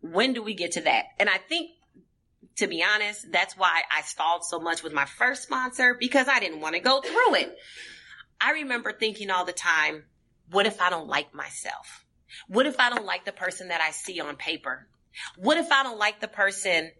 when 0.00 0.32
do 0.32 0.42
we 0.42 0.54
get 0.54 0.72
to 0.72 0.80
that? 0.82 1.04
And 1.18 1.28
I 1.28 1.38
think 1.38 1.70
to 2.56 2.66
be 2.66 2.82
honest, 2.82 3.30
that's 3.30 3.56
why 3.56 3.82
I 3.96 4.02
stalled 4.02 4.44
so 4.44 4.58
much 4.58 4.82
with 4.82 4.92
my 4.92 5.04
first 5.04 5.44
sponsor 5.44 5.96
because 5.98 6.26
I 6.26 6.40
didn't 6.40 6.60
want 6.60 6.74
to 6.74 6.80
go 6.80 7.00
through 7.00 7.36
it. 7.36 7.56
I 8.40 8.52
remember 8.52 8.92
thinking 8.92 9.30
all 9.30 9.44
the 9.44 9.52
time, 9.52 10.04
what 10.50 10.66
if 10.66 10.80
I 10.80 10.90
don't 10.90 11.06
like 11.06 11.32
myself? 11.32 12.04
What 12.48 12.66
if 12.66 12.80
I 12.80 12.90
don't 12.90 13.06
like 13.06 13.24
the 13.24 13.32
person 13.32 13.68
that 13.68 13.80
I 13.80 13.92
see 13.92 14.20
on 14.20 14.34
paper? 14.34 14.88
What 15.36 15.56
if 15.56 15.70
I 15.70 15.84
don't 15.84 15.98
like 15.98 16.20
the 16.20 16.28
person 16.28 16.90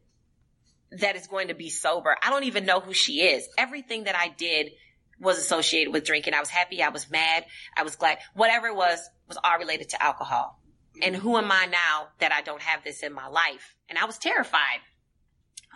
that 0.92 1.16
is 1.16 1.26
going 1.26 1.48
to 1.48 1.54
be 1.54 1.68
sober. 1.68 2.16
I 2.22 2.30
don't 2.30 2.44
even 2.44 2.64
know 2.64 2.80
who 2.80 2.92
she 2.92 3.20
is. 3.20 3.48
Everything 3.58 4.04
that 4.04 4.16
I 4.16 4.28
did 4.28 4.72
was 5.20 5.38
associated 5.38 5.92
with 5.92 6.04
drinking. 6.04 6.34
I 6.34 6.40
was 6.40 6.48
happy. 6.48 6.82
I 6.82 6.88
was 6.90 7.10
mad. 7.10 7.44
I 7.76 7.82
was 7.82 7.96
glad. 7.96 8.18
Whatever 8.34 8.68
it 8.68 8.76
was, 8.76 8.98
was 9.26 9.38
all 9.42 9.58
related 9.58 9.90
to 9.90 10.02
alcohol. 10.02 10.60
And 11.02 11.14
who 11.14 11.36
am 11.36 11.50
I 11.52 11.66
now 11.66 12.08
that 12.18 12.32
I 12.32 12.42
don't 12.42 12.62
have 12.62 12.82
this 12.84 13.02
in 13.02 13.12
my 13.12 13.28
life? 13.28 13.76
And 13.88 13.98
I 13.98 14.04
was 14.04 14.18
terrified. 14.18 14.80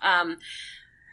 Um, 0.01 0.39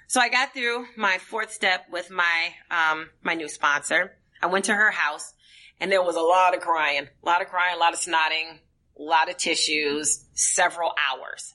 so 0.08 0.20
I 0.20 0.30
got 0.30 0.54
through 0.54 0.86
my 0.98 1.18
fourth 1.20 1.52
step 1.52 1.86
with 1.92 2.10
my, 2.10 2.50
um, 2.72 3.10
my 3.22 3.36
new 3.36 3.48
sponsor. 3.48 4.14
I 4.42 4.48
went 4.48 4.66
to 4.66 4.74
her 4.74 4.90
house 4.90 5.34
and 5.80 5.92
there 5.92 6.02
was 6.02 6.16
a 6.16 6.22
lot 6.22 6.56
of 6.56 6.62
crying, 6.62 7.08
a 7.24 7.26
lot 7.26 7.42
of 7.42 7.48
crying, 7.48 7.76
a 7.76 7.80
lot 7.80 7.94
of 7.94 8.00
snotting, 8.00 8.60
a 8.98 9.02
lot 9.02 9.30
of 9.30 9.38
tissues, 9.38 10.26
several 10.34 10.92
hours. 11.10 11.54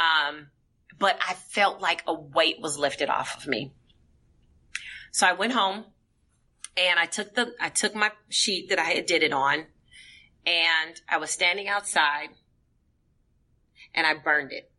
Um, 0.00 0.48
but 0.98 1.18
I 1.26 1.34
felt 1.34 1.80
like 1.80 2.02
a 2.06 2.14
weight 2.14 2.56
was 2.60 2.78
lifted 2.78 3.08
off 3.08 3.36
of 3.36 3.46
me. 3.46 3.72
So 5.12 5.26
I 5.26 5.32
went 5.32 5.52
home 5.52 5.84
And 6.76 6.98
I 6.98 7.06
took 7.06 7.34
the, 7.34 7.54
I 7.60 7.68
took 7.68 7.94
my 7.94 8.10
sheet 8.28 8.70
that 8.70 8.78
I 8.78 8.90
had 8.90 9.06
did 9.06 9.22
it 9.22 9.32
on 9.32 9.66
and 10.44 11.00
I 11.08 11.18
was 11.18 11.30
standing 11.30 11.68
outside 11.68 12.28
and 13.94 14.06
I 14.06 14.14
burned 14.14 14.52
it. 14.52 14.70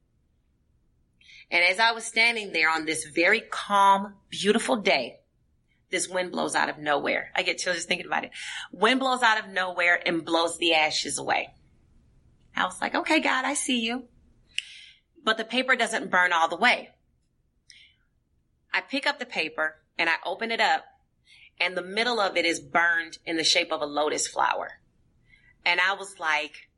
And 1.50 1.64
as 1.64 1.80
I 1.80 1.92
was 1.92 2.04
standing 2.04 2.52
there 2.52 2.70
on 2.70 2.86
this 2.86 3.06
very 3.06 3.40
calm, 3.40 4.16
beautiful 4.30 4.78
day, 4.78 5.20
this 5.90 6.10
wind 6.10 6.32
blows 6.32 6.56
out 6.56 6.70
of 6.70 6.80
nowhere. 6.80 7.32
I 7.36 7.44
get 7.44 7.60
chills 7.60 7.78
just 7.78 7.88
thinking 7.88 8.08
about 8.08 8.26
it. 8.26 8.32
Wind 8.72 9.00
blows 9.00 9.22
out 9.22 9.40
of 9.40 9.50
nowhere 9.50 10.00
and 10.06 10.26
blows 10.26 10.58
the 10.58 10.74
ashes 10.74 11.18
away. 11.18 11.54
I 12.56 12.66
was 12.66 12.82
like, 12.82 12.96
okay, 12.96 13.20
God, 13.20 13.46
I 13.46 13.54
see 13.54 13.80
you. 13.80 14.06
But 15.26 15.38
the 15.38 15.44
paper 15.44 15.76
doesn't 15.76 16.12
burn 16.12 16.32
all 16.32 16.48
the 16.48 16.56
way. 16.56 16.92
I 18.72 18.82
pick 18.82 19.08
up 19.08 19.18
the 19.18 19.26
paper 19.26 19.78
and 19.98 20.08
I 20.08 20.14
open 20.24 20.52
it 20.52 20.62
up 20.62 20.86
and 21.60 21.76
the 21.76 21.82
middle 21.82 22.20
of 22.20 22.38
it 22.38 22.46
is 22.46 22.60
burned 22.60 23.18
in 23.26 23.36
the 23.36 23.44
shape 23.44 23.72
of 23.72 23.82
a 23.82 23.86
lotus 23.86 24.28
flower. 24.28 24.80
And 25.66 25.80
I 25.82 25.94
was 25.94 26.20
like, 26.20 26.70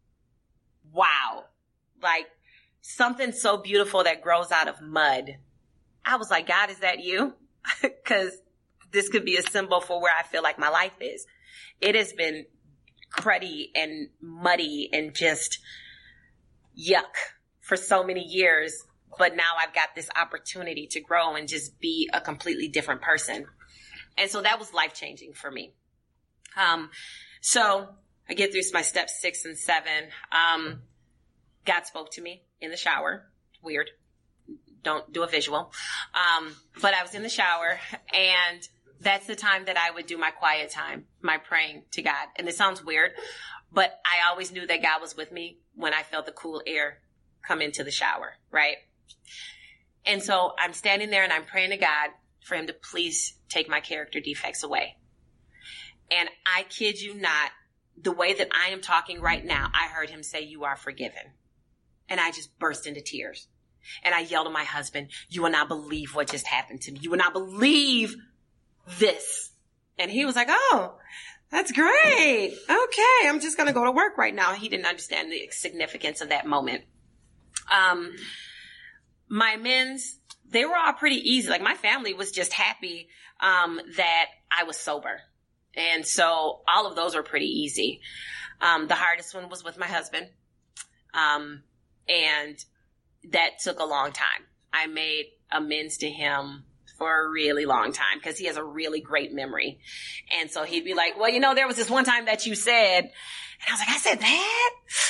wow, 0.93 1.45
like 2.01 2.27
something 2.81 3.33
so 3.33 3.57
beautiful 3.57 4.05
that 4.05 4.21
grows 4.21 4.51
out 4.51 4.69
of 4.69 4.81
mud. 4.81 5.37
I 6.05 6.15
was 6.15 6.31
like, 6.31 6.47
God, 6.47 6.69
is 6.69 6.79
that 6.79 7.03
you? 7.03 7.33
Cause 8.05 8.31
this 8.91 9.09
could 9.09 9.25
be 9.25 9.35
a 9.35 9.41
symbol 9.41 9.81
for 9.81 10.01
where 10.01 10.13
I 10.17 10.23
feel 10.23 10.41
like 10.41 10.57
my 10.57 10.69
life 10.69 10.95
is. 11.01 11.25
It 11.81 11.95
has 11.95 12.13
been 12.13 12.45
cruddy 13.11 13.71
and 13.75 14.09
muddy 14.21 14.89
and 14.93 15.13
just 15.13 15.59
yuck 16.79 17.03
for 17.67 17.75
so 17.75 18.03
many 18.03 18.23
years. 18.23 18.73
But 19.19 19.35
now 19.35 19.53
I've 19.59 19.73
got 19.73 19.89
this 19.95 20.09
opportunity 20.15 20.87
to 20.91 21.01
grow 21.01 21.35
and 21.35 21.47
just 21.47 21.79
be 21.79 22.09
a 22.13 22.21
completely 22.21 22.69
different 22.69 23.01
person. 23.01 23.45
And 24.17 24.29
so 24.29 24.41
that 24.41 24.57
was 24.57 24.73
life 24.73 24.93
changing 24.93 25.33
for 25.33 25.51
me. 25.51 25.73
Um, 26.55 26.89
so 27.41 27.87
I 28.29 28.33
get 28.33 28.51
through 28.51 28.61
my 28.73 28.81
steps 28.81 29.21
six 29.21 29.45
and 29.45 29.57
seven. 29.57 30.09
Um, 30.31 30.81
God 31.65 31.85
spoke 31.85 32.11
to 32.11 32.21
me 32.21 32.43
in 32.61 32.71
the 32.71 32.77
shower. 32.77 33.25
Weird. 33.61 33.89
Don't 34.83 35.11
do 35.11 35.23
a 35.23 35.27
visual. 35.27 35.71
Um, 36.13 36.55
but 36.81 36.93
I 36.93 37.03
was 37.03 37.13
in 37.13 37.23
the 37.23 37.29
shower 37.29 37.79
and 38.13 38.67
that's 39.01 39.27
the 39.27 39.35
time 39.35 39.65
that 39.65 39.77
I 39.77 39.91
would 39.91 40.07
do 40.07 40.17
my 40.17 40.31
quiet 40.31 40.71
time, 40.71 41.05
my 41.21 41.37
praying 41.37 41.83
to 41.91 42.01
God. 42.01 42.27
And 42.37 42.47
it 42.47 42.55
sounds 42.55 42.83
weird, 42.83 43.11
but 43.71 43.99
I 44.05 44.29
always 44.29 44.51
knew 44.51 44.65
that 44.65 44.81
God 44.81 45.01
was 45.01 45.15
with 45.15 45.31
me 45.31 45.59
when 45.75 45.93
I 45.93 46.03
felt 46.03 46.25
the 46.25 46.31
cool 46.31 46.61
air 46.65 46.99
come 47.47 47.61
into 47.61 47.83
the 47.83 47.91
shower, 47.91 48.33
right? 48.51 48.77
And 50.05 50.21
so 50.21 50.53
I'm 50.57 50.73
standing 50.73 51.09
there 51.09 51.23
and 51.23 51.33
I'm 51.33 51.45
praying 51.45 51.71
to 51.71 51.77
God 51.77 52.09
for 52.43 52.55
him 52.55 52.67
to 52.67 52.73
please 52.73 53.35
take 53.49 53.69
my 53.69 53.79
character 53.79 54.19
defects 54.19 54.63
away. 54.63 54.95
And 56.11 56.29
I 56.45 56.63
kid 56.63 57.01
you 57.01 57.13
not, 57.13 57.51
the 58.01 58.11
way 58.11 58.33
that 58.33 58.49
I 58.51 58.69
am 58.71 58.81
talking 58.81 59.21
right 59.21 59.43
now, 59.43 59.69
I 59.73 59.87
heard 59.87 60.09
him 60.09 60.23
say, 60.23 60.41
you 60.41 60.63
are 60.63 60.75
forgiven. 60.75 61.33
And 62.07 62.19
I 62.19 62.31
just 62.31 62.57
burst 62.57 62.87
into 62.87 63.01
tears. 63.01 63.47
And 64.03 64.13
I 64.13 64.21
yelled 64.21 64.47
at 64.47 64.53
my 64.53 64.63
husband, 64.63 65.09
you 65.29 65.41
will 65.41 65.49
not 65.49 65.67
believe 65.67 66.15
what 66.15 66.29
just 66.29 66.47
happened 66.47 66.81
to 66.81 66.91
me. 66.91 66.99
You 67.01 67.09
will 67.09 67.17
not 67.17 67.33
believe 67.33 68.15
this. 68.97 69.51
And 69.97 70.11
he 70.11 70.25
was 70.25 70.35
like, 70.35 70.47
oh, 70.49 70.95
that's 71.49 71.71
great. 71.71 72.53
Okay. 72.69 73.27
I'm 73.27 73.39
just 73.39 73.57
going 73.57 73.67
to 73.67 73.73
go 73.73 73.85
to 73.85 73.91
work 73.91 74.17
right 74.17 74.35
now. 74.35 74.53
He 74.53 74.69
didn't 74.69 74.85
understand 74.85 75.31
the 75.31 75.49
significance 75.51 76.21
of 76.21 76.29
that 76.29 76.45
moment. 76.45 76.83
Um, 77.71 78.15
my 79.29 79.51
amends, 79.51 80.17
they 80.49 80.65
were 80.65 80.75
all 80.75 80.93
pretty 80.93 81.17
easy. 81.17 81.49
Like 81.49 81.61
my 81.61 81.75
family 81.75 82.13
was 82.13 82.31
just 82.31 82.53
happy, 82.53 83.09
um, 83.39 83.79
that 83.97 84.25
I 84.51 84.63
was 84.63 84.77
sober. 84.77 85.21
And 85.75 86.05
so 86.05 86.61
all 86.67 86.87
of 86.87 86.95
those 86.95 87.15
were 87.15 87.23
pretty 87.23 87.45
easy. 87.45 88.01
Um, 88.61 88.87
the 88.87 88.95
hardest 88.95 89.35
one 89.35 89.49
was 89.49 89.63
with 89.63 89.77
my 89.77 89.85
husband. 89.85 90.29
Um, 91.13 91.63
and 92.07 92.57
that 93.31 93.59
took 93.61 93.79
a 93.79 93.85
long 93.85 94.11
time. 94.11 94.45
I 94.73 94.87
made 94.87 95.25
amends 95.51 95.97
to 95.97 96.09
him 96.09 96.63
for 96.97 97.25
a 97.25 97.29
really 97.29 97.65
long 97.65 97.91
time 97.91 98.17
because 98.17 98.37
he 98.37 98.45
has 98.45 98.57
a 98.57 98.63
really 98.63 99.01
great 99.01 99.33
memory. 99.33 99.79
And 100.39 100.49
so 100.49 100.63
he'd 100.63 100.85
be 100.85 100.93
like, 100.93 101.19
well, 101.19 101.29
you 101.29 101.39
know, 101.39 101.53
there 101.53 101.67
was 101.67 101.75
this 101.75 101.89
one 101.89 102.05
time 102.05 102.25
that 102.25 102.45
you 102.45 102.55
said, 102.55 103.11
and 103.61 103.69
I 103.69 103.71
was 103.71 103.79
like, 103.79 103.89
I 103.89 103.97
said 103.97 104.19
that? 104.19 104.69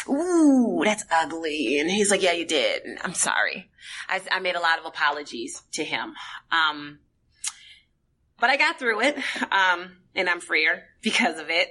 Ooh, 0.10 0.82
that's 0.84 1.04
ugly. 1.12 1.80
And 1.80 1.89
he's 1.89 2.10
like, 2.10 2.22
yeah, 2.22 2.32
you 2.32 2.45
did. 2.45 2.84
And 2.84 3.00
I'm 3.04 3.14
sorry. 3.14 3.70
I, 4.08 4.22
I, 4.32 4.39
made 4.39 4.56
a 4.56 4.60
lot 4.60 4.80
of 4.80 4.86
apologies 4.86 5.62
to 5.74 5.84
him. 5.84 6.14
Um, 6.52 7.00
but 8.39 8.50
I 8.50 8.58
got 8.58 8.80
through 8.80 9.02
it. 9.02 9.18
Um, 9.52 9.98
and 10.16 10.30
I'm 10.30 10.39
freer 10.39 10.84
because 11.02 11.39
of 11.39 11.50
it. 11.50 11.70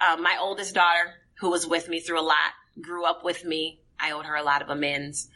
Um, 0.00 0.22
my 0.22 0.38
oldest 0.40 0.74
daughter, 0.74 1.14
who 1.40 1.50
was 1.50 1.66
with 1.66 1.88
me 1.88 2.00
through 2.00 2.20
a 2.20 2.22
lot, 2.22 2.52
grew 2.80 3.04
up 3.04 3.24
with 3.24 3.44
me. 3.44 3.80
I 3.98 4.12
owed 4.12 4.26
her 4.26 4.34
a 4.34 4.42
lot 4.42 4.62
of 4.62 4.68
amends. 4.68 5.28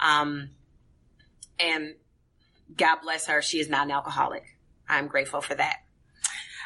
Um, 0.00 0.50
and 1.60 1.94
God 2.76 2.98
bless 3.02 3.26
her. 3.26 3.42
She 3.42 3.60
is 3.60 3.68
not 3.68 3.86
an 3.86 3.92
alcoholic. 3.92 4.44
I'm 4.88 5.06
grateful 5.06 5.40
for 5.40 5.54
that. 5.54 5.76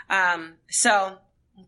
Um, 0.09 0.55
so 0.69 1.19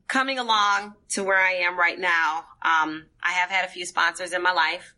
coming 0.07 0.39
along 0.39 0.95
to 1.11 1.25
where 1.25 1.39
I 1.39 1.53
am 1.53 1.79
right 1.79 1.99
now, 1.99 2.45
um, 2.63 3.07
I 3.23 3.33
have 3.33 3.51
had 3.51 3.65
a 3.65 3.69
few 3.69 3.87
sponsors 3.87 4.33
in 4.33 4.43
my 4.43 4.53
life. 4.53 4.95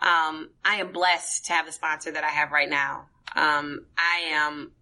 Um, 0.00 0.50
I 0.64 0.76
am 0.76 0.92
blessed 0.92 1.46
to 1.46 1.52
have 1.52 1.66
the 1.66 1.72
sponsor 1.72 2.10
that 2.10 2.24
I 2.24 2.30
have 2.30 2.50
right 2.50 2.68
now. 2.68 3.06
Um, 3.36 3.86
I 3.96 4.22
am 4.30 4.72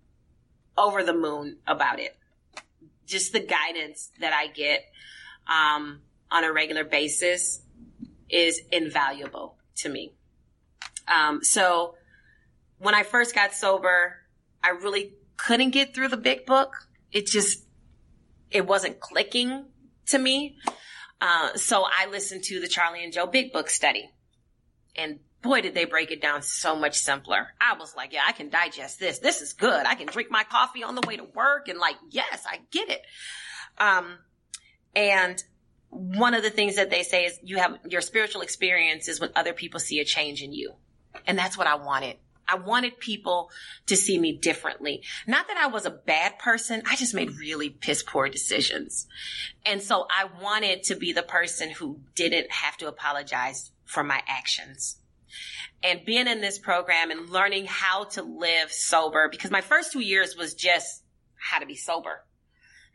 over 0.77 1.03
the 1.03 1.13
moon 1.13 1.59
about 1.67 2.01
it. 2.01 2.17
Just 3.07 3.33
the 3.33 3.41
guidance 3.41 4.11
that 4.21 4.33
I 4.33 4.47
get 4.47 4.85
um, 5.47 6.01
on 6.31 6.45
a 6.45 6.53
regular 6.53 6.85
basis 6.85 7.61
is 8.31 8.63
invaluable 8.73 9.57
to 9.77 9.89
me. 9.89 10.13
Um, 11.09 11.43
so 11.43 11.97
when 12.79 12.95
I 12.95 13.03
first 13.03 13.35
got 13.35 13.53
sober, 13.53 14.15
I 14.63 14.71
really 14.71 15.13
couldn't 15.37 15.71
get 15.71 15.95
through 15.95 16.09
the 16.09 16.17
big 16.17 16.47
book. 16.47 16.89
It 17.13 17.27
just, 17.27 17.67
it 18.51 18.67
wasn't 18.67 19.01
clicking 19.01 19.67
to 20.07 20.19
me. 20.19 20.57
Uh, 21.21 21.55
so 21.55 21.85
I 21.85 22.07
listened 22.07 22.45
to 22.45 22.61
the 22.61 22.69
Charlie 22.69 23.05
and 23.05 23.13
Joe 23.13 23.27
Big 23.27 23.53
Book 23.53 23.71
study. 23.71 24.11
And 24.97 25.21
boy, 25.43 25.61
did 25.61 25.75
they 25.75 25.85
break 25.85 26.11
it 26.11 26.21
down 26.21 26.43
so 26.43 26.77
much 26.77 26.99
simpler. 26.99 27.49
I 27.61 27.77
was 27.79 27.95
like, 27.97 28.13
yeah, 28.13 28.23
I 28.27 28.33
can 28.33 28.51
digest 28.51 28.99
this. 28.99 29.19
This 29.19 29.41
is 29.41 29.53
good. 29.53 29.87
I 29.87 29.95
can 29.95 30.07
drink 30.07 30.31
my 30.31 30.45
coffee 30.45 30.83
on 30.83 30.95
the 30.95 31.07
way 31.07 31.17
to 31.17 31.25
work 31.25 31.69
and 31.69 31.79
like, 31.79 31.97
yes, 32.11 32.45
I 32.47 32.61
get 32.71 32.89
it. 32.91 33.03
Um, 33.79 34.19
and 34.95 35.43
one 35.91 36.35
of 36.35 36.43
the 36.43 36.51
things 36.51 36.77
that 36.77 36.91
they 36.91 37.03
say 37.03 37.25
is 37.25 37.39
you 37.43 37.59
have 37.59 37.79
your 37.89 38.01
spiritual 38.01 38.43
experiences 38.43 39.21
when 39.21 39.31
other 39.35 39.53
people 39.53 39.81
see 39.81 40.01
a 40.01 40.05
change 40.05 40.43
in 40.43 40.53
you. 40.53 40.75
And 41.27 41.39
that's 41.39 41.59
what 41.59 41.67
I 41.67 41.77
wanted. 41.77 42.17
I 42.51 42.57
wanted 42.57 42.99
people 42.99 43.51
to 43.87 43.97
see 43.97 44.19
me 44.19 44.33
differently. 44.33 45.03
Not 45.27 45.49
that 45.49 45.57
I 45.57 45.69
was 45.69 45.87
a 45.87 45.91
bad 45.91 46.39
person. 46.39 46.83
I 46.89 46.97
just 46.97 47.15
made 47.15 47.39
really 47.39 47.71
piss 47.71 48.03
poor 48.03 48.29
decisions. 48.29 49.07
And 49.65 49.83
so 49.83 50.07
I 50.11 50.29
wanted 50.43 50.85
to 50.85 50.97
be 50.97 51.13
the 51.13 51.23
person 51.23 51.71
who 51.71 52.01
didn't 52.15 52.51
have 52.51 52.77
to 52.79 52.89
apologize 52.89 53.71
for 53.85 54.03
my 54.03 54.23
actions. 54.27 54.97
And 55.83 56.05
being 56.05 56.27
in 56.27 56.41
this 56.41 56.59
program 56.59 57.11
and 57.11 57.31
learning 57.31 57.67
how 57.67 58.05
to 58.05 58.23
live 58.23 58.71
sober, 58.71 59.29
because 59.31 59.51
my 59.51 59.61
first 59.61 59.93
two 59.93 60.01
years 60.01 60.37
was 60.37 60.55
just 60.55 61.03
how 61.37 61.59
to 61.59 61.67
be 61.67 61.77
sober. 61.77 62.25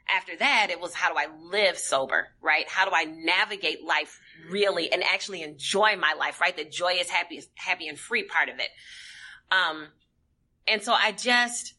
After 0.07 0.35
that, 0.37 0.67
it 0.69 0.79
was 0.79 0.93
how 0.93 1.11
do 1.11 1.17
I 1.17 1.27
live 1.49 1.79
sober, 1.79 2.27
right? 2.41 2.69
How 2.69 2.85
do 2.85 2.91
I 2.93 3.05
navigate 3.05 3.83
life 3.83 4.19
really 4.51 4.91
and 4.91 5.03
actually 5.03 5.41
enjoy 5.41 5.95
my 5.95 6.13
life, 6.13 6.39
right? 6.39 6.55
The 6.55 6.65
joy 6.65 6.93
is 6.99 7.09
happy, 7.09 7.41
happy 7.55 7.87
and 7.87 7.97
free 7.97 8.23
part 8.23 8.49
of 8.49 8.59
it. 8.59 8.69
Um, 9.51 9.87
and 10.67 10.81
so 10.81 10.93
I 10.93 11.11
just, 11.11 11.73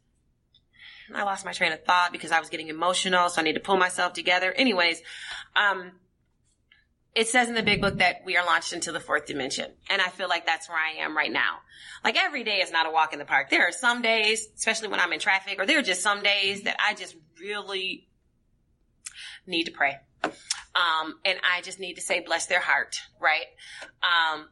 I 1.15 1.23
lost 1.25 1.45
my 1.45 1.53
train 1.53 1.73
of 1.73 1.85
thought 1.85 2.13
because 2.13 2.33
I 2.33 2.41
was 2.41 2.49
getting 2.49 2.69
emotional. 2.69 3.29
So 3.29 3.41
I 3.41 3.45
need 3.45 3.55
to 3.55 3.61
pull 3.61 3.77
myself 3.77 4.13
together. 4.13 4.53
Anyways, 4.53 5.03
um, 5.55 5.93
it 7.15 7.29
says 7.29 7.49
in 7.49 7.55
the 7.55 7.63
big 7.63 7.81
book 7.81 7.99
that 7.99 8.23
we 8.27 8.37
are 8.37 8.45
launched 8.45 8.75
into 8.75 8.93
the 8.93 9.01
fourth 9.01 9.27
dimension. 9.27 9.73
And 9.89 10.03
I 10.03 10.09
feel 10.09 10.29
like 10.29 10.45
that's 10.45 10.69
where 10.69 10.79
I 10.79 11.03
am 11.03 11.17
right 11.17 11.33
now. 11.33 11.61
Like 12.05 12.17
every 12.17 12.45
day 12.45 12.59
is 12.59 12.71
not 12.71 12.87
a 12.87 12.91
walk 12.91 13.15
in 13.15 13.19
the 13.19 13.25
park. 13.25 13.49
There 13.49 13.67
are 13.67 13.73
some 13.73 14.03
days, 14.03 14.47
especially 14.57 14.89
when 14.89 15.01
I'm 15.01 15.13
in 15.13 15.19
traffic, 15.19 15.59
or 15.59 15.65
there 15.65 15.79
are 15.79 15.83
just 15.83 16.03
some 16.03 16.23
days 16.23 16.65
that 16.65 16.77
I 16.79 16.95
just 16.95 17.17
really 17.41 18.07
need 19.47 19.65
to 19.65 19.73
pray. 19.73 19.97
Um, 20.23 21.15
and 21.25 21.39
I 21.43 21.63
just 21.63 21.81
need 21.81 21.95
to 21.95 22.03
say, 22.03 22.21
bless 22.21 22.47
their 22.47 22.61
heart, 22.61 23.01
right? 23.19 23.47
Um, 24.03 24.49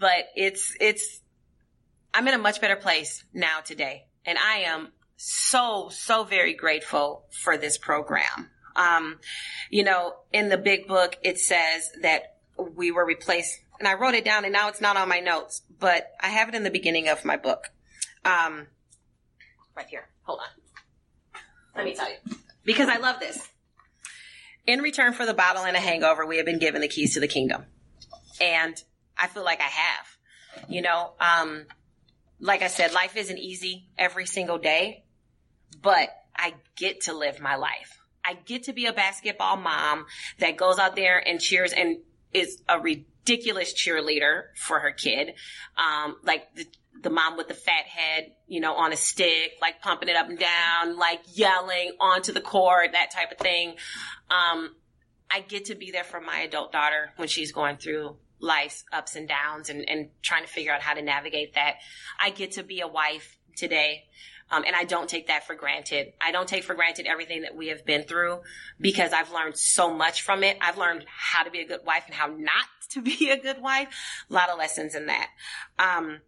but 0.00 0.28
it's, 0.34 0.74
it's, 0.80 1.20
I'm 2.16 2.26
in 2.28 2.32
a 2.32 2.38
much 2.38 2.62
better 2.62 2.76
place 2.76 3.22
now 3.34 3.60
today. 3.60 4.06
And 4.24 4.38
I 4.38 4.60
am 4.60 4.88
so, 5.18 5.90
so 5.90 6.24
very 6.24 6.54
grateful 6.54 7.26
for 7.42 7.58
this 7.58 7.76
program. 7.76 8.48
Um, 8.74 9.18
you 9.68 9.84
know, 9.84 10.14
in 10.32 10.48
the 10.48 10.56
big 10.56 10.86
book, 10.88 11.18
it 11.22 11.38
says 11.38 11.90
that 12.00 12.36
we 12.56 12.90
were 12.90 13.04
replaced 13.04 13.60
and 13.78 13.86
I 13.86 13.94
wrote 13.94 14.14
it 14.14 14.24
down 14.24 14.44
and 14.44 14.52
now 14.54 14.70
it's 14.70 14.80
not 14.80 14.96
on 14.96 15.10
my 15.10 15.20
notes, 15.20 15.60
but 15.78 16.10
I 16.18 16.28
have 16.28 16.48
it 16.48 16.54
in 16.54 16.62
the 16.62 16.70
beginning 16.70 17.08
of 17.08 17.22
my 17.22 17.36
book. 17.36 17.68
Um, 18.24 18.66
right 19.76 19.86
here. 19.86 20.08
Hold 20.22 20.38
on. 20.38 21.42
Let 21.76 21.84
me 21.84 21.94
tell 21.94 22.08
you. 22.08 22.16
because 22.64 22.88
I 22.88 22.96
love 22.96 23.20
this. 23.20 23.46
In 24.66 24.80
return 24.80 25.12
for 25.12 25.26
the 25.26 25.34
bottle 25.34 25.64
and 25.64 25.76
a 25.76 25.80
hangover, 25.80 26.24
we 26.24 26.38
have 26.38 26.46
been 26.46 26.58
given 26.58 26.80
the 26.80 26.88
keys 26.88 27.12
to 27.12 27.20
the 27.20 27.28
kingdom. 27.28 27.66
And 28.40 28.82
I 29.18 29.26
feel 29.26 29.44
like 29.44 29.60
I 29.60 29.64
have. 29.64 30.66
You 30.70 30.80
know, 30.80 31.12
um, 31.20 31.66
like 32.40 32.62
I 32.62 32.68
said, 32.68 32.92
life 32.92 33.16
isn't 33.16 33.38
easy 33.38 33.88
every 33.98 34.26
single 34.26 34.58
day, 34.58 35.04
but 35.82 36.10
I 36.34 36.54
get 36.76 37.02
to 37.02 37.12
live 37.12 37.40
my 37.40 37.56
life. 37.56 37.98
I 38.24 38.34
get 38.34 38.64
to 38.64 38.72
be 38.72 38.86
a 38.86 38.92
basketball 38.92 39.56
mom 39.56 40.06
that 40.38 40.56
goes 40.56 40.78
out 40.78 40.96
there 40.96 41.18
and 41.26 41.40
cheers 41.40 41.72
and 41.72 41.98
is 42.32 42.60
a 42.68 42.80
ridiculous 42.80 43.72
cheerleader 43.72 44.44
for 44.56 44.80
her 44.80 44.90
kid. 44.90 45.34
Um, 45.78 46.16
like 46.24 46.54
the, 46.54 46.66
the 47.02 47.10
mom 47.10 47.36
with 47.36 47.48
the 47.48 47.54
fat 47.54 47.84
head, 47.86 48.32
you 48.48 48.60
know, 48.60 48.74
on 48.74 48.92
a 48.92 48.96
stick, 48.96 49.52
like 49.62 49.80
pumping 49.80 50.08
it 50.08 50.16
up 50.16 50.28
and 50.28 50.38
down, 50.38 50.98
like 50.98 51.20
yelling 51.34 51.92
onto 52.00 52.32
the 52.32 52.40
court, 52.40 52.92
that 52.92 53.10
type 53.12 53.30
of 53.30 53.38
thing. 53.38 53.76
Um, 54.28 54.74
I 55.30 55.40
get 55.40 55.66
to 55.66 55.74
be 55.74 55.90
there 55.90 56.04
for 56.04 56.20
my 56.20 56.40
adult 56.40 56.72
daughter 56.72 57.12
when 57.16 57.28
she's 57.28 57.52
going 57.52 57.76
through 57.76 58.16
life's 58.40 58.84
ups 58.92 59.16
and 59.16 59.28
downs 59.28 59.70
and, 59.70 59.88
and 59.88 60.10
trying 60.22 60.42
to 60.42 60.48
figure 60.48 60.72
out 60.72 60.82
how 60.82 60.94
to 60.94 61.02
navigate 61.02 61.54
that. 61.54 61.76
I 62.20 62.30
get 62.30 62.52
to 62.52 62.62
be 62.62 62.80
a 62.80 62.88
wife 62.88 63.36
today. 63.56 64.04
Um, 64.48 64.62
and 64.64 64.76
I 64.76 64.84
don't 64.84 65.08
take 65.08 65.26
that 65.26 65.44
for 65.44 65.56
granted. 65.56 66.12
I 66.20 66.30
don't 66.30 66.48
take 66.48 66.62
for 66.62 66.74
granted 66.74 67.06
everything 67.06 67.42
that 67.42 67.56
we 67.56 67.68
have 67.68 67.84
been 67.84 68.04
through 68.04 68.42
because 68.80 69.12
I've 69.12 69.32
learned 69.32 69.58
so 69.58 69.92
much 69.92 70.22
from 70.22 70.44
it. 70.44 70.56
I've 70.60 70.78
learned 70.78 71.04
how 71.08 71.42
to 71.42 71.50
be 71.50 71.60
a 71.60 71.66
good 71.66 71.80
wife 71.84 72.04
and 72.06 72.14
how 72.14 72.28
not 72.28 72.66
to 72.90 73.02
be 73.02 73.30
a 73.32 73.40
good 73.40 73.60
wife. 73.60 73.88
A 74.30 74.32
lot 74.32 74.48
of 74.48 74.58
lessons 74.58 74.94
in 74.94 75.06
that. 75.06 75.28
Um, 75.78 76.20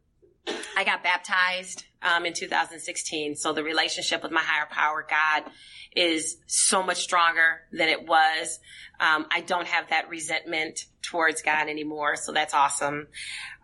I 0.77 0.85
got 0.85 1.03
baptized 1.03 1.85
um, 2.03 2.25
in 2.25 2.33
2016, 2.33 3.37
so 3.37 3.53
the 3.53 3.65
relationship 3.65 4.23
with 4.23 4.33
my 4.33 4.41
higher 4.41 4.69
power, 4.71 5.05
God, 5.09 5.51
is 5.95 6.37
so 6.47 6.83
much 6.83 6.99
stronger 6.99 7.63
than 7.73 7.89
it 7.89 8.07
was. 8.07 8.61
Um, 9.01 9.27
I 9.31 9.41
don't 9.41 9.67
have 9.67 9.91
that 9.91 10.09
resentment 10.09 10.87
towards 11.03 11.43
God 11.43 11.69
anymore, 11.69 12.17
so 12.17 12.33
that's 12.33 12.55
awesome. 12.55 13.09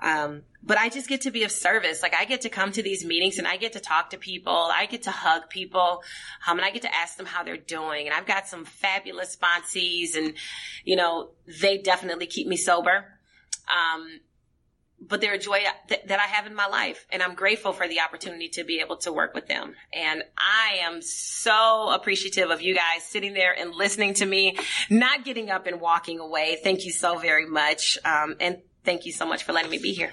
Um, 0.03 0.43
but 0.63 0.79
I 0.79 0.89
just 0.89 1.09
get 1.09 1.23
to 1.23 1.31
be 1.31 1.45
of 1.45 1.53
service. 1.53 2.03
Like 2.03 2.15
I 2.15 2.25
get 2.25 2.43
to 2.43 2.49
come 2.49 2.73
to 2.73 2.83
these 2.83 3.05
meetings 3.05 3.39
and 3.39 3.47
I 3.47 3.57
get 3.57 3.75
to 3.75 3.81
talk 3.81 4.11
to 4.11 4.19
people. 4.19 4.53
I 4.53 4.87
get 4.87 5.03
to 5.03 5.11
hug 5.11 5.51
people, 5.51 6.03
um, 6.47 6.59
and 6.59 6.65
I 6.65 6.71
get 6.71 6.83
to 6.83 6.95
ask 6.95 7.17
them 7.17 7.27
how 7.27 7.45
they're 7.45 7.57
doing. 7.57 8.07
And 8.07 8.15
I've 8.15 8.27
got 8.27 8.49
some 8.49 8.65
fabulous 8.65 9.37
sponsees, 9.37 10.17
and 10.17 10.35
you 10.85 10.97
know 10.97 11.31
they 11.61 11.79
definitely 11.79 12.27
keep 12.27 12.47
me 12.47 12.57
sober. 12.57 13.05
Um, 13.69 14.21
but 15.01 15.21
they're 15.21 15.35
a 15.35 15.39
joy 15.39 15.61
th- 15.89 16.03
that 16.07 16.21
I 16.21 16.25
have 16.25 16.47
in 16.47 16.55
my 16.55 16.67
life. 16.67 17.07
And 17.11 17.23
I'm 17.23 17.35
grateful 17.35 17.73
for 17.73 17.87
the 17.89 18.01
opportunity 18.01 18.49
to 18.51 18.65
be 18.65 18.81
able 18.81 18.97
to 18.99 19.13
work 19.13 19.35
with 19.35 19.47
them. 19.47 19.75
And 19.93 20.23
I 20.37 20.79
am 20.83 21.03
so 21.03 21.91
appreciative 21.91 22.51
of 22.51 22.63
you 22.63 22.75
guys 22.75 23.03
sitting 23.03 23.35
there 23.35 23.53
and 23.53 23.75
listening 23.75 24.15
to 24.15 24.27
me, 24.27 24.57
not 24.91 25.25
getting 25.25 25.51
up 25.51 25.67
and 25.67 25.81
walking 25.81 26.21
away. 26.21 26.59
Thank 26.63 26.85
you 26.85 26.93
so 26.93 27.19
very 27.19 27.47
much. 27.47 27.99
Um, 28.05 28.37
and 28.41 28.59
thank 28.85 29.07
you 29.07 29.13
so 29.13 29.27
much 29.27 29.45
for 29.45 29.53
letting 29.53 29.71
me 29.71 29.79
be 29.79 29.93
here. 29.93 30.13